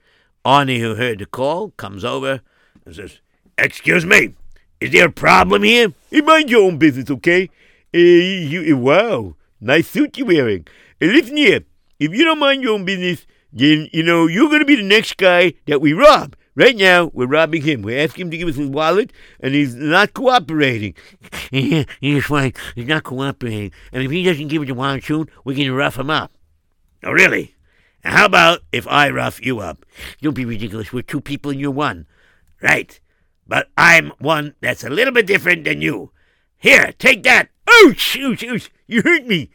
Arnie, 0.46 0.80
who 0.80 0.96
heard 0.96 1.20
the 1.20 1.26
call, 1.26 1.72
comes 1.72 2.06
over 2.06 2.42
and 2.86 2.96
says, 2.96 3.20
Excuse 3.58 4.06
me, 4.06 4.36
is 4.80 4.92
there 4.92 5.08
a 5.08 5.12
problem 5.12 5.64
here? 5.64 5.94
Hey, 6.10 6.22
mind 6.22 6.50
your 6.50 6.64
own 6.64 6.78
business, 6.78 7.12
okay? 7.12 7.50
Uh, 7.94 7.98
you, 7.98 8.74
uh, 8.74 8.78
wow, 8.78 9.36
nice 9.60 9.90
suit 9.90 10.18
you're 10.18 10.28
wearing. 10.28 10.66
Uh, 11.02 11.08
listen 11.08 11.38
here, 11.38 11.62
if 12.00 12.14
you 12.14 12.24
don't 12.24 12.40
mind 12.40 12.64
your 12.64 12.74
own 12.74 12.86
business, 12.86 13.26
then, 13.52 13.90
you 13.92 14.04
know, 14.04 14.28
you're 14.28 14.48
going 14.48 14.60
to 14.60 14.66
be 14.66 14.76
the 14.76 14.84
next 14.84 15.18
guy 15.18 15.54
that 15.68 15.82
we 15.82 15.94
rob. 15.94 16.36
Right 16.54 16.76
now, 16.76 17.10
we're 17.14 17.28
robbing 17.28 17.62
him. 17.62 17.82
We're 17.82 18.04
asking 18.04 18.24
him 18.26 18.32
to 18.32 18.38
give 18.38 18.50
us 18.50 18.56
his 18.58 18.68
wallet, 18.68 19.14
and 19.40 19.54
he's 19.54 19.74
not 19.74 20.14
cooperating. 20.14 20.96
Yeah, 21.50 21.86
he's 22.02 22.30
right. 22.30 22.58
He's 22.76 22.88
not 22.88 23.04
cooperating. 23.04 23.72
And 23.94 24.04
if 24.04 24.12
he 24.12 24.24
doesn't 24.24 24.50
give 24.50 24.62
us 24.62 24.68
the 24.68 24.74
wallet 24.74 25.04
soon, 25.04 25.30
we're 25.46 25.56
gonna 25.56 25.74
rough 25.74 25.98
him 25.98 26.10
up. 26.10 26.34
Oh, 27.04 27.12
really? 27.12 27.56
How 28.04 28.26
about 28.26 28.62
if 28.72 28.88
I 28.88 29.10
rough 29.10 29.44
you 29.46 29.60
up? 29.60 29.86
Don't 30.22 30.34
be 30.34 30.46
ridiculous. 30.46 30.92
We're 30.92 31.04
two 31.04 31.22
people 31.22 31.52
and 31.52 31.60
you're 31.60 31.72
one. 31.72 32.08
Right. 32.62 33.00
But 33.48 33.70
I'm 33.78 34.12
one 34.20 34.56
that's 34.62 34.84
a 34.84 34.90
little 34.90 35.14
bit 35.14 35.28
different 35.28 35.64
than 35.64 35.82
you. 35.82 36.12
Here, 36.58 36.94
take 36.98 37.24
that. 37.24 37.50
Ouch, 37.68 38.18
ouch, 38.20 38.44
ouch. 38.44 38.72
You 38.88 39.02
hurt 39.02 39.26
me. 39.26 39.50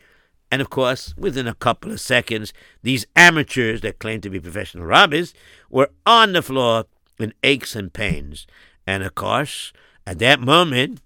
And 0.51 0.63
of 0.63 0.71
course, 0.71 1.15
within 1.17 1.49
a 1.49 1.55
couple 1.55 1.91
of 1.91 2.01
seconds, 2.01 2.53
these 2.83 3.07
amateurs 3.17 3.81
that 3.81 3.99
claim 3.99 4.21
to 4.21 4.31
be 4.31 4.41
professional 4.41 4.85
robbers 4.85 5.35
were 5.71 5.91
on 6.05 6.33
the 6.33 6.43
floor 6.43 6.87
in 7.19 7.35
aches 7.43 7.75
and 7.75 7.93
pains. 7.93 8.47
And 8.87 9.03
of 9.03 9.15
course, 9.15 9.73
at 10.07 10.19
that 10.21 10.41
moment, 10.41 11.01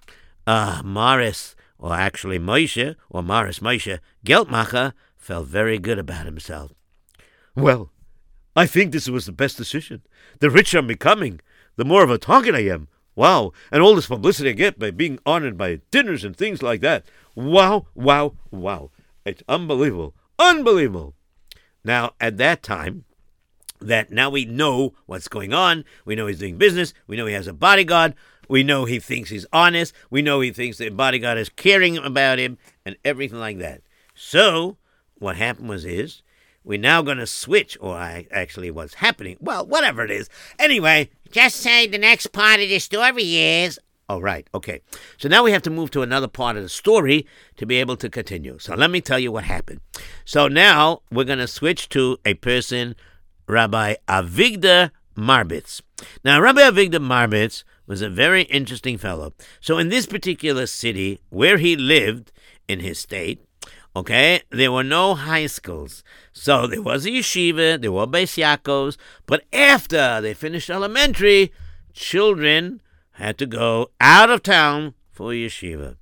uh, 0.47 0.83
Morris, 0.85 1.57
or 1.79 1.95
actually 1.95 2.39
Moshe, 2.39 2.95
or 3.09 3.23
Morris 3.23 3.61
Moshe 3.61 3.99
Geltmacher, 4.27 4.93
felt 5.17 5.47
very 5.47 5.79
good 5.79 5.99
about 5.99 6.27
himself. 6.27 6.73
Well, 7.55 7.91
I 8.55 8.67
think 8.67 8.93
this 8.93 9.09
was 9.09 9.27
the 9.27 9.33
best 9.33 9.57
decision. 9.57 10.03
The 10.41 10.51
richer 10.51 10.79
I'm 10.79 10.87
becoming, 10.87 11.41
the 11.77 11.85
more 11.85 12.03
of 12.03 12.11
a 12.11 12.19
target 12.19 12.55
I 12.55 12.67
am. 12.67 12.89
Wow. 13.15 13.53
And 13.71 13.83
all 13.83 13.95
this 13.95 14.07
publicity 14.07 14.51
I 14.51 14.53
get 14.53 14.79
by 14.79 14.91
being 14.91 15.19
honored 15.25 15.57
by 15.57 15.81
dinners 15.91 16.25
and 16.25 16.37
things 16.37 16.63
like 16.63 16.81
that. 16.81 17.05
Wow, 17.35 17.87
wow, 17.95 18.35
wow. 18.51 18.91
It's 19.25 19.43
unbelievable. 19.49 20.15
Unbelievable. 20.39 21.15
Now, 21.85 22.13
at 22.21 22.37
that 22.39 22.63
time, 22.63 23.05
that 23.81 24.11
now 24.11 24.31
we 24.31 24.45
know 24.45 24.95
what's 25.07 25.29
going 25.29 25.53
on. 25.55 25.85
We 26.05 26.15
know 26.15 26.27
he's 26.27 26.39
doing 26.39 26.59
business. 26.59 26.93
We 27.07 27.17
know 27.17 27.27
he 27.27 27.35
has 27.35 27.47
a 27.47 27.53
bodyguard. 27.53 28.15
We 28.49 28.63
know 28.63 28.85
he 28.85 28.99
thinks 28.99 29.31
he's 29.31 29.47
honest. 29.53 29.95
We 30.11 30.23
know 30.23 30.41
he 30.41 30.51
thinks 30.51 30.79
the 30.79 30.89
bodyguard 30.91 31.39
is 31.39 31.49
caring 31.49 31.97
about 31.97 32.39
him 32.39 32.59
and 32.85 32.97
everything 33.05 33.39
like 33.39 33.59
that. 33.59 33.83
So, 34.15 34.77
what 35.19 35.37
happened 35.37 35.69
was 35.69 35.85
is 35.85 36.23
we're 36.65 36.79
now 36.79 37.01
going 37.01 37.19
to 37.19 37.27
switch, 37.27 37.79
or 37.81 37.97
I 37.97 38.27
actually 38.31 38.71
what's 38.71 38.95
happening. 38.95 39.37
Well, 39.41 39.67
whatever 39.67 40.05
it 40.05 40.11
is. 40.11 40.29
Anyway, 40.59 41.11
Just 41.31 41.57
say 41.57 41.87
the 41.87 41.99
next 41.99 42.33
part 42.33 42.61
of 42.61 42.69
the 42.69 42.79
story 42.81 43.37
is. 43.37 43.79
Oh, 44.11 44.19
right. 44.19 44.45
Okay. 44.53 44.81
So 45.19 45.29
now 45.29 45.45
we 45.45 45.53
have 45.53 45.63
to 45.63 45.71
move 45.71 45.93
to 45.93 46.03
another 46.03 46.27
part 46.27 46.57
of 46.57 46.65
the 46.65 46.69
story 46.69 47.29
to 47.57 47.65
be 47.65 47.77
able 47.77 47.97
to 47.99 48.11
continue. 48.11 48.59
So 48.59 48.75
let 48.75 48.91
me 48.91 49.01
tell 49.01 49.21
you 49.21 49.31
what 49.31 49.45
happened. 49.45 49.83
So 50.25 50.49
now 50.49 51.03
we're 51.13 51.23
going 51.23 51.39
to 51.39 51.47
switch 51.47 51.89
to 51.91 52.19
a 52.25 52.35
person, 52.35 52.97
Rabbi 53.47 53.95
Avigdor 54.09 54.91
Marbitz. 55.17 55.81
Now, 56.25 56.41
Rabbi 56.41 56.61
Avigdor 56.61 56.99
Marbitz 56.99 57.63
was 57.87 58.03
a 58.03 58.11
very 58.11 58.43
interesting 58.43 58.99
fellow. 58.99 59.33
So 59.61 59.79
in 59.79 59.91
this 59.91 60.07
particular 60.07 60.67
city 60.67 61.21
where 61.29 61.59
he 61.59 61.77
lived 61.77 62.33
in 62.67 62.81
his 62.81 62.99
state, 62.99 63.41
okay, 63.95 64.41
there 64.51 64.73
were 64.73 64.83
no 64.83 65.15
high 65.15 65.47
schools. 65.47 66.03
So 66.33 66.67
there 66.67 66.83
was 66.83 67.07
a 67.07 67.11
yeshiva, 67.11 67.81
there 67.81 67.93
were 67.93 68.09
Beis 68.09 68.37
Yaakovs, 68.37 68.97
but 69.27 69.45
after 69.53 70.21
they 70.21 70.35
finished 70.35 70.69
elementary, 70.69 71.53
children 71.93 72.81
had 73.21 73.37
to 73.37 73.47
go 73.47 73.91
out 74.01 74.31
of 74.31 74.43
town 74.43 74.95
for 75.13 75.33
yeshiva. 75.33 75.97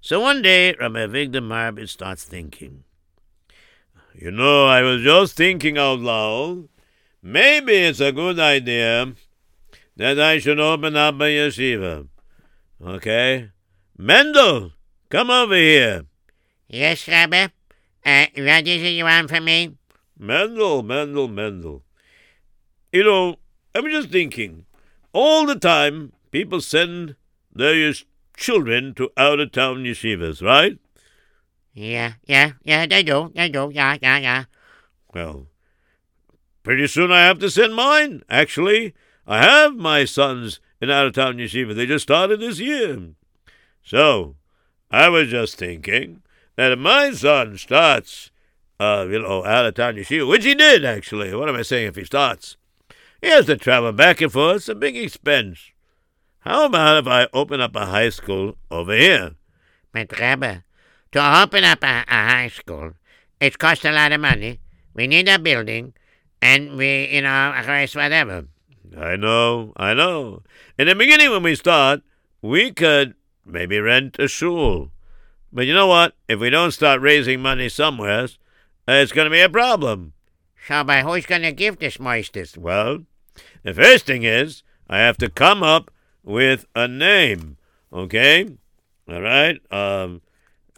So 0.00 0.20
one 0.20 0.40
day, 0.40 0.74
Rabbi 0.80 1.00
Avigdor 1.00 1.42
Marbitz 1.42 1.90
starts 1.90 2.24
thinking, 2.24 2.84
You 4.14 4.30
know, 4.30 4.66
I 4.66 4.80
was 4.80 5.02
just 5.02 5.36
thinking 5.36 5.76
out 5.76 6.00
loud. 6.00 6.68
Maybe 7.22 7.74
it's 7.74 8.00
a 8.00 8.12
good 8.12 8.38
idea 8.38 9.12
that 9.96 10.18
I 10.18 10.38
should 10.38 10.58
open 10.58 10.96
up 10.96 11.16
a 11.16 11.24
yeshiva. 11.24 12.08
Okay? 12.82 13.50
Mendel, 13.98 14.72
come 15.10 15.30
over 15.30 15.54
here. 15.54 16.06
Yes, 16.66 17.06
Rabbi? 17.06 17.48
Uh, 18.06 18.26
what 18.36 18.66
is 18.66 18.82
it 18.82 18.96
you 18.96 19.04
want 19.04 19.28
from 19.28 19.44
me? 19.44 19.76
Mendel, 20.18 20.82
Mendel, 20.82 21.28
Mendel. 21.28 21.82
You 22.90 23.04
know, 23.04 23.36
I 23.74 23.80
was 23.80 23.92
just 23.92 24.10
thinking, 24.10 24.64
all 25.12 25.44
the 25.46 25.58
time 25.58 26.12
people 26.34 26.60
send 26.60 27.14
their 27.54 27.92
children 28.36 28.92
to 28.92 29.08
out 29.16 29.38
of 29.38 29.52
town 29.52 29.84
yeshivas, 29.84 30.42
right? 30.42 30.76
Yeah, 31.72 32.14
yeah, 32.26 32.52
yeah, 32.64 32.86
they 32.86 33.04
do, 33.04 33.30
they 33.36 33.48
do, 33.48 33.70
yeah, 33.72 33.96
yeah, 34.02 34.18
yeah. 34.18 34.44
Well, 35.14 35.46
pretty 36.64 36.88
soon 36.88 37.12
I 37.12 37.20
have 37.20 37.38
to 37.38 37.48
send 37.48 37.76
mine. 37.76 38.24
Actually, 38.28 38.94
I 39.28 39.42
have 39.42 39.76
my 39.76 40.04
sons 40.04 40.58
in 40.80 40.90
out 40.90 41.06
of 41.06 41.12
town 41.12 41.36
yeshiva. 41.36 41.72
They 41.72 41.86
just 41.86 42.02
started 42.02 42.40
this 42.40 42.58
year. 42.58 43.10
So, 43.84 44.34
I 44.90 45.10
was 45.10 45.28
just 45.28 45.56
thinking 45.56 46.22
that 46.56 46.72
if 46.72 46.80
my 46.80 47.12
son 47.12 47.56
starts, 47.58 48.32
uh, 48.80 49.06
you 49.08 49.20
know, 49.20 49.44
out 49.44 49.66
of 49.66 49.74
town 49.74 49.94
yeshiva, 49.94 50.28
which 50.28 50.44
he 50.44 50.56
did 50.56 50.84
actually. 50.84 51.32
What 51.32 51.48
am 51.48 51.54
I 51.54 51.62
saying 51.62 51.86
if 51.86 51.94
he 51.94 52.04
starts? 52.04 52.56
He 53.22 53.28
has 53.28 53.46
to 53.46 53.56
travel 53.56 53.92
back 53.92 54.20
and 54.20 54.32
forth. 54.32 54.56
It's 54.56 54.68
a 54.68 54.74
big 54.74 54.96
expense. 54.96 55.70
How 56.44 56.66
about 56.66 56.98
if 56.98 57.06
I 57.06 57.26
open 57.32 57.62
up 57.62 57.74
a 57.74 57.86
high 57.86 58.10
school 58.10 58.58
over 58.70 58.94
here? 58.94 59.32
But 59.92 60.12
Rabbi, 60.20 60.58
to 61.12 61.42
open 61.42 61.64
up 61.64 61.82
a, 61.82 62.04
a 62.06 62.28
high 62.28 62.48
school, 62.48 62.92
it 63.40 63.58
costs 63.58 63.86
a 63.86 63.90
lot 63.90 64.12
of 64.12 64.20
money. 64.20 64.60
We 64.92 65.06
need 65.06 65.26
a 65.26 65.38
building, 65.38 65.94
and 66.42 66.76
we, 66.76 67.08
you 67.08 67.22
know, 67.22 67.54
course, 67.64 67.94
whatever. 67.94 68.44
I 68.94 69.16
know, 69.16 69.72
I 69.78 69.94
know. 69.94 70.42
In 70.76 70.86
the 70.86 70.94
beginning, 70.94 71.30
when 71.30 71.42
we 71.42 71.54
start, 71.54 72.02
we 72.42 72.72
could 72.72 73.14
maybe 73.46 73.80
rent 73.80 74.16
a 74.18 74.28
shul. 74.28 74.90
But 75.50 75.64
you 75.64 75.72
know 75.72 75.86
what? 75.86 76.12
If 76.28 76.40
we 76.40 76.50
don't 76.50 76.72
start 76.72 77.00
raising 77.00 77.40
money 77.40 77.70
somewhere, 77.70 78.28
it's 78.86 79.12
going 79.12 79.24
to 79.24 79.30
be 79.30 79.40
a 79.40 79.48
problem. 79.48 80.12
So, 80.68 80.84
but 80.84 81.04
who's 81.04 81.24
gonna 81.24 81.52
give 81.52 81.78
this 81.78 81.96
moistest? 81.96 82.58
Well, 82.58 83.04
the 83.62 83.72
first 83.72 84.04
thing 84.04 84.24
is 84.24 84.62
I 84.90 84.98
have 84.98 85.16
to 85.18 85.30
come 85.30 85.62
up 85.62 85.90
with 86.24 86.66
a 86.74 86.88
name. 86.88 87.56
Okay? 87.92 88.48
All 89.08 89.20
right? 89.20 89.60
Um, 89.72 90.22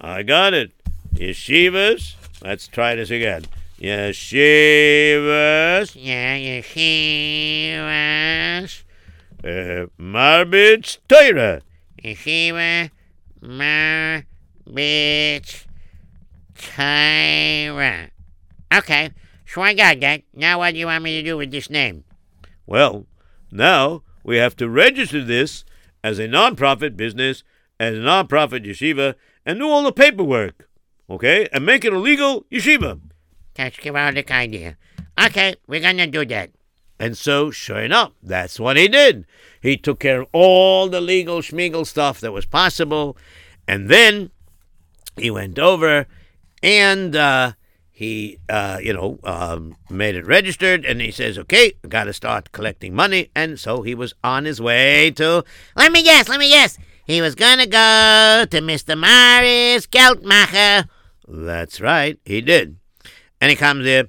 I 0.01 0.23
got 0.23 0.53
it. 0.55 0.73
Yeshivas. 1.15 2.15
Let's 2.43 2.67
try 2.69 2.95
this 2.95 3.11
again. 3.11 3.45
Yeshivas. 4.67 5.93
Yeah, 5.95 6.37
yeshivas, 7.77 8.83
Uh, 9.45 9.87
Marbitz 9.99 10.99
Torah. 11.09 11.61
yeshiva, 12.03 12.91
mar, 13.41 14.25
bitch, 14.69 15.65
Tyra. 16.55 18.11
Okay, 18.75 19.11
so 19.47 19.63
I 19.63 19.75
got 19.75 20.01
that. 20.01 20.23
Now 20.35 20.59
what 20.59 20.73
do 20.73 20.79
you 20.81 20.87
want 20.87 21.05
me 21.05 21.21
to 21.21 21.23
do 21.23 21.37
with 21.37 21.51
this 21.51 21.71
name? 21.71 22.05
Well, 22.67 23.07
now 23.53 24.03
we 24.27 24.39
have 24.39 24.57
to 24.57 24.69
register 24.69 25.25
this 25.25 25.65
as 26.03 26.19
a 26.19 26.27
nonprofit 26.27 26.97
business, 26.97 27.45
as 27.79 27.95
a 27.95 27.99
nonprofit 27.99 28.67
yeshiva, 28.67 29.15
and 29.47 29.61
do 29.61 29.69
all 29.69 29.85
the 29.85 29.93
paperwork. 29.93 30.69
Okay? 31.09 31.49
And 31.53 31.65
make 31.65 31.85
it 31.85 31.93
a 31.93 31.99
legal 31.99 32.45
yeshiva. 32.51 33.01
That's 33.55 33.79
a 33.87 34.33
idea. 34.33 34.77
Okay, 35.25 35.55
we're 35.69 35.81
gonna 35.81 36.09
do 36.09 36.27
that. 36.27 36.51
And 36.99 37.17
so, 37.17 37.51
sure 37.53 37.79
enough, 37.79 38.13
that's 38.23 38.59
what 38.59 38.77
he 38.77 38.89
did. 38.89 39.27
He 39.61 39.77
took 39.77 40.01
care 40.01 40.23
of 40.23 40.29
all 40.33 40.89
the 40.89 41.01
legal 41.01 41.39
schmiegel 41.39 41.87
stuff 41.87 42.21
that 42.21 42.33
was 42.33 42.47
possible, 42.47 43.17
and 43.69 43.89
then 43.89 44.31
he 45.17 45.31
went 45.31 45.59
over 45.59 46.07
and 46.63 47.15
uh, 47.15 47.53
he, 47.97 48.39
uh, 48.51 48.79
you 48.83 48.93
know, 48.93 49.19
um, 49.25 49.75
made 49.89 50.17
it 50.17 50.27
registered, 50.27 50.85
and 50.85 51.01
he 51.01 51.11
says, 51.11 51.39
"Okay, 51.39 51.73
got 51.89 52.05
to 52.05 52.13
start 52.13 52.53
collecting 52.53 52.95
money." 52.95 53.31
And 53.35 53.59
so 53.59 53.81
he 53.81 53.95
was 53.95 54.13
on 54.23 54.45
his 54.45 54.61
way 54.61 55.11
to. 55.13 55.43
Let 55.75 55.93
me 55.93 56.03
guess, 56.03 56.29
let 56.29 56.39
me 56.39 56.51
guess. 56.51 56.77
He 57.07 57.23
was 57.23 57.35
gonna 57.35 57.65
go 57.65 58.45
to 58.51 58.61
Mr. 58.61 58.99
Morris 58.99 59.87
Geldmacher. 59.87 60.91
That's 61.27 61.81
right, 61.81 62.19
he 62.27 62.43
did. 62.43 62.77
And 63.41 63.49
he 63.49 63.57
comes 63.57 63.87
here. 63.87 64.09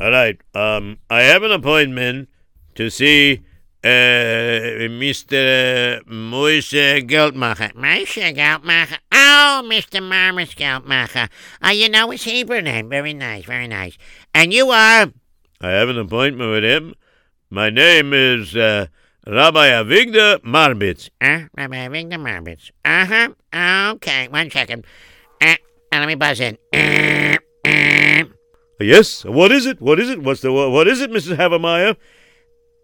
All 0.00 0.10
right, 0.10 0.40
um, 0.52 0.98
I 1.08 1.20
have 1.20 1.44
an 1.44 1.52
appointment 1.52 2.28
to 2.74 2.90
see 2.90 3.42
uh, 3.84 3.88
Mr. 4.90 6.02
Moishe 6.04 7.08
Geldmacher. 7.08 7.72
Moshe 7.74 8.34
Geldmacher. 8.34 8.98
Oh, 9.12 9.62
Mr. 9.64 10.02
Morris 10.02 10.54
Geldmacher. 10.54 11.28
Uh, 11.64 11.68
you 11.70 11.88
know 11.88 12.10
his 12.10 12.24
Hebrew 12.24 12.60
name. 12.60 12.88
Very 12.88 13.14
nice, 13.14 13.44
very 13.44 13.68
nice. 13.68 13.96
And 14.34 14.52
you 14.52 14.70
are. 14.70 15.12
I 15.60 15.68
have 15.70 15.88
an 15.88 15.98
appointment 15.98 16.50
with 16.50 16.64
him. 16.64 16.94
My 17.50 17.70
name 17.70 18.12
is 18.12 18.54
uh, 18.56 18.86
Rabbi 19.26 19.68
Avigdor 19.68 20.38
Marbitz. 20.42 21.10
Uh, 21.20 21.48
Rabbi 21.56 21.88
Victor 21.88 22.18
Marbitz. 22.18 22.70
Uh 22.84 23.06
huh. 23.06 23.92
Okay, 23.94 24.28
one 24.28 24.50
second. 24.50 24.84
Uh, 25.40 25.56
uh, 25.92 25.98
let 25.98 26.06
me 26.06 26.14
buzz 26.14 26.40
in. 26.40 26.58
Uh, 26.72 27.36
uh, 27.64 28.24
Yes, 28.80 29.24
what 29.24 29.50
is 29.50 29.66
it? 29.66 29.80
What 29.80 29.98
is 29.98 30.08
it? 30.08 30.22
What's 30.22 30.40
the 30.40 30.52
what 30.52 30.86
is 30.86 31.00
it, 31.00 31.10
Mrs. 31.10 31.36
Havermeyer? 31.36 31.96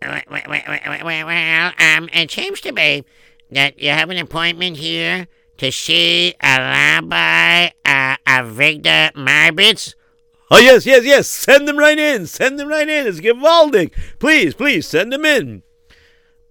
Well, 0.04 1.72
um, 1.78 2.08
it 2.12 2.30
seems 2.30 2.60
to 2.62 2.72
be 2.72 3.04
that 3.50 3.80
you 3.80 3.90
have 3.90 4.10
an 4.10 4.18
appointment 4.18 4.76
here 4.76 5.26
to 5.58 5.70
see 5.70 6.34
a 6.42 6.58
Rabbi 6.58 7.70
uh, 7.84 8.16
Avigdor 8.26 9.12
Marbitz. 9.12 9.94
Oh 10.50 10.58
yes, 10.58 10.86
yes, 10.86 11.04
yes. 11.04 11.28
Send 11.28 11.66
them 11.66 11.78
right 11.78 11.98
in. 11.98 12.26
Send 12.26 12.58
them 12.58 12.68
right 12.68 12.88
in. 12.88 13.06
It's 13.06 13.20
gewaldig. 13.20 13.92
Please, 14.18 14.54
please 14.54 14.86
send 14.86 15.12
them 15.12 15.24
in. 15.24 15.62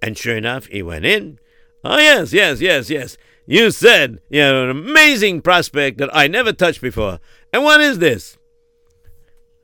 And 0.02 0.18
sure 0.18 0.36
enough, 0.36 0.66
he 0.68 0.82
went 0.82 1.06
in. 1.06 1.40
Oh 1.84 1.98
yes, 1.98 2.34
yes, 2.34 2.60
yes, 2.62 2.90
yes. 2.90 3.18
You 3.46 3.72
said 3.72 4.20
you 4.30 4.42
have 4.42 4.56
an 4.56 4.70
amazing 4.70 5.42
prospect 5.42 5.98
that 5.98 6.10
I 6.14 6.28
never 6.28 6.54
touched 6.54 6.82
before. 6.82 7.20
And 7.52 7.64
what 7.64 7.82
is 7.82 8.00
this? 8.00 8.38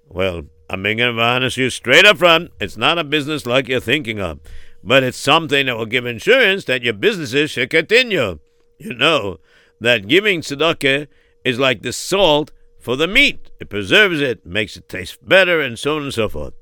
Well, 0.07 0.43
I'm 0.69 0.83
being 0.83 1.01
honest 1.01 1.57
with 1.57 1.63
you 1.63 1.69
straight 1.71 2.05
up 2.05 2.19
front. 2.19 2.51
It's 2.59 2.77
not 2.77 2.99
a 2.99 3.03
business 3.03 3.47
like 3.47 3.67
you're 3.67 3.79
thinking 3.79 4.19
of, 4.19 4.39
but 4.83 5.03
it's 5.03 5.17
something 5.17 5.65
that 5.65 5.75
will 5.75 5.87
give 5.87 6.05
insurance 6.05 6.65
that 6.65 6.83
your 6.83 6.93
businesses 6.93 7.49
should 7.51 7.71
continue. 7.71 8.37
You 8.77 8.93
know 8.93 9.39
that 9.81 10.07
giving 10.07 10.41
tzedakah 10.41 11.07
is 11.43 11.57
like 11.57 11.81
the 11.81 11.91
salt 11.91 12.51
for 12.79 12.95
the 12.95 13.07
meat. 13.07 13.49
It 13.59 13.69
preserves 13.69 14.21
it, 14.21 14.45
makes 14.45 14.77
it 14.77 14.87
taste 14.87 15.27
better, 15.27 15.59
and 15.59 15.77
so 15.77 15.97
on 15.97 16.03
and 16.03 16.13
so 16.13 16.29
forth. 16.29 16.53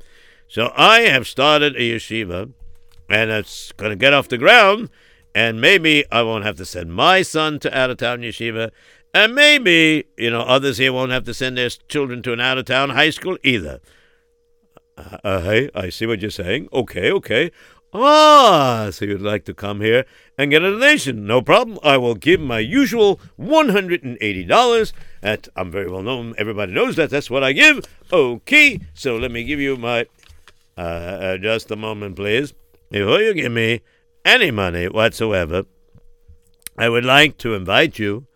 So 0.47 0.72
I 0.76 1.01
have 1.01 1.28
started 1.28 1.76
a 1.76 1.80
yeshiva, 1.80 2.53
and 3.10 3.30
it's 3.30 3.74
going 3.74 3.91
to 3.91 3.97
get 3.97 4.14
off 4.14 4.30
the 4.30 4.38
ground, 4.38 4.89
and 5.36 5.60
maybe 5.60 6.05
I 6.12 6.22
won't 6.22 6.45
have 6.45 6.55
to 6.58 6.66
send 6.66 6.93
my 6.93 7.22
son 7.22 7.60
to 7.60 7.78
out 7.78 7.89
of 7.89 7.97
town 7.97 8.22
yeshiva, 8.22 8.72
and 9.14 9.36
maybe, 9.36 10.05
you 10.18 10.30
know, 10.30 10.41
others 10.41 10.78
here 10.78 10.93
won't 10.93 11.12
have 11.12 11.26
to 11.26 11.34
send 11.34 11.58
their 11.58 11.70
children 11.70 12.24
to 12.24 12.34
an 12.34 12.39
out 12.39 12.58
of 12.58 12.66
town 12.66 12.91
high 12.91 13.10
school 13.10 13.38
either. 13.43 13.82
Uh, 14.97 15.17
uh, 15.23 15.41
hey, 15.41 15.69
I 15.75 15.89
see 15.89 16.05
what 16.05 16.21
you're 16.21 16.31
saying. 16.31 16.69
Okay, 16.73 17.11
okay. 17.11 17.51
Ah, 17.93 18.89
so 18.91 19.05
you'd 19.05 19.21
like 19.21 19.45
to 19.45 19.53
come 19.53 19.79
here 19.79 20.05
and 20.37 20.51
get 20.51 20.61
a 20.61 20.71
donation. 20.71 21.25
No 21.25 21.41
problem. 21.41 21.79
I 21.83 21.97
will 21.97 22.15
give 22.15 22.41
my 22.41 22.59
usual 22.59 23.19
$180. 23.39 24.93
That 25.21 25.47
I'm 25.55 25.71
very 25.71 25.89
well 25.89 26.01
known. 26.01 26.35
Everybody 26.37 26.73
knows 26.73 26.95
that. 26.97 27.09
That's 27.09 27.29
what 27.29 27.43
I 27.43 27.53
give. 27.53 27.85
Okay, 28.11 28.79
so 28.93 29.17
let 29.17 29.31
me 29.31 29.43
give 29.43 29.59
you 29.59 29.77
my. 29.77 30.07
Uh, 30.77 30.81
uh, 30.81 31.37
just 31.37 31.71
a 31.71 31.75
moment, 31.75 32.15
please. 32.15 32.53
Before 32.91 33.19
you 33.19 33.33
give 33.33 33.51
me 33.51 33.81
any 34.23 34.51
money 34.51 34.87
whatsoever, 34.87 35.63
I 36.77 36.89
would 36.89 37.05
like 37.05 37.37
to 37.39 37.55
invite 37.55 37.97
you 37.97 38.27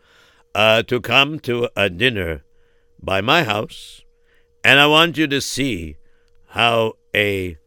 uh, 0.55 0.83
to 0.83 0.99
come 0.99 1.39
to 1.41 1.69
a 1.75 1.89
dinner 1.89 2.43
by 3.01 3.21
my 3.21 3.43
house, 3.43 4.01
and 4.63 4.79
I 4.79 4.87
want 4.87 5.17
you 5.17 5.27
to 5.27 5.41
see 5.41 5.97
how 6.51 6.93
a 7.15 7.57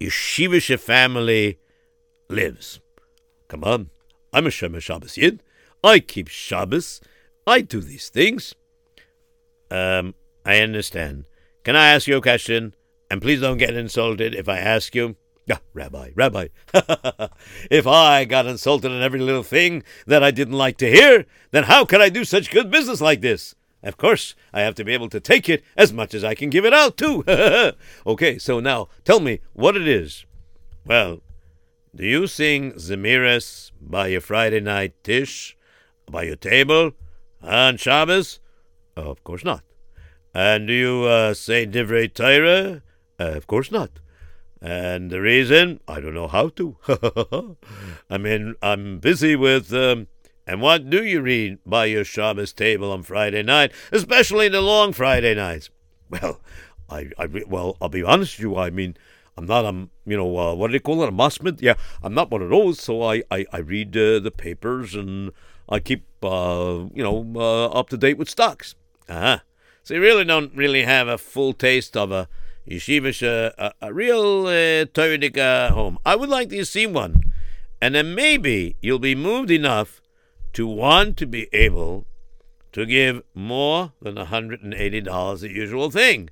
yeshivish 0.00 0.78
family 0.78 1.58
lives. 2.28 2.80
Come 3.48 3.64
on, 3.64 3.90
I'm 4.32 4.46
a 4.46 4.50
Shomer 4.50 4.80
Shabbos 4.80 5.16
Yid. 5.16 5.42
I 5.84 6.00
keep 6.00 6.28
Shabbos. 6.28 7.00
I 7.46 7.60
do 7.60 7.80
these 7.80 8.08
things. 8.08 8.54
Um, 9.70 10.14
I 10.44 10.60
understand. 10.60 11.24
Can 11.64 11.76
I 11.76 11.88
ask 11.88 12.06
you 12.06 12.16
a 12.16 12.22
question? 12.22 12.74
And 13.10 13.20
please 13.20 13.40
don't 13.40 13.58
get 13.58 13.74
insulted 13.74 14.34
if 14.34 14.48
I 14.48 14.58
ask 14.58 14.94
you. 14.94 15.16
Ah, 15.50 15.60
Rabbi, 15.74 16.10
Rabbi, 16.14 16.48
if 17.70 17.86
I 17.86 18.24
got 18.24 18.46
insulted 18.46 18.92
in 18.92 19.02
every 19.02 19.18
little 19.18 19.42
thing 19.42 19.82
that 20.06 20.22
I 20.22 20.30
didn't 20.30 20.54
like 20.54 20.76
to 20.78 20.90
hear, 20.90 21.26
then 21.50 21.64
how 21.64 21.84
could 21.84 22.00
I 22.00 22.08
do 22.08 22.24
such 22.24 22.52
good 22.52 22.70
business 22.70 23.00
like 23.00 23.20
this? 23.20 23.56
Of 23.82 23.96
course, 23.96 24.34
I 24.52 24.60
have 24.60 24.74
to 24.76 24.84
be 24.84 24.92
able 24.92 25.08
to 25.08 25.20
take 25.20 25.48
it 25.48 25.64
as 25.76 25.92
much 25.92 26.14
as 26.14 26.22
I 26.22 26.34
can 26.34 26.50
give 26.50 26.64
it 26.64 26.74
out, 26.74 26.96
too. 26.96 27.24
okay, 28.06 28.38
so 28.38 28.60
now 28.60 28.88
tell 29.04 29.20
me 29.20 29.40
what 29.54 29.76
it 29.76 29.88
is. 29.88 30.26
Well, 30.84 31.20
do 31.94 32.04
you 32.04 32.26
sing 32.26 32.72
Zemiris 32.74 33.70
by 33.80 34.08
your 34.08 34.20
Friday 34.20 34.60
night 34.60 34.94
dish, 35.02 35.56
by 36.10 36.24
your 36.24 36.36
table, 36.36 36.92
on 37.42 37.76
Shabbos? 37.78 38.40
of 38.96 39.24
course 39.24 39.44
not. 39.44 39.62
And 40.34 40.68
do 40.68 40.72
you 40.72 41.04
uh, 41.04 41.34
say 41.34 41.66
Divrei 41.66 42.12
Torah? 42.12 42.82
Uh, 43.18 43.32
of 43.32 43.46
course 43.46 43.72
not. 43.72 43.90
And 44.60 45.10
the 45.10 45.20
reason? 45.20 45.80
I 45.88 46.00
don't 46.00 46.14
know 46.14 46.28
how 46.28 46.50
to. 46.50 46.76
I 48.10 48.18
mean, 48.18 48.54
I'm 48.62 48.98
busy 48.98 49.34
with. 49.34 49.72
Um, 49.72 50.08
and 50.50 50.60
what 50.60 50.90
do 50.90 51.04
you 51.04 51.20
read 51.20 51.58
by 51.64 51.84
your 51.84 52.02
Shabbos 52.02 52.52
table 52.52 52.90
on 52.90 53.04
Friday 53.04 53.40
night, 53.44 53.70
especially 53.92 54.48
the 54.48 54.60
long 54.60 54.92
Friday 54.92 55.34
nights? 55.34 55.70
Well, 56.10 56.40
I, 56.88 57.08
I 57.16 57.28
well, 57.46 57.76
I'll 57.80 57.88
be 57.88 58.02
honest 58.02 58.36
with 58.36 58.42
you. 58.42 58.56
I 58.56 58.70
mean, 58.70 58.96
I'm 59.36 59.46
not 59.46 59.64
a, 59.64 59.88
you 60.04 60.16
know, 60.16 60.36
uh, 60.36 60.54
what 60.56 60.66
do 60.66 60.72
they 60.72 60.80
call 60.80 61.04
it, 61.04 61.08
a 61.08 61.12
musmid? 61.12 61.62
Yeah, 61.62 61.74
I'm 62.02 62.14
not 62.14 62.32
one 62.32 62.42
of 62.42 62.50
those. 62.50 62.80
So 62.80 63.04
I, 63.04 63.22
I, 63.30 63.46
I 63.52 63.58
read 63.58 63.96
uh, 63.96 64.18
the 64.18 64.32
papers 64.32 64.96
and 64.96 65.30
I 65.68 65.78
keep, 65.78 66.04
uh, 66.24 66.86
you 66.92 67.04
know, 67.04 67.32
uh, 67.36 67.66
up 67.66 67.90
to 67.90 67.96
date 67.96 68.18
with 68.18 68.28
stocks. 68.28 68.74
Uh-huh. 69.08 69.38
So 69.84 69.94
you 69.94 70.00
really 70.00 70.24
don't 70.24 70.52
really 70.56 70.82
have 70.82 71.06
a 71.06 71.16
full 71.16 71.52
taste 71.52 71.96
of 71.96 72.10
a 72.10 72.26
yeshivish, 72.68 73.22
uh, 73.22 73.52
a, 73.56 73.86
a 73.86 73.94
real 73.94 74.48
uh, 74.48 74.84
Torah 74.86 75.70
home. 75.72 76.00
I 76.04 76.16
would 76.16 76.28
like 76.28 76.48
to 76.48 76.64
see 76.64 76.88
one. 76.88 77.22
And 77.80 77.94
then 77.94 78.16
maybe 78.16 78.74
you'll 78.82 78.98
be 78.98 79.14
moved 79.14 79.52
enough 79.52 80.00
to 80.52 80.66
want 80.66 81.16
to 81.18 81.26
be 81.26 81.48
able 81.52 82.06
to 82.72 82.86
give 82.86 83.22
more 83.34 83.92
than 84.00 84.16
$180, 84.16 85.40
the 85.40 85.50
usual 85.50 85.90
thing. 85.90 86.30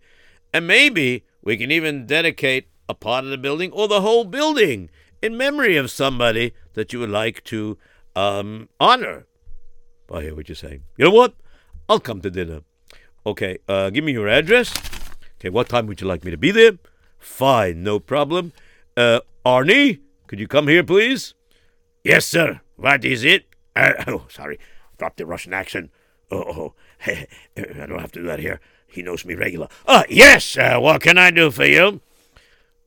And 0.52 0.66
maybe 0.66 1.24
we 1.42 1.56
can 1.56 1.70
even 1.70 2.06
dedicate 2.06 2.68
a 2.88 2.94
part 2.94 3.24
of 3.24 3.30
the 3.30 3.38
building 3.38 3.70
or 3.72 3.88
the 3.88 4.00
whole 4.00 4.24
building 4.24 4.90
in 5.20 5.36
memory 5.36 5.76
of 5.76 5.90
somebody 5.90 6.54
that 6.74 6.92
you 6.92 7.00
would 7.00 7.10
like 7.10 7.44
to 7.44 7.76
um, 8.14 8.68
honor. 8.80 9.26
I 10.12 10.22
hear 10.22 10.34
what 10.34 10.48
you're 10.48 10.56
saying. 10.56 10.84
You 10.96 11.06
know 11.06 11.10
what? 11.10 11.34
I'll 11.88 12.00
come 12.00 12.20
to 12.22 12.30
dinner. 12.30 12.60
Okay, 13.26 13.58
uh, 13.68 13.90
give 13.90 14.04
me 14.04 14.12
your 14.12 14.28
address. 14.28 14.72
Okay, 15.38 15.50
what 15.50 15.68
time 15.68 15.86
would 15.86 16.00
you 16.00 16.06
like 16.06 16.24
me 16.24 16.30
to 16.30 16.36
be 16.38 16.50
there? 16.50 16.78
Fine, 17.18 17.82
no 17.82 17.98
problem. 17.98 18.52
Uh, 18.96 19.20
Arnie, 19.44 20.00
could 20.26 20.40
you 20.40 20.48
come 20.48 20.68
here, 20.68 20.82
please? 20.82 21.34
Yes, 22.04 22.26
sir. 22.26 22.60
What 22.76 23.04
is 23.04 23.24
it? 23.24 23.47
Uh, 23.78 24.04
oh, 24.06 24.24
sorry. 24.28 24.58
Dropped 24.98 25.18
the 25.18 25.26
Russian 25.26 25.54
accent. 25.54 25.90
Oh, 26.30 26.42
oh. 26.42 26.74
I 27.06 27.26
don't 27.86 28.00
have 28.00 28.12
to 28.12 28.20
do 28.20 28.26
that 28.26 28.40
here. 28.40 28.60
He 28.86 29.02
knows 29.02 29.24
me 29.24 29.34
regular. 29.34 29.68
Uh, 29.86 30.04
yes, 30.08 30.56
uh, 30.56 30.78
what 30.78 31.02
can 31.02 31.18
I 31.18 31.30
do 31.30 31.50
for 31.50 31.66
you? 31.66 32.00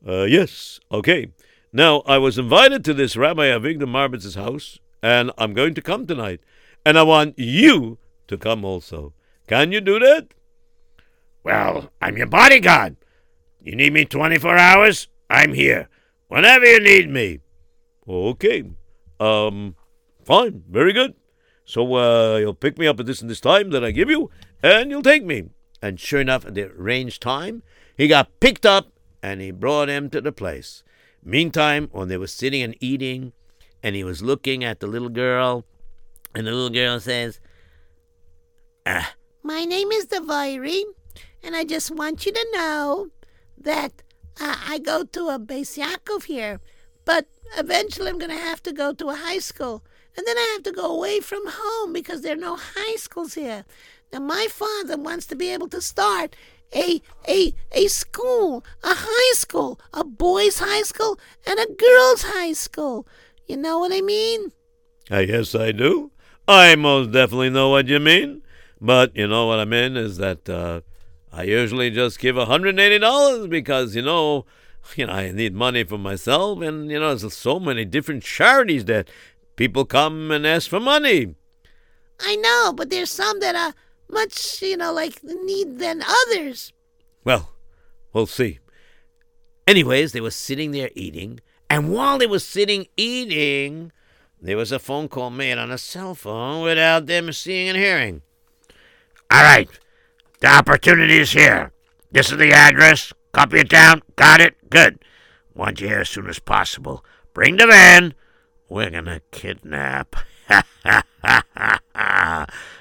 Uh, 0.05 0.23
yes, 0.23 0.79
okay. 0.91 1.31
Now, 1.71 2.01
I 2.01 2.17
was 2.17 2.37
invited 2.37 2.83
to 2.85 2.93
this 2.93 3.15
Rabbi 3.15 3.45
Avigdor 3.45 3.87
Marbitz's 3.87 4.35
house, 4.35 4.79
and 5.01 5.31
I'm 5.37 5.53
going 5.53 5.73
to 5.75 5.81
come 5.81 6.05
tonight. 6.05 6.41
And 6.85 6.97
I 6.97 7.03
want 7.03 7.37
you 7.37 7.99
to 8.27 8.37
come 8.37 8.65
also. 8.65 9.13
Can 9.47 9.71
you 9.71 9.79
do 9.79 9.99
that? 9.99 10.33
Well, 11.43 11.91
I'm 12.01 12.17
your 12.17 12.27
bodyguard. 12.27 12.97
You 13.61 13.75
need 13.75 13.93
me 13.93 14.05
24 14.05 14.57
hours? 14.57 15.07
I'm 15.29 15.53
here. 15.53 15.87
Whenever 16.27 16.65
you 16.65 16.79
need 16.79 17.09
me. 17.09 17.39
Okay. 18.07 18.63
Um, 19.19 19.75
fine. 20.31 20.63
Very 20.69 20.93
good. 20.93 21.13
So, 21.65 21.95
uh, 21.95 22.37
you'll 22.37 22.53
pick 22.53 22.77
me 22.77 22.87
up 22.87 22.99
at 23.01 23.05
this 23.05 23.21
and 23.21 23.29
this 23.29 23.41
time 23.41 23.69
that 23.71 23.83
I 23.83 23.91
give 23.91 24.09
you, 24.09 24.29
and 24.63 24.89
you'll 24.89 25.01
take 25.01 25.25
me. 25.25 25.49
And 25.81 25.99
sure 25.99 26.21
enough, 26.21 26.45
at 26.45 26.55
the 26.55 26.71
arranged 26.71 27.21
time, 27.21 27.63
he 27.97 28.07
got 28.07 28.39
picked 28.39 28.65
up 28.65 28.93
and 29.21 29.41
he 29.41 29.51
brought 29.51 29.89
him 29.89 30.09
to 30.11 30.21
the 30.21 30.31
place. 30.31 30.83
Meantime, 31.23 31.89
when 31.91 32.07
they 32.07 32.17
were 32.17 32.27
sitting 32.27 32.63
and 32.63 32.75
eating, 32.79 33.33
and 33.83 33.95
he 33.95 34.05
was 34.05 34.21
looking 34.21 34.63
at 34.63 34.79
the 34.79 34.87
little 34.87 35.09
girl, 35.09 35.65
and 36.33 36.47
the 36.47 36.51
little 36.51 36.69
girl 36.69 36.99
says, 36.99 37.41
ah, 38.85 39.13
My 39.43 39.65
name 39.65 39.91
is 39.91 40.05
Devairi, 40.05 40.83
and 41.43 41.57
I 41.57 41.65
just 41.65 41.91
want 41.91 42.25
you 42.25 42.31
to 42.31 42.47
know 42.53 43.09
that 43.57 44.01
uh, 44.39 44.55
I 44.65 44.79
go 44.79 45.03
to 45.03 45.27
a 45.27 45.37
Beis 45.39 45.77
Yaakov 45.77 46.23
here, 46.23 46.61
but 47.03 47.27
eventually 47.57 48.09
I'm 48.09 48.17
going 48.17 48.31
to 48.31 48.47
have 48.49 48.63
to 48.63 48.71
go 48.71 48.93
to 48.93 49.09
a 49.09 49.15
high 49.15 49.39
school. 49.39 49.83
And 50.17 50.27
then 50.27 50.37
I 50.37 50.51
have 50.53 50.63
to 50.63 50.71
go 50.71 50.93
away 50.93 51.19
from 51.19 51.43
home 51.45 51.93
because 51.93 52.21
there 52.21 52.33
are 52.33 52.39
no 52.39 52.57
high 52.57 52.95
schools 52.95 53.33
here. 53.35 53.65
Now, 54.11 54.19
my 54.19 54.47
father 54.49 54.97
wants 54.97 55.25
to 55.27 55.35
be 55.35 55.49
able 55.49 55.69
to 55.69 55.81
start 55.81 56.35
a 56.73 57.01
a 57.27 57.53
a 57.71 57.87
school, 57.87 58.63
a 58.83 58.93
high 58.93 59.33
school, 59.33 59.79
a 59.93 60.03
boys' 60.03 60.59
high 60.59 60.83
school 60.83 61.19
and 61.45 61.59
a 61.59 61.67
girls' 61.67 62.23
high 62.23 62.53
school. 62.53 63.07
You 63.47 63.57
know 63.57 63.79
what 63.79 63.93
I 63.93 64.01
mean? 64.01 64.51
I 65.09 65.25
guess 65.25 65.55
I 65.55 65.71
do. 65.71 66.11
I 66.47 66.75
most 66.75 67.11
definitely 67.11 67.49
know 67.49 67.69
what 67.69 67.87
you 67.87 67.99
mean. 67.99 68.41
But 68.79 69.15
you 69.15 69.27
know 69.27 69.45
what 69.45 69.59
I 69.59 69.65
mean 69.65 69.95
is 69.95 70.17
that 70.17 70.49
uh, 70.49 70.81
I 71.31 71.43
usually 71.43 71.91
just 71.91 72.19
give 72.19 72.35
$180 72.35 73.49
because, 73.49 73.95
you 73.95 74.01
know, 74.01 74.45
you 74.95 75.05
know, 75.05 75.13
I 75.13 75.31
need 75.31 75.53
money 75.53 75.83
for 75.83 75.97
myself, 75.97 76.61
and 76.61 76.89
you 76.89 76.99
know, 76.99 77.13
there's 77.13 77.37
so 77.37 77.59
many 77.59 77.85
different 77.85 78.23
charities 78.23 78.85
that 78.85 79.09
people 79.55 79.85
come 79.85 80.31
and 80.31 80.45
ask 80.45 80.69
for 80.69 80.79
money. 80.79 81.35
I 82.19 82.35
know, 82.35 82.73
but 82.75 82.89
there's 82.89 83.11
some 83.11 83.39
that 83.39 83.55
are 83.55 83.73
much, 84.09 84.61
you 84.61 84.77
know, 84.77 84.93
like 84.93 85.23
need 85.23 85.79
than 85.79 86.03
others. 86.03 86.73
Well, 87.23 87.51
we'll 88.13 88.27
see. 88.27 88.59
Anyways, 89.67 90.11
they 90.11 90.21
were 90.21 90.31
sitting 90.31 90.71
there 90.71 90.89
eating, 90.95 91.39
and 91.69 91.93
while 91.93 92.17
they 92.17 92.27
were 92.27 92.39
sitting 92.39 92.87
eating, 92.97 93.91
there 94.41 94.57
was 94.57 94.71
a 94.71 94.79
phone 94.79 95.07
call 95.07 95.29
made 95.29 95.57
on 95.57 95.71
a 95.71 95.77
cell 95.77 96.15
phone 96.15 96.63
without 96.63 97.05
them 97.05 97.31
seeing 97.31 97.69
and 97.69 97.77
hearing. 97.77 98.21
All 99.29 99.43
right, 99.43 99.69
the 100.41 100.47
opportunity 100.47 101.17
is 101.17 101.31
here. 101.31 101.71
This 102.11 102.31
is 102.31 102.37
the 102.37 102.51
address. 102.51 103.13
Copy 103.31 103.59
it 103.59 103.69
down. 103.69 104.01
Got 104.15 104.41
it? 104.41 104.69
Good. 104.69 104.99
Want 105.55 105.79
you 105.79 105.87
here 105.87 105.99
as 105.99 106.09
soon 106.09 106.27
as 106.27 106.39
possible. 106.39 107.05
Bring 107.33 107.55
the 107.55 107.67
van. 107.67 108.13
We're 108.71 108.89
gonna 108.89 109.19
kidnap. 109.31 110.15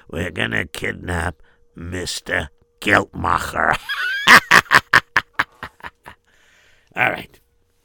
We're 0.09 0.31
gonna 0.31 0.67
kidnap 0.67 1.43
Mr. 1.77 2.51
Guiltmacher. 2.81 3.77
All 6.95 7.11
right. 7.11 7.41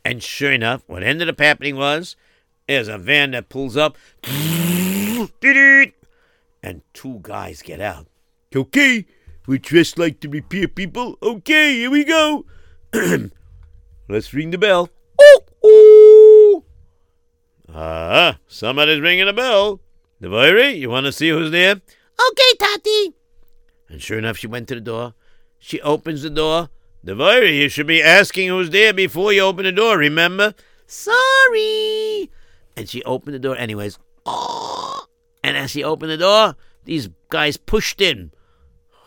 And 0.05 0.21
sure 0.21 0.51
enough, 0.51 0.83
what 0.85 1.01
ended 1.01 1.29
up 1.29 1.39
happening 1.39 1.77
was 1.77 2.15
there's 2.67 2.89
a 2.89 2.99
van 2.99 3.31
that 3.31 3.49
pulls 3.49 3.75
up, 3.75 3.97
and 4.23 5.31
two 6.93 7.19
guys 7.23 7.63
get 7.63 7.81
out. 7.81 8.05
Okay, 8.55 9.07
we're 9.47 9.57
dressed 9.57 9.97
like 9.97 10.19
the 10.19 10.27
repair 10.27 10.67
people. 10.67 11.17
Okay, 11.23 11.77
here 11.77 11.89
we 11.89 12.03
go. 12.03 12.45
Let's 14.07 14.31
ring 14.31 14.51
the 14.51 14.59
bell. 14.59 14.91
Ah, 17.77 17.81
uh, 17.81 18.33
somebody's 18.47 19.01
ringing 19.01 19.27
a 19.27 19.33
bell. 19.33 19.81
Devairi, 20.21 20.77
you 20.79 20.89
want 20.89 21.07
to 21.07 21.11
see 21.11 21.27
who's 21.27 21.51
there? 21.51 21.73
Okay, 21.73 22.53
Tati. 22.57 23.13
And 23.89 24.01
sure 24.01 24.17
enough, 24.17 24.37
she 24.37 24.47
went 24.47 24.69
to 24.69 24.75
the 24.75 24.81
door. 24.81 25.13
She 25.59 25.81
opens 25.81 26.21
the 26.21 26.29
door. 26.29 26.69
Devairi, 27.05 27.59
you 27.59 27.67
should 27.67 27.85
be 27.85 28.01
asking 28.01 28.47
who's 28.47 28.69
there 28.69 28.93
before 28.93 29.33
you 29.33 29.41
open 29.41 29.65
the 29.65 29.73
door, 29.73 29.97
remember? 29.97 30.53
Sorry. 30.87 32.31
And 32.77 32.87
she 32.87 33.03
opened 33.03 33.35
the 33.35 33.39
door 33.39 33.57
anyways. 33.57 33.99
Oh. 34.25 35.07
And 35.43 35.57
as 35.57 35.71
she 35.71 35.83
opened 35.83 36.11
the 36.11 36.17
door, 36.17 36.55
these 36.85 37.09
guys 37.27 37.57
pushed 37.57 37.99
in. 37.99 38.31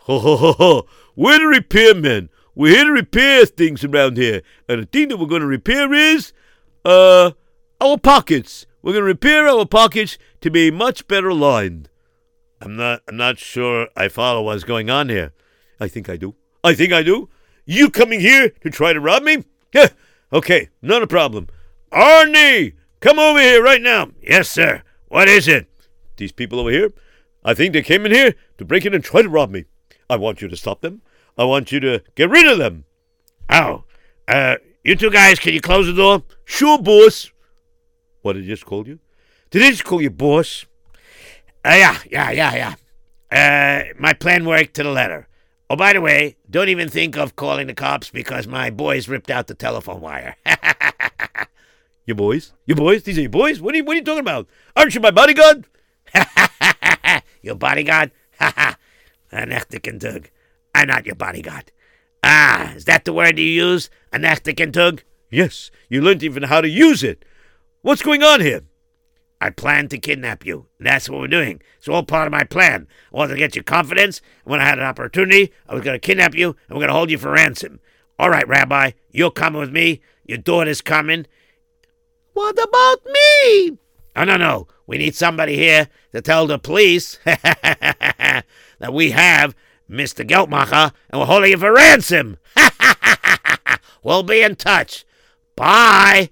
Ho, 0.03 0.19
ho, 0.19 0.37
ho, 0.37 0.51
ho. 0.53 0.87
We're 1.15 1.39
the 1.39 1.59
repairmen. 1.59 2.29
We're 2.53 2.75
here 2.75 2.85
to 2.85 2.91
repair 2.91 3.47
things 3.47 3.83
around 3.83 4.17
here. 4.17 4.43
And 4.67 4.83
the 4.83 4.85
thing 4.85 5.07
that 5.07 5.17
we're 5.17 5.25
going 5.25 5.41
to 5.41 5.47
repair 5.47 5.91
is, 5.91 6.33
uh, 6.85 7.31
our 7.81 7.97
pockets. 7.97 8.65
We're 8.81 8.93
going 8.93 9.01
to 9.01 9.07
repair 9.07 9.47
our 9.47 9.65
pockets 9.65 10.17
to 10.41 10.49
be 10.49 10.71
much 10.71 11.07
better 11.07 11.33
lined. 11.33 11.89
I'm 12.61 12.75
not, 12.75 13.01
I'm 13.07 13.17
not 13.17 13.37
sure 13.37 13.87
I 13.95 14.07
follow 14.07 14.43
what's 14.43 14.63
going 14.63 14.89
on 14.89 15.09
here. 15.09 15.33
I 15.79 15.87
think 15.87 16.09
I 16.09 16.17
do. 16.17 16.35
I 16.63 16.73
think 16.73 16.91
I 16.91 17.03
do. 17.03 17.29
You 17.65 17.89
coming 17.89 18.19
here 18.19 18.49
to 18.49 18.69
try 18.69 18.93
to 18.93 18.99
rob 18.99 19.23
me? 19.23 19.45
Yeah. 19.73 19.89
Okay, 20.31 20.69
not 20.81 21.03
a 21.03 21.07
problem. 21.07 21.47
Arnie, 21.91 22.73
come 22.99 23.19
over 23.19 23.39
here 23.39 23.63
right 23.63 23.81
now. 23.81 24.11
Yes, 24.21 24.49
sir. 24.49 24.83
What 25.07 25.27
is 25.27 25.47
it? 25.47 25.67
These 26.17 26.31
people 26.31 26.59
over 26.59 26.69
here, 26.69 26.91
I 27.43 27.53
think 27.53 27.73
they 27.73 27.81
came 27.81 28.05
in 28.05 28.11
here 28.11 28.35
to 28.57 28.65
break 28.65 28.85
in 28.85 28.93
and 28.93 29.03
try 29.03 29.21
to 29.21 29.29
rob 29.29 29.51
me. 29.51 29.65
I 30.09 30.17
want 30.17 30.41
you 30.41 30.47
to 30.47 30.57
stop 30.57 30.81
them. 30.81 31.01
I 31.37 31.45
want 31.45 31.71
you 31.71 31.79
to 31.79 32.03
get 32.15 32.29
rid 32.29 32.45
of 32.45 32.57
them. 32.57 32.83
Oh, 33.49 33.85
uh, 34.27 34.55
you 34.83 34.95
two 34.95 35.09
guys, 35.09 35.39
can 35.39 35.53
you 35.53 35.61
close 35.61 35.87
the 35.87 35.93
door? 35.93 36.23
Sure, 36.45 36.77
boss. 36.77 37.31
What 38.21 38.33
did 38.33 38.43
he 38.43 38.49
just 38.49 38.65
call 38.65 38.87
you? 38.87 38.99
Did 39.51 39.61
he 39.61 39.71
just 39.71 39.85
call 39.85 40.01
you 40.01 40.09
boss? 40.09 40.65
Uh, 41.65 41.75
yeah, 41.77 41.97
yeah, 42.09 42.31
yeah, 42.31 42.75
yeah. 43.31 43.89
uh, 43.91 43.93
my 43.99 44.13
plan 44.13 44.45
worked 44.45 44.75
to 44.75 44.83
the 44.83 44.89
letter. 44.89 45.27
Oh, 45.69 45.75
by 45.75 45.93
the 45.93 46.01
way, 46.01 46.37
don't 46.49 46.69
even 46.69 46.89
think 46.89 47.17
of 47.17 47.35
calling 47.35 47.67
the 47.67 47.73
cops 47.73 48.09
because 48.09 48.47
my 48.47 48.69
boys 48.69 49.07
ripped 49.07 49.29
out 49.29 49.47
the 49.47 49.53
telephone 49.53 50.01
wire. 50.01 50.35
Your 52.09 52.15
boys? 52.15 52.53
Your 52.65 52.75
boys? 52.75 53.03
These 53.03 53.19
are 53.19 53.21
your 53.21 53.29
boys? 53.29 53.61
What 53.61 53.75
are 53.75 53.77
you, 53.77 53.83
what 53.83 53.93
are 53.93 53.97
you 53.97 54.03
talking 54.03 54.21
about? 54.21 54.47
Aren't 54.75 54.95
you 54.95 54.99
my 54.99 55.11
bodyguard? 55.11 55.67
your 57.43 57.53
bodyguard? 57.53 58.09
Ha 58.39 58.51
ha. 58.57 58.77
An 59.31 59.51
echte 59.51 60.25
I'm 60.73 60.87
not 60.87 61.05
your 61.05 61.13
bodyguard. 61.13 61.71
Ah, 62.23 62.73
is 62.73 62.85
that 62.85 63.05
the 63.05 63.13
word 63.13 63.37
you 63.37 63.45
use? 63.45 63.91
An 64.11 64.23
echte 64.23 65.03
Yes, 65.29 65.69
you 65.87 66.01
learned 66.01 66.23
even 66.23 66.41
how 66.41 66.61
to 66.61 66.67
use 66.67 67.03
it. 67.03 67.23
What's 67.81 68.01
going 68.01 68.23
on 68.23 68.41
here? 68.41 68.63
I 69.39 69.51
plan 69.51 69.87
to 69.87 69.97
kidnap 69.97 70.45
you. 70.45 70.65
That's 70.81 71.09
what 71.09 71.21
we're 71.21 71.27
doing. 71.27 71.61
It's 71.77 71.87
all 71.87 72.03
part 72.03 72.27
of 72.27 72.31
my 72.31 72.43
plan. 72.43 72.87
I 73.13 73.15
wanted 73.15 73.33
to 73.35 73.39
get 73.39 73.55
your 73.55 73.63
confidence. 73.63 74.21
When 74.43 74.59
I 74.59 74.65
had 74.65 74.79
an 74.79 74.85
opportunity, 74.85 75.53
I 75.67 75.75
was 75.75 75.83
going 75.83 75.95
to 75.95 76.05
kidnap 76.05 76.35
you 76.35 76.49
and 76.67 76.75
we're 76.75 76.81
going 76.81 76.89
to 76.89 76.93
hold 76.93 77.09
you 77.09 77.17
for 77.17 77.31
ransom. 77.31 77.79
All 78.17 78.29
right, 78.29 78.45
Rabbi, 78.45 78.91
you're 79.11 79.31
coming 79.31 79.61
with 79.61 79.71
me. 79.71 80.01
Your 80.25 80.39
daughter's 80.39 80.81
coming. 80.81 81.25
What 82.33 82.61
about 82.61 83.05
me? 83.05 83.77
Oh, 84.13 84.25
no, 84.25 84.35
no. 84.35 84.67
We 84.85 84.97
need 84.97 85.15
somebody 85.15 85.55
here 85.55 85.87
to 86.11 86.21
tell 86.21 86.47
the 86.47 86.59
police 86.59 87.17
that 87.23 88.43
we 88.91 89.11
have 89.11 89.55
Mr. 89.89 90.27
Geltmacher 90.27 90.91
and 91.09 91.21
we're 91.21 91.27
holding 91.27 91.51
you 91.51 91.57
for 91.57 91.73
ransom. 91.73 92.37
we'll 94.03 94.23
be 94.23 94.41
in 94.41 94.57
touch. 94.57 95.05
Bye. 95.55 96.29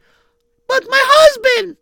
But 0.67 0.85
my 0.89 1.01
husband. 1.01 1.77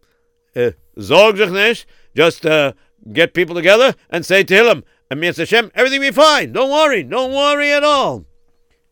Uh, 0.55 0.71
Zorg 0.97 1.51
nicht. 1.51 1.85
Just 2.15 2.45
uh, 2.45 2.73
get 3.11 3.33
people 3.33 3.55
together 3.55 3.95
and 4.09 4.25
say 4.25 4.43
to 4.43 4.71
him, 4.71 4.83
and 5.09 5.21
Mr. 5.21 5.39
Hashem, 5.39 5.71
everything 5.75 5.99
will 5.99 6.09
be 6.09 6.15
fine. 6.15 6.53
Don't 6.53 6.71
worry. 6.71 7.03
Don't 7.03 7.33
worry 7.33 7.71
at 7.71 7.83
all. 7.83 8.25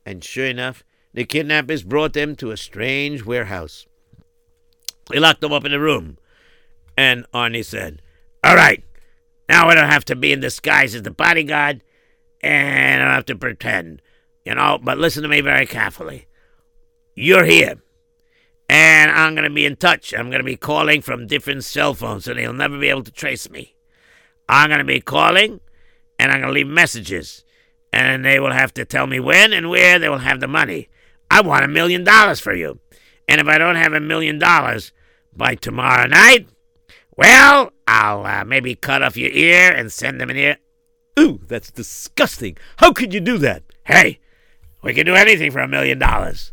And 0.06 0.24
sure 0.24 0.46
enough, 0.46 0.84
the 1.14 1.26
kidnappers 1.26 1.84
brought 1.84 2.14
them 2.14 2.36
to 2.38 2.52
a 2.52 2.58
strange 2.58 3.26
warehouse. 3.26 3.86
They 5.10 5.20
locked 5.20 5.41
them 5.41 5.54
up 5.54 5.66
in 5.66 5.74
a 5.74 5.80
room. 5.80 6.18
And 6.98 7.26
Arnie 7.34 7.66
said, 7.66 8.02
All 8.44 8.56
right, 8.56 8.84
now 9.50 9.70
I 9.70 9.76
don't 9.76 9.89
have 9.89 10.06
to 10.06 10.16
be 10.16 10.32
in 10.32 10.39
disguise 10.39 10.94
as 10.94 11.04
the 11.04 11.12
bodyguard, 11.12 11.84
and 12.41 13.02
I 13.02 13.06
don't 13.06 13.14
have 13.14 13.26
to 13.26 13.36
pretend, 13.36 14.02
you 14.46 14.56
know, 14.56 14.80
but 14.82 14.98
listen 14.98 15.24
to 15.24 15.30
me 15.30 15.41
very 15.41 15.66
carefully. 15.66 16.28
You're 17.16 17.46
here 17.46 17.83
and 18.70 19.11
I'm 19.11 19.36
going 19.36 19.47
to 19.47 19.53
be 19.53 19.66
in 19.66 19.76
touch. 19.76 20.14
I'm 20.14 20.30
going 20.30 20.39
to 20.39 20.45
be 20.45 20.55
calling 20.55 21.01
from 21.01 21.28
different 21.28 21.64
cell 21.64 21.93
phones, 21.93 22.26
so 22.26 22.34
they'll 22.34 22.53
never 22.53 22.80
be 22.80 22.89
able 22.89 23.03
to 23.03 23.11
trace 23.11 23.49
me. 23.49 23.76
I'm 24.47 24.70
going 24.70 24.80
to 24.80 24.86
be 24.86 25.01
calling, 25.01 25.59
and 26.20 26.32
I'm 26.32 26.41
going 26.41 26.53
to 26.53 26.53
leave 26.53 26.68
messages, 26.68 27.43
and 27.91 28.26
they 28.26 28.39
will 28.39 28.51
have 28.51 28.74
to 28.76 28.86
tell 28.86 29.07
me 29.07 29.20
when 29.20 29.53
and 29.53 29.70
where 29.70 29.99
they 29.99 30.09
will 30.09 30.20
have 30.20 30.39
the 30.39 30.47
money. 30.47 30.89
I 31.30 31.41
want 31.41 31.66
a 31.66 31.68
million 31.68 32.03
dollars 32.03 32.39
for 32.39 32.53
you. 32.53 32.80
And 33.28 33.39
if 33.39 33.47
I 33.47 33.57
don't 33.57 33.76
have 33.76 33.93
a 33.93 33.99
million 33.99 34.39
dollars 34.39 34.91
by 35.36 35.55
tomorrow 35.55 36.07
night, 36.07 36.47
well, 37.16 37.72
I'll 37.88 38.26
uh, 38.26 38.43
maybe 38.43 38.76
cut 38.76 39.01
off 39.01 39.18
your 39.18 39.32
ear 39.32 39.72
and 39.72 39.91
send 39.91 40.20
them 40.20 40.30
an 40.30 40.38
ear. 40.38 40.57
Ooh, 41.20 41.39
that's 41.47 41.72
disgusting. 41.72 42.57
How 42.78 42.91
could 42.91 43.14
you 43.14 43.20
do 43.20 43.38
that? 43.39 43.64
Hey, 43.86 44.20
we 44.82 44.93
can 44.93 45.05
do 45.05 45.16
anything 45.16 45.51
for 45.51 45.59
a 45.59 45.68
million 45.68 45.99
dollars. 45.99 46.51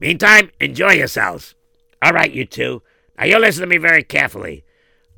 Meantime, 0.00 0.50
enjoy 0.58 0.92
yourselves. 0.92 1.54
All 2.00 2.12
right, 2.12 2.32
you 2.32 2.46
two. 2.46 2.82
Now 3.18 3.26
you 3.26 3.38
listen 3.38 3.60
to 3.60 3.66
me 3.66 3.76
very 3.76 4.02
carefully. 4.02 4.64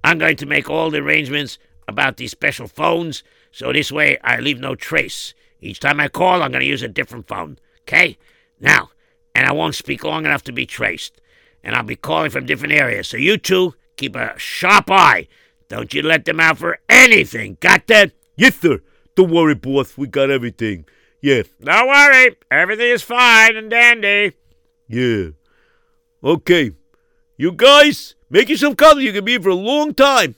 I'm 0.02 0.18
going 0.18 0.36
to 0.38 0.46
make 0.46 0.68
all 0.68 0.90
the 0.90 0.98
arrangements 0.98 1.56
about 1.86 2.16
these 2.16 2.32
special 2.32 2.66
phones, 2.66 3.22
so 3.52 3.72
this 3.72 3.92
way 3.92 4.18
I 4.24 4.40
leave 4.40 4.58
no 4.58 4.74
trace. 4.74 5.34
Each 5.60 5.78
time 5.78 6.00
I 6.00 6.08
call, 6.08 6.42
I'm 6.42 6.50
going 6.50 6.62
to 6.62 6.66
use 6.66 6.82
a 6.82 6.88
different 6.88 7.28
phone. 7.28 7.58
Okay? 7.82 8.18
Now, 8.58 8.90
and 9.36 9.46
I 9.46 9.52
won't 9.52 9.76
speak 9.76 10.02
long 10.02 10.26
enough 10.26 10.42
to 10.44 10.52
be 10.52 10.66
traced. 10.66 11.20
And 11.62 11.76
I'll 11.76 11.84
be 11.84 11.94
calling 11.94 12.30
from 12.30 12.46
different 12.46 12.74
areas. 12.74 13.06
So 13.06 13.16
you 13.16 13.36
two 13.36 13.74
keep 13.96 14.16
a 14.16 14.36
sharp 14.36 14.90
eye. 14.90 15.28
Don't 15.68 15.94
you 15.94 16.02
let 16.02 16.24
them 16.24 16.40
out 16.40 16.58
for 16.58 16.80
anything. 16.88 17.56
Got 17.60 17.86
that? 17.86 18.10
Yes, 18.34 18.56
sir. 18.56 18.80
Don't 19.14 19.30
worry, 19.30 19.54
boss. 19.54 19.96
We 19.96 20.08
got 20.08 20.30
everything. 20.30 20.86
Yeah. 21.20 21.42
Don't 21.62 21.86
worry. 21.86 22.36
Everything 22.50 22.88
is 22.88 23.02
fine 23.02 23.54
and 23.54 23.70
dandy. 23.70 24.32
Yeah. 24.92 25.30
Okay. 26.22 26.72
You 27.38 27.52
guys, 27.52 28.14
make 28.28 28.50
yourself 28.50 28.76
comfortable. 28.76 29.02
You 29.02 29.12
can 29.14 29.24
be 29.24 29.32
here 29.32 29.40
for 29.40 29.48
a 29.48 29.54
long 29.54 29.94
time. 29.94 30.34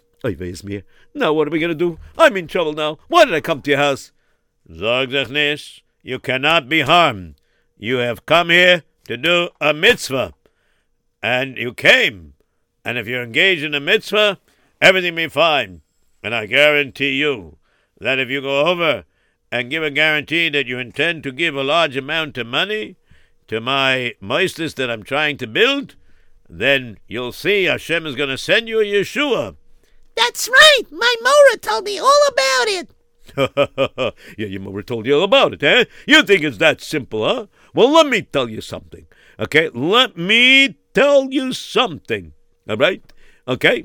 Now 1.12 1.32
what 1.32 1.48
are 1.48 1.50
we 1.50 1.58
gonna 1.58 1.74
do? 1.74 1.98
I'm 2.16 2.36
in 2.36 2.46
trouble 2.46 2.72
now. 2.72 2.98
Why 3.08 3.24
did 3.24 3.34
I 3.34 3.40
come 3.40 3.62
to 3.62 3.70
your 3.70 3.80
house? 3.80 4.12
Zog 4.72 5.12
you 6.02 6.18
cannot 6.20 6.68
be 6.68 6.82
harmed. 6.82 7.34
You 7.76 7.96
have 7.96 8.26
come 8.26 8.50
here 8.50 8.84
to 9.08 9.16
do 9.16 9.48
a 9.60 9.74
mitzvah. 9.74 10.34
And 11.20 11.56
you 11.56 11.74
came. 11.74 12.34
And 12.84 12.96
if 12.96 13.08
you're 13.08 13.24
engaged 13.24 13.64
in 13.64 13.74
a 13.74 13.80
mitzvah, 13.80 14.38
everything 14.80 15.14
will 15.14 15.24
be 15.24 15.28
fine. 15.28 15.82
And 16.22 16.32
I 16.32 16.46
guarantee 16.46 17.14
you 17.14 17.58
that 17.98 18.20
if 18.20 18.28
you 18.28 18.40
go 18.40 18.66
over 18.66 19.04
and 19.50 19.70
give 19.70 19.82
a 19.82 19.90
guarantee 19.90 20.48
that 20.50 20.66
you 20.66 20.78
intend 20.78 21.24
to 21.24 21.32
give 21.32 21.56
a 21.56 21.64
large 21.64 21.96
amount 21.96 22.38
of 22.38 22.46
money, 22.46 22.96
to 23.48 23.60
my 23.60 24.14
meisters 24.22 24.74
that 24.76 24.90
I'm 24.90 25.02
trying 25.02 25.36
to 25.38 25.46
build, 25.46 25.96
then 26.48 26.98
you'll 27.06 27.32
see 27.32 27.64
Hashem 27.64 28.06
is 28.06 28.14
going 28.14 28.28
to 28.30 28.38
send 28.38 28.68
you 28.68 28.80
a 28.80 28.84
Yeshua. 28.84 29.56
That's 30.16 30.48
right. 30.48 30.82
My 30.90 31.14
Mora 31.22 31.58
told 31.60 31.84
me 31.84 31.98
all 31.98 32.12
about 32.28 32.68
it. 32.68 32.90
yeah, 34.38 34.46
your 34.46 34.60
Mora 34.60 34.82
told 34.84 35.06
you 35.06 35.16
all 35.16 35.24
about 35.24 35.54
it, 35.54 35.62
eh? 35.62 35.84
You 36.06 36.22
think 36.22 36.42
it's 36.42 36.58
that 36.58 36.80
simple, 36.80 37.24
huh? 37.24 37.46
Well, 37.74 37.90
let 37.90 38.06
me 38.06 38.22
tell 38.22 38.48
you 38.48 38.60
something. 38.60 39.06
Okay, 39.38 39.70
let 39.70 40.16
me 40.16 40.76
tell 40.92 41.32
you 41.32 41.52
something. 41.52 42.32
All 42.68 42.76
right? 42.76 43.02
Okay? 43.48 43.84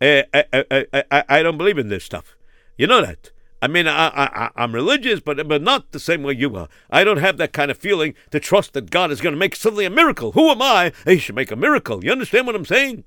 Uh, 0.00 0.22
I, 0.34 0.44
I, 0.52 1.04
I, 1.10 1.24
I 1.28 1.42
don't 1.42 1.58
believe 1.58 1.78
in 1.78 1.88
this 1.88 2.04
stuff. 2.04 2.36
You 2.76 2.86
know 2.86 3.00
that. 3.02 3.30
I 3.62 3.68
mean, 3.68 3.86
I, 3.86 4.08
I, 4.08 4.50
I'm 4.56 4.74
religious, 4.74 5.20
but, 5.20 5.46
but 5.46 5.60
not 5.60 5.92
the 5.92 6.00
same 6.00 6.22
way 6.22 6.34
you 6.34 6.54
are. 6.56 6.68
I 6.88 7.04
don't 7.04 7.18
have 7.18 7.36
that 7.36 7.52
kind 7.52 7.70
of 7.70 7.76
feeling 7.76 8.14
to 8.30 8.40
trust 8.40 8.72
that 8.72 8.90
God 8.90 9.10
is 9.10 9.20
going 9.20 9.34
to 9.34 9.38
make 9.38 9.54
suddenly 9.54 9.84
a 9.84 9.90
miracle. 9.90 10.32
Who 10.32 10.48
am 10.50 10.62
I? 10.62 10.92
He 11.04 11.18
should 11.18 11.34
make 11.34 11.50
a 11.50 11.56
miracle. 11.56 12.02
You 12.02 12.10
understand 12.10 12.46
what 12.46 12.56
I'm 12.56 12.64
saying? 12.64 13.04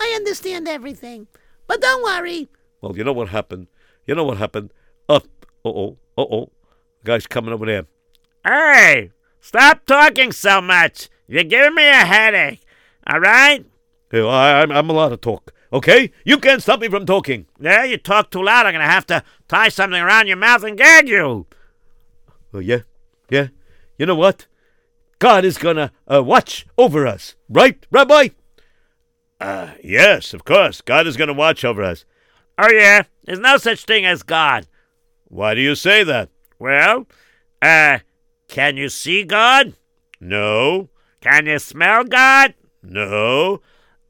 I 0.00 0.12
understand 0.14 0.68
everything. 0.68 1.26
But 1.66 1.80
don't 1.80 2.02
worry. 2.02 2.48
Well, 2.82 2.96
you 2.96 3.04
know 3.04 3.12
what 3.14 3.28
happened? 3.28 3.68
You 4.06 4.14
know 4.14 4.24
what 4.24 4.36
happened? 4.36 4.72
Up. 5.08 5.26
Uh 5.64 5.68
oh. 5.68 5.96
Uh 6.18 6.22
oh. 6.22 6.50
Guy's 7.04 7.26
coming 7.26 7.54
over 7.54 7.64
there. 7.64 7.86
Hey, 8.44 9.12
stop 9.40 9.86
talking 9.86 10.32
so 10.32 10.60
much. 10.60 11.08
You're 11.28 11.44
giving 11.44 11.74
me 11.74 11.88
a 11.88 12.04
headache. 12.04 12.60
All 13.06 13.20
right? 13.20 13.64
Hey, 14.10 14.20
I, 14.20 14.62
I'm, 14.62 14.70
I'm 14.70 14.90
allowed 14.90 15.10
to 15.10 15.16
talk. 15.16 15.52
Okay? 15.72 16.12
You 16.24 16.38
can't 16.38 16.62
stop 16.62 16.80
me 16.80 16.88
from 16.88 17.06
talking. 17.06 17.46
Yeah, 17.58 17.84
you 17.84 17.96
talk 17.96 18.30
too 18.30 18.42
loud. 18.42 18.66
I'm 18.66 18.72
going 18.72 18.84
to 18.84 18.90
have 18.90 19.06
to 19.06 19.24
tie 19.48 19.68
something 19.68 20.00
around 20.00 20.26
your 20.26 20.36
mouth 20.36 20.62
and 20.64 20.76
gag 20.76 21.08
you. 21.08 21.46
Oh, 22.52 22.58
yeah? 22.58 22.80
Yeah? 23.30 23.48
You 23.98 24.06
know 24.06 24.14
what? 24.14 24.46
God 25.18 25.44
is 25.44 25.56
going 25.56 25.76
to 25.76 25.90
uh, 26.12 26.22
watch 26.22 26.66
over 26.76 27.06
us. 27.06 27.36
Right, 27.48 27.86
Rabbi? 27.90 28.28
Uh, 29.40 29.70
yes, 29.82 30.34
of 30.34 30.44
course. 30.44 30.80
God 30.80 31.06
is 31.06 31.16
going 31.16 31.28
to 31.28 31.34
watch 31.34 31.64
over 31.64 31.82
us. 31.82 32.04
Oh, 32.58 32.70
yeah? 32.70 33.04
There's 33.24 33.38
no 33.38 33.56
such 33.56 33.84
thing 33.84 34.04
as 34.04 34.22
God. 34.22 34.66
Why 35.24 35.54
do 35.54 35.60
you 35.60 35.74
say 35.74 36.04
that? 36.04 36.28
Well, 36.58 37.06
uh, 37.62 38.00
can 38.48 38.76
you 38.76 38.88
see 38.88 39.24
God? 39.24 39.74
No. 40.20 40.90
Can 41.20 41.46
you 41.46 41.58
smell 41.58 42.04
God? 42.04 42.54
No. 42.82 43.62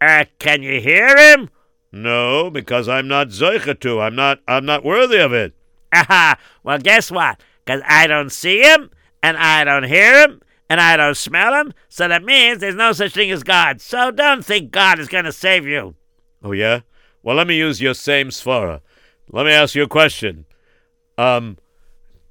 Uh, 0.03 0.25
can 0.41 0.65
you 0.65 0.81
hear 0.81 1.17
him? 1.17 1.49
No, 1.93 2.51
because 2.51 2.89
I'm 2.89 3.07
not 3.07 3.29
zeicha 3.29 3.79
to. 3.81 4.01
I'm 4.01 4.17
not. 4.17 4.41
I'm 4.49 4.65
not 4.65 4.85
worthy 4.85 5.19
of 5.19 5.33
it. 5.33 5.55
Aha! 5.93 6.37
well, 6.65 6.79
guess 6.79 7.09
what? 7.09 7.41
Because 7.65 7.83
I 7.87 8.09
don't 8.09 8.33
see 8.33 8.63
him, 8.63 8.91
and 9.23 9.37
I 9.37 9.63
don't 9.63 9.85
hear 9.85 10.25
him, 10.25 10.41
and 10.69 10.81
I 10.81 10.97
don't 10.97 11.17
smell 11.17 11.55
him. 11.55 11.73
So 11.89 12.09
that 12.09 12.25
means 12.25 12.59
there's 12.59 12.75
no 12.75 12.91
such 12.93 13.15
thing 13.15 13.31
as 13.31 13.45
God. 13.45 13.81
So 13.81 14.11
don't 14.11 14.45
think 14.45 14.73
God 14.73 14.99
is 14.99 15.07
going 15.07 15.25
to 15.25 15.33
save 15.33 15.67
you. 15.67 15.95
Oh 16.43 16.51
yeah. 16.51 16.81
Well, 17.23 17.37
let 17.37 17.47
me 17.47 17.57
use 17.57 17.81
your 17.81 17.95
same 17.95 18.31
svara. 18.31 18.81
Let 19.31 19.47
me 19.47 19.53
ask 19.53 19.77
you 19.77 19.85
a 19.85 19.89
question. 19.89 20.47
Um, 21.17 21.59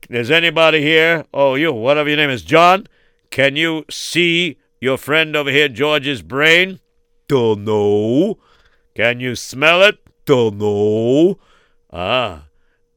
is 0.09 0.29
anybody 0.29 0.81
here? 0.81 1.23
Oh, 1.33 1.55
you, 1.55 1.71
whatever 1.71 2.09
your 2.09 2.17
name 2.17 2.31
is, 2.31 2.41
John. 2.41 2.87
Can 3.29 3.55
you 3.55 3.85
see 3.89 4.57
your 4.81 4.97
friend 4.97 5.37
over 5.37 5.49
here, 5.49 5.69
George's 5.69 6.21
brain? 6.21 6.81
Don't 7.31 7.63
know. 7.63 8.39
Can 8.93 9.21
you 9.21 9.35
smell 9.35 9.81
it? 9.83 9.99
Don't 10.25 10.57
know. 10.57 11.39
Ah. 11.89 12.47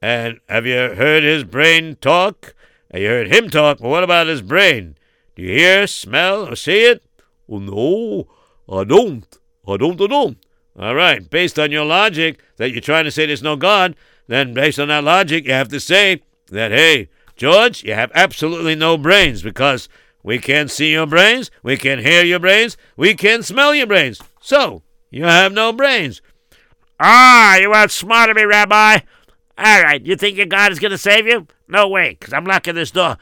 And 0.02 0.40
have 0.48 0.66
you 0.66 0.74
heard 0.74 1.22
his 1.22 1.44
brain 1.44 1.96
talk? 2.00 2.52
You 2.92 3.06
heard 3.06 3.32
him 3.32 3.48
talk, 3.48 3.78
but 3.78 3.88
what 3.88 4.02
about 4.02 4.26
his 4.26 4.42
brain? 4.42 4.96
Do 5.36 5.42
you 5.44 5.52
hear, 5.52 5.86
smell, 5.86 6.48
or 6.48 6.56
see 6.56 6.84
it? 6.84 7.04
Oh, 7.48 7.58
no, 7.60 8.26
I 8.68 8.82
don't. 8.82 9.24
I 9.68 9.76
don't, 9.76 10.00
I 10.00 10.06
don't. 10.08 10.38
All 10.80 10.96
right. 10.96 11.30
Based 11.30 11.56
on 11.56 11.70
your 11.70 11.84
logic 11.84 12.42
that 12.56 12.72
you're 12.72 12.80
trying 12.80 13.04
to 13.04 13.12
say 13.12 13.26
there's 13.26 13.40
no 13.40 13.54
God, 13.54 13.94
then 14.26 14.52
based 14.52 14.80
on 14.80 14.88
that 14.88 15.04
logic, 15.04 15.46
you 15.46 15.52
have 15.52 15.68
to 15.68 15.78
say 15.78 16.22
that, 16.48 16.72
hey, 16.72 17.08
George, 17.36 17.84
you 17.84 17.94
have 17.94 18.10
absolutely 18.16 18.74
no 18.74 18.98
brains 18.98 19.44
because 19.44 19.88
we 20.24 20.38
can't 20.38 20.70
see 20.70 20.90
your 20.90 21.06
brains, 21.06 21.50
we 21.62 21.76
can 21.76 22.00
hear 22.00 22.24
your 22.24 22.40
brains, 22.40 22.76
we 22.96 23.14
can 23.14 23.44
smell 23.44 23.74
your 23.74 23.86
brains. 23.86 24.20
So, 24.40 24.82
you 25.10 25.24
have 25.24 25.52
no 25.52 25.72
brains. 25.72 26.20
Ah, 26.98 27.56
you 27.58 27.72
outsmarted 27.72 28.34
me, 28.34 28.42
Rabbi. 28.42 28.98
All 29.56 29.82
right, 29.82 30.04
you 30.04 30.16
think 30.16 30.36
your 30.36 30.46
God 30.46 30.72
is 30.72 30.80
going 30.80 30.90
to 30.90 30.98
save 30.98 31.26
you? 31.28 31.46
No 31.68 31.86
way, 31.88 32.16
because 32.18 32.32
I'm 32.32 32.44
locking 32.44 32.74
this 32.74 32.90
door. 32.90 33.18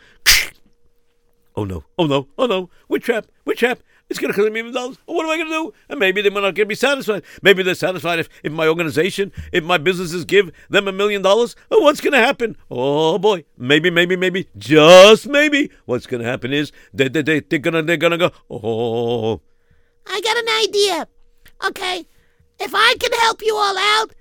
Oh 1.55 1.65
no, 1.65 1.85
oh 1.99 2.07
no, 2.07 2.29
oh 2.39 2.47
no. 2.47 2.71
We're 2.89 2.99
trapped, 2.99 3.31
we're 3.45 3.55
trapped. 3.55 3.83
It's 4.13 4.19
going 4.19 4.31
to 4.31 4.37
cost 4.37 4.53
me 4.53 4.61
a 4.61 4.63
million 4.63 4.75
dollars. 4.75 4.99
What 5.07 5.25
am 5.25 5.31
I 5.31 5.37
going 5.37 5.49
to 5.49 5.53
do? 5.53 5.75
And 5.89 5.99
maybe 5.99 6.21
they're 6.21 6.31
not 6.31 6.41
going 6.41 6.55
to 6.55 6.67
be 6.67 6.75
satisfied. 6.75 7.23
Maybe 7.41 7.63
they're 7.63 7.75
satisfied 7.75 8.19
if, 8.19 8.29
if 8.43 8.53
my 8.53 8.69
organization, 8.69 9.33
if 9.53 9.65
my 9.65 9.79
businesses 9.79 10.27
give 10.27 10.51
them 10.69 10.87
a 10.87 10.93
million 10.93 11.23
dollars. 11.23 11.57
What's 11.69 12.03
going 12.03 12.13
to 12.13 12.19
happen? 12.19 12.59
Oh 12.71 13.19
boy, 13.19 13.45
maybe, 13.57 13.89
maybe, 13.89 14.17
maybe, 14.17 14.49
just 14.59 15.27
maybe. 15.29 15.71
What's 15.87 16.07
going 16.07 16.23
to 16.23 16.29
happen 16.29 16.53
is 16.53 16.73
they, 16.93 17.09
they, 17.09 17.23
they, 17.23 17.41
they're 17.41 17.59
going 17.59 17.73
to 17.73 17.83
they're 17.83 17.97
gonna 17.97 18.19
go, 18.19 18.33
oh. 18.51 19.41
I 20.07 20.21
got 20.21 20.37
an 20.37 20.49
idea. 20.69 21.09
Okay, 21.67 22.07
if 22.59 22.73
I 22.75 22.97
can 23.01 23.13
help 23.21 23.41
you 23.43 23.57
all 23.57 23.79
out, 23.79 24.13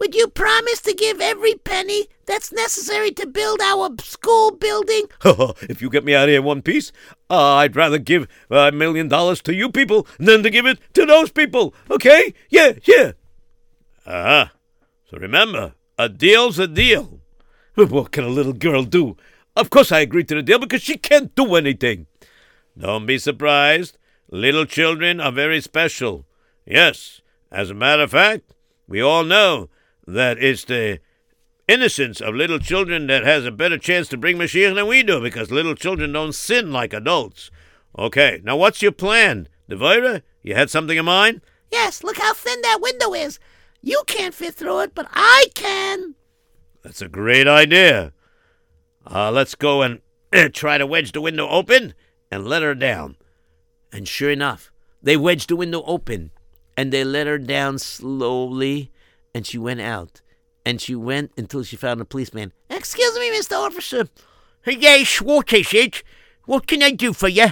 would 0.00 0.16
you 0.16 0.26
promise 0.26 0.80
to 0.80 0.94
give 0.94 1.20
every 1.20 1.54
penny 1.54 2.08
that's 2.28 2.52
necessary 2.52 3.10
to 3.12 3.26
build 3.26 3.60
our 3.60 3.90
school 4.00 4.52
building? 4.52 5.06
if 5.62 5.82
you 5.82 5.90
get 5.90 6.04
me 6.04 6.14
out 6.14 6.24
of 6.24 6.28
here 6.28 6.38
in 6.38 6.44
one 6.44 6.62
piece, 6.62 6.92
uh, 7.30 7.54
I'd 7.54 7.74
rather 7.74 7.98
give 7.98 8.28
a 8.50 8.70
million 8.70 9.08
dollars 9.08 9.40
to 9.42 9.54
you 9.54 9.70
people 9.70 10.06
than 10.18 10.42
to 10.42 10.50
give 10.50 10.66
it 10.66 10.78
to 10.94 11.06
those 11.06 11.32
people. 11.32 11.74
Okay? 11.90 12.34
Yeah, 12.50 12.74
yeah. 12.84 13.12
Ah, 14.06 14.52
so 15.10 15.18
remember, 15.18 15.74
a 15.98 16.08
deal's 16.08 16.58
a 16.58 16.68
deal. 16.68 17.20
What 17.74 18.12
can 18.12 18.24
a 18.24 18.28
little 18.28 18.52
girl 18.52 18.84
do? 18.84 19.16
Of 19.56 19.70
course 19.70 19.90
I 19.90 20.00
agreed 20.00 20.28
to 20.28 20.34
the 20.34 20.42
deal 20.42 20.58
because 20.58 20.82
she 20.82 20.96
can't 20.96 21.34
do 21.34 21.54
anything. 21.54 22.06
Don't 22.76 23.06
be 23.06 23.18
surprised. 23.18 23.98
Little 24.30 24.66
children 24.66 25.20
are 25.20 25.32
very 25.32 25.60
special. 25.60 26.26
Yes, 26.66 27.22
as 27.50 27.70
a 27.70 27.74
matter 27.74 28.02
of 28.02 28.10
fact, 28.10 28.52
we 28.86 29.00
all 29.00 29.24
know 29.24 29.70
that 30.06 30.38
it's 30.38 30.64
the 30.64 31.00
innocence 31.68 32.20
of 32.20 32.34
little 32.34 32.58
children 32.58 33.06
that 33.06 33.24
has 33.24 33.44
a 33.44 33.52
better 33.52 33.78
chance 33.78 34.08
to 34.08 34.16
bring 34.16 34.38
Mashiach 34.38 34.74
than 34.74 34.86
we 34.88 35.02
do 35.02 35.20
because 35.20 35.50
little 35.50 35.74
children 35.74 36.12
don't 36.12 36.34
sin 36.34 36.72
like 36.72 36.92
adults. 36.92 37.50
Okay, 37.96 38.40
now 38.42 38.56
what's 38.56 38.82
your 38.82 38.92
plan? 38.92 39.48
Devira, 39.70 40.22
you 40.42 40.54
had 40.54 40.70
something 40.70 40.96
in 40.96 41.04
mind? 41.04 41.42
Yes, 41.70 42.02
look 42.02 42.16
how 42.16 42.32
thin 42.32 42.60
that 42.62 42.80
window 42.80 43.12
is. 43.12 43.38
You 43.82 44.02
can't 44.06 44.34
fit 44.34 44.54
through 44.54 44.80
it, 44.80 44.94
but 44.94 45.06
I 45.12 45.46
can. 45.54 46.14
That's 46.82 47.02
a 47.02 47.08
great 47.08 47.46
idea. 47.46 48.12
Uh, 49.06 49.30
let's 49.30 49.54
go 49.54 49.82
and 49.82 50.00
try 50.54 50.78
to 50.78 50.86
wedge 50.86 51.12
the 51.12 51.20
window 51.20 51.48
open 51.48 51.94
and 52.30 52.46
let 52.46 52.62
her 52.62 52.74
down. 52.74 53.16
And 53.92 54.08
sure 54.08 54.30
enough, 54.30 54.72
they 55.02 55.16
wedged 55.16 55.50
the 55.50 55.56
window 55.56 55.82
open 55.84 56.30
and 56.76 56.92
they 56.92 57.04
let 57.04 57.26
her 57.26 57.38
down 57.38 57.78
slowly 57.78 58.90
and 59.34 59.46
she 59.46 59.58
went 59.58 59.80
out. 59.80 60.22
And 60.68 60.82
she 60.82 60.94
went 60.94 61.32
until 61.38 61.62
she 61.62 61.76
found 61.76 61.98
a 62.02 62.04
policeman. 62.04 62.52
Excuse 62.68 63.18
me, 63.18 63.30
Mr. 63.30 63.56
Officer. 63.58 64.06
Yes, 64.66 65.18
what 65.22 65.50
is 65.54 65.72
it? 65.72 66.02
What 66.44 66.66
can 66.66 66.82
I 66.82 66.90
do 66.90 67.14
for 67.14 67.26
you? 67.26 67.46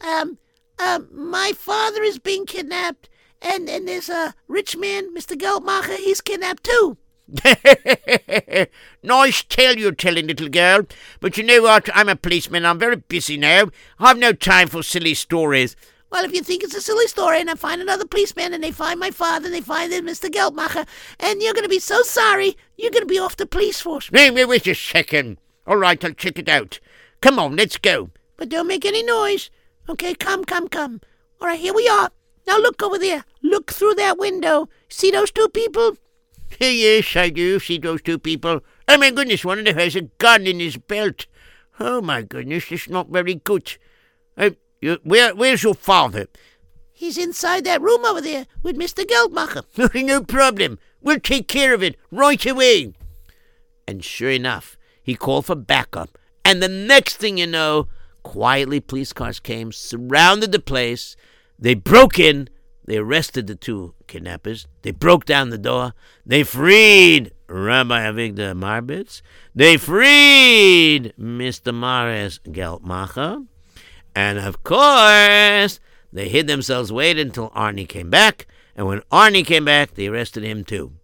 Um, 0.00 0.38
um, 0.78 1.08
my 1.12 1.52
father 1.54 2.02
is 2.02 2.18
being 2.18 2.46
kidnapped, 2.46 3.10
and, 3.42 3.68
and 3.68 3.86
there's 3.86 4.08
a 4.08 4.34
rich 4.48 4.78
man, 4.78 5.14
Mr. 5.14 5.36
Geldmacher, 5.36 5.98
he's 5.98 6.22
kidnapped 6.22 6.64
too. 6.64 6.96
nice 9.02 9.42
tale 9.42 9.76
you're 9.76 9.92
telling, 9.92 10.28
little 10.28 10.48
girl. 10.48 10.86
But 11.20 11.36
you 11.36 11.44
know 11.44 11.60
what? 11.60 11.90
I'm 11.94 12.08
a 12.08 12.16
policeman. 12.16 12.64
I'm 12.64 12.78
very 12.78 12.96
busy 12.96 13.36
now. 13.36 13.68
I've 13.98 14.16
no 14.16 14.32
time 14.32 14.68
for 14.68 14.82
silly 14.82 15.12
stories. 15.12 15.76
Well, 16.10 16.24
if 16.24 16.32
you 16.32 16.42
think 16.42 16.64
it's 16.64 16.74
a 16.74 16.80
silly 16.80 17.06
story 17.06 17.40
and 17.40 17.50
I 17.50 17.54
find 17.54 17.82
another 17.82 18.06
policeman 18.06 18.54
and 18.54 18.64
they 18.64 18.70
find 18.70 18.98
my 18.98 19.10
father 19.10 19.46
and 19.46 19.54
they 19.54 19.60
find 19.60 19.92
Mr. 19.92 20.30
Geldmacher, 20.30 20.86
and 21.20 21.42
you're 21.42 21.52
going 21.52 21.64
to 21.64 21.68
be 21.68 21.78
so 21.78 22.02
sorry, 22.02 22.56
you're 22.76 22.90
going 22.90 23.02
to 23.02 23.06
be 23.06 23.18
off 23.18 23.36
the 23.36 23.46
police 23.46 23.80
force. 23.80 24.10
Wait, 24.10 24.30
wait, 24.30 24.46
wait 24.46 24.66
a 24.66 24.74
second. 24.74 25.38
All 25.66 25.76
right, 25.76 26.02
I'll 26.02 26.12
check 26.12 26.38
it 26.38 26.48
out. 26.48 26.80
Come 27.20 27.38
on, 27.38 27.56
let's 27.56 27.76
go. 27.76 28.10
But 28.38 28.48
don't 28.48 28.68
make 28.68 28.86
any 28.86 29.02
noise. 29.02 29.50
Okay, 29.88 30.14
come, 30.14 30.44
come, 30.44 30.68
come. 30.68 31.00
All 31.40 31.48
right, 31.48 31.60
here 31.60 31.74
we 31.74 31.88
are. 31.88 32.10
Now 32.46 32.58
look 32.58 32.82
over 32.82 32.98
there. 32.98 33.24
Look 33.42 33.70
through 33.72 33.94
that 33.94 34.18
window. 34.18 34.68
See 34.88 35.10
those 35.10 35.30
two 35.30 35.48
people? 35.48 35.96
yes, 36.58 37.16
I 37.16 37.28
do 37.28 37.60
see 37.60 37.78
those 37.78 38.00
two 38.00 38.18
people. 38.18 38.60
Oh, 38.86 38.96
my 38.96 39.10
goodness, 39.10 39.44
one 39.44 39.58
of 39.58 39.66
them 39.66 39.76
has 39.76 39.94
a 39.94 40.02
gun 40.02 40.46
in 40.46 40.60
his 40.60 40.78
belt. 40.78 41.26
Oh, 41.78 42.00
my 42.00 42.22
goodness, 42.22 42.70
that's 42.70 42.88
not 42.88 43.10
very 43.10 43.34
good. 43.34 43.76
Uh, 44.36 44.50
you, 44.80 44.98
where, 45.02 45.34
where's 45.34 45.62
your 45.62 45.74
father? 45.74 46.26
He's 46.92 47.18
inside 47.18 47.64
that 47.64 47.80
room 47.80 48.04
over 48.04 48.20
there 48.20 48.46
with 48.62 48.76
Mr. 48.76 49.04
Geldmacher. 49.04 50.04
no 50.06 50.22
problem. 50.22 50.78
We'll 51.00 51.20
take 51.20 51.48
care 51.48 51.74
of 51.74 51.82
it 51.82 51.96
right 52.10 52.44
away. 52.44 52.92
And 53.86 54.04
sure 54.04 54.30
enough, 54.30 54.76
he 55.02 55.14
called 55.14 55.46
for 55.46 55.54
backup. 55.54 56.18
And 56.44 56.62
the 56.62 56.68
next 56.68 57.16
thing 57.16 57.38
you 57.38 57.46
know, 57.46 57.88
quietly 58.22 58.80
police 58.80 59.12
cars 59.12 59.40
came, 59.40 59.72
surrounded 59.72 60.52
the 60.52 60.58
place. 60.58 61.16
They 61.58 61.74
broke 61.74 62.18
in. 62.18 62.48
They 62.84 62.96
arrested 62.96 63.46
the 63.46 63.54
two 63.54 63.94
kidnappers. 64.06 64.66
They 64.82 64.90
broke 64.92 65.24
down 65.24 65.50
the 65.50 65.58
door. 65.58 65.92
They 66.24 66.42
freed 66.42 67.32
Rabbi 67.48 68.00
Avigdor 68.00 68.58
Marbitz. 68.58 69.22
They 69.54 69.76
freed 69.76 71.12
Mr. 71.18 71.74
Mares 71.74 72.40
Geldmacher. 72.46 73.46
And 74.18 74.40
of 74.40 74.64
course, 74.64 75.78
they 76.12 76.28
hid 76.28 76.48
themselves, 76.48 76.92
waited 76.92 77.28
until 77.28 77.50
Arnie 77.50 77.88
came 77.88 78.10
back. 78.10 78.48
And 78.74 78.88
when 78.88 79.02
Arnie 79.12 79.46
came 79.46 79.64
back, 79.64 79.94
they 79.94 80.08
arrested 80.08 80.42
him 80.42 80.64
too. 80.64 80.94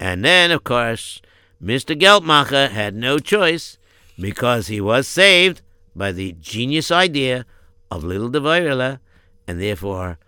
And 0.00 0.24
then, 0.24 0.50
of 0.50 0.64
course, 0.64 1.22
Mr. 1.62 1.96
Geldmacher 1.96 2.70
had 2.70 2.96
no 2.96 3.20
choice 3.20 3.78
because 4.18 4.66
he 4.66 4.80
was 4.80 5.06
saved 5.06 5.62
by 5.94 6.10
the 6.10 6.32
genius 6.40 6.90
idea 6.90 7.46
of 7.92 8.02
little 8.02 8.28
Devirla, 8.28 8.98
and 9.46 9.60
therefore 9.60 10.18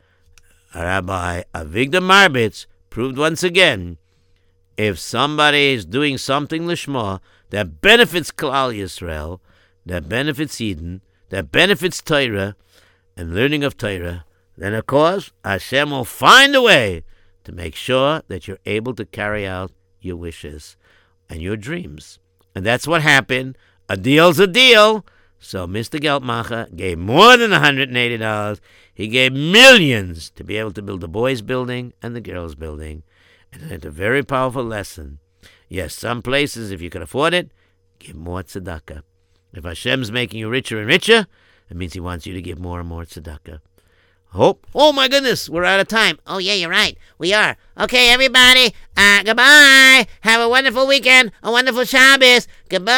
Rabbi 0.72 1.42
Avigdor 1.52 2.00
Marbitz 2.00 2.66
proved 2.90 3.18
once 3.18 3.42
again 3.42 3.98
if 4.76 5.00
somebody 5.00 5.72
is 5.72 5.84
doing 5.84 6.18
something 6.18 6.62
lishma 6.62 7.18
that 7.50 7.80
benefits 7.80 8.30
Klal 8.30 8.72
Yisrael, 8.72 9.40
that 9.84 10.08
benefits 10.08 10.58
Yidden, 10.58 11.00
that 11.30 11.52
benefits 11.52 12.02
Torah 12.02 12.56
and 13.16 13.34
learning 13.34 13.64
of 13.64 13.76
Torah, 13.76 14.24
then 14.56 14.74
of 14.74 14.86
course 14.86 15.32
Hashem 15.44 15.90
will 15.90 16.04
find 16.04 16.54
a 16.54 16.62
way 16.62 17.04
to 17.44 17.52
make 17.52 17.74
sure 17.74 18.22
that 18.28 18.48
you're 18.48 18.58
able 18.64 18.94
to 18.94 19.04
carry 19.04 19.46
out 19.46 19.72
your 20.00 20.16
wishes 20.16 20.76
and 21.28 21.42
your 21.42 21.56
dreams. 21.56 22.18
And 22.54 22.64
that's 22.64 22.86
what 22.86 23.02
happened. 23.02 23.58
A 23.88 23.96
deal's 23.96 24.38
a 24.38 24.46
deal. 24.46 25.04
So 25.38 25.66
Mr. 25.66 26.00
Geldmacher 26.00 26.74
gave 26.74 26.98
more 26.98 27.36
than 27.36 27.50
$180. 27.50 28.60
He 28.94 29.08
gave 29.08 29.32
millions 29.32 30.30
to 30.30 30.44
be 30.44 30.56
able 30.56 30.72
to 30.72 30.82
build 30.82 31.00
the 31.00 31.08
boys' 31.08 31.42
building 31.42 31.92
and 32.00 32.14
the 32.14 32.20
girls' 32.20 32.54
building. 32.54 33.02
And 33.52 33.70
it's 33.70 33.84
a 33.84 33.90
very 33.90 34.22
powerful 34.22 34.64
lesson. 34.64 35.18
Yes, 35.68 35.94
some 35.94 36.22
places, 36.22 36.70
if 36.70 36.80
you 36.80 36.90
can 36.90 37.02
afford 37.02 37.34
it, 37.34 37.50
give 37.98 38.16
more 38.16 38.42
tzedakah. 38.42 39.02
If 39.56 39.64
Hashem's 39.64 40.10
making 40.10 40.40
you 40.40 40.48
richer 40.48 40.78
and 40.78 40.86
richer, 40.86 41.26
it 41.70 41.76
means 41.76 41.92
He 41.92 42.00
wants 42.00 42.26
you 42.26 42.34
to 42.34 42.42
give 42.42 42.58
more 42.58 42.80
and 42.80 42.88
more 42.88 43.04
tzedakah. 43.04 43.60
Hope. 44.28 44.66
Oh 44.74 44.92
my 44.92 45.06
goodness, 45.06 45.48
we're 45.48 45.62
out 45.64 45.78
of 45.78 45.86
time. 45.86 46.18
Oh 46.26 46.38
yeah, 46.38 46.54
you're 46.54 46.68
right. 46.68 46.98
We 47.18 47.32
are. 47.32 47.56
Okay, 47.78 48.10
everybody. 48.10 48.74
Uh, 48.96 49.22
goodbye. 49.22 50.08
Have 50.22 50.40
a 50.40 50.48
wonderful 50.48 50.88
weekend. 50.88 51.30
A 51.44 51.52
wonderful 51.52 51.84
Shabbos. 51.84 52.48
Goodbye. 52.68 52.94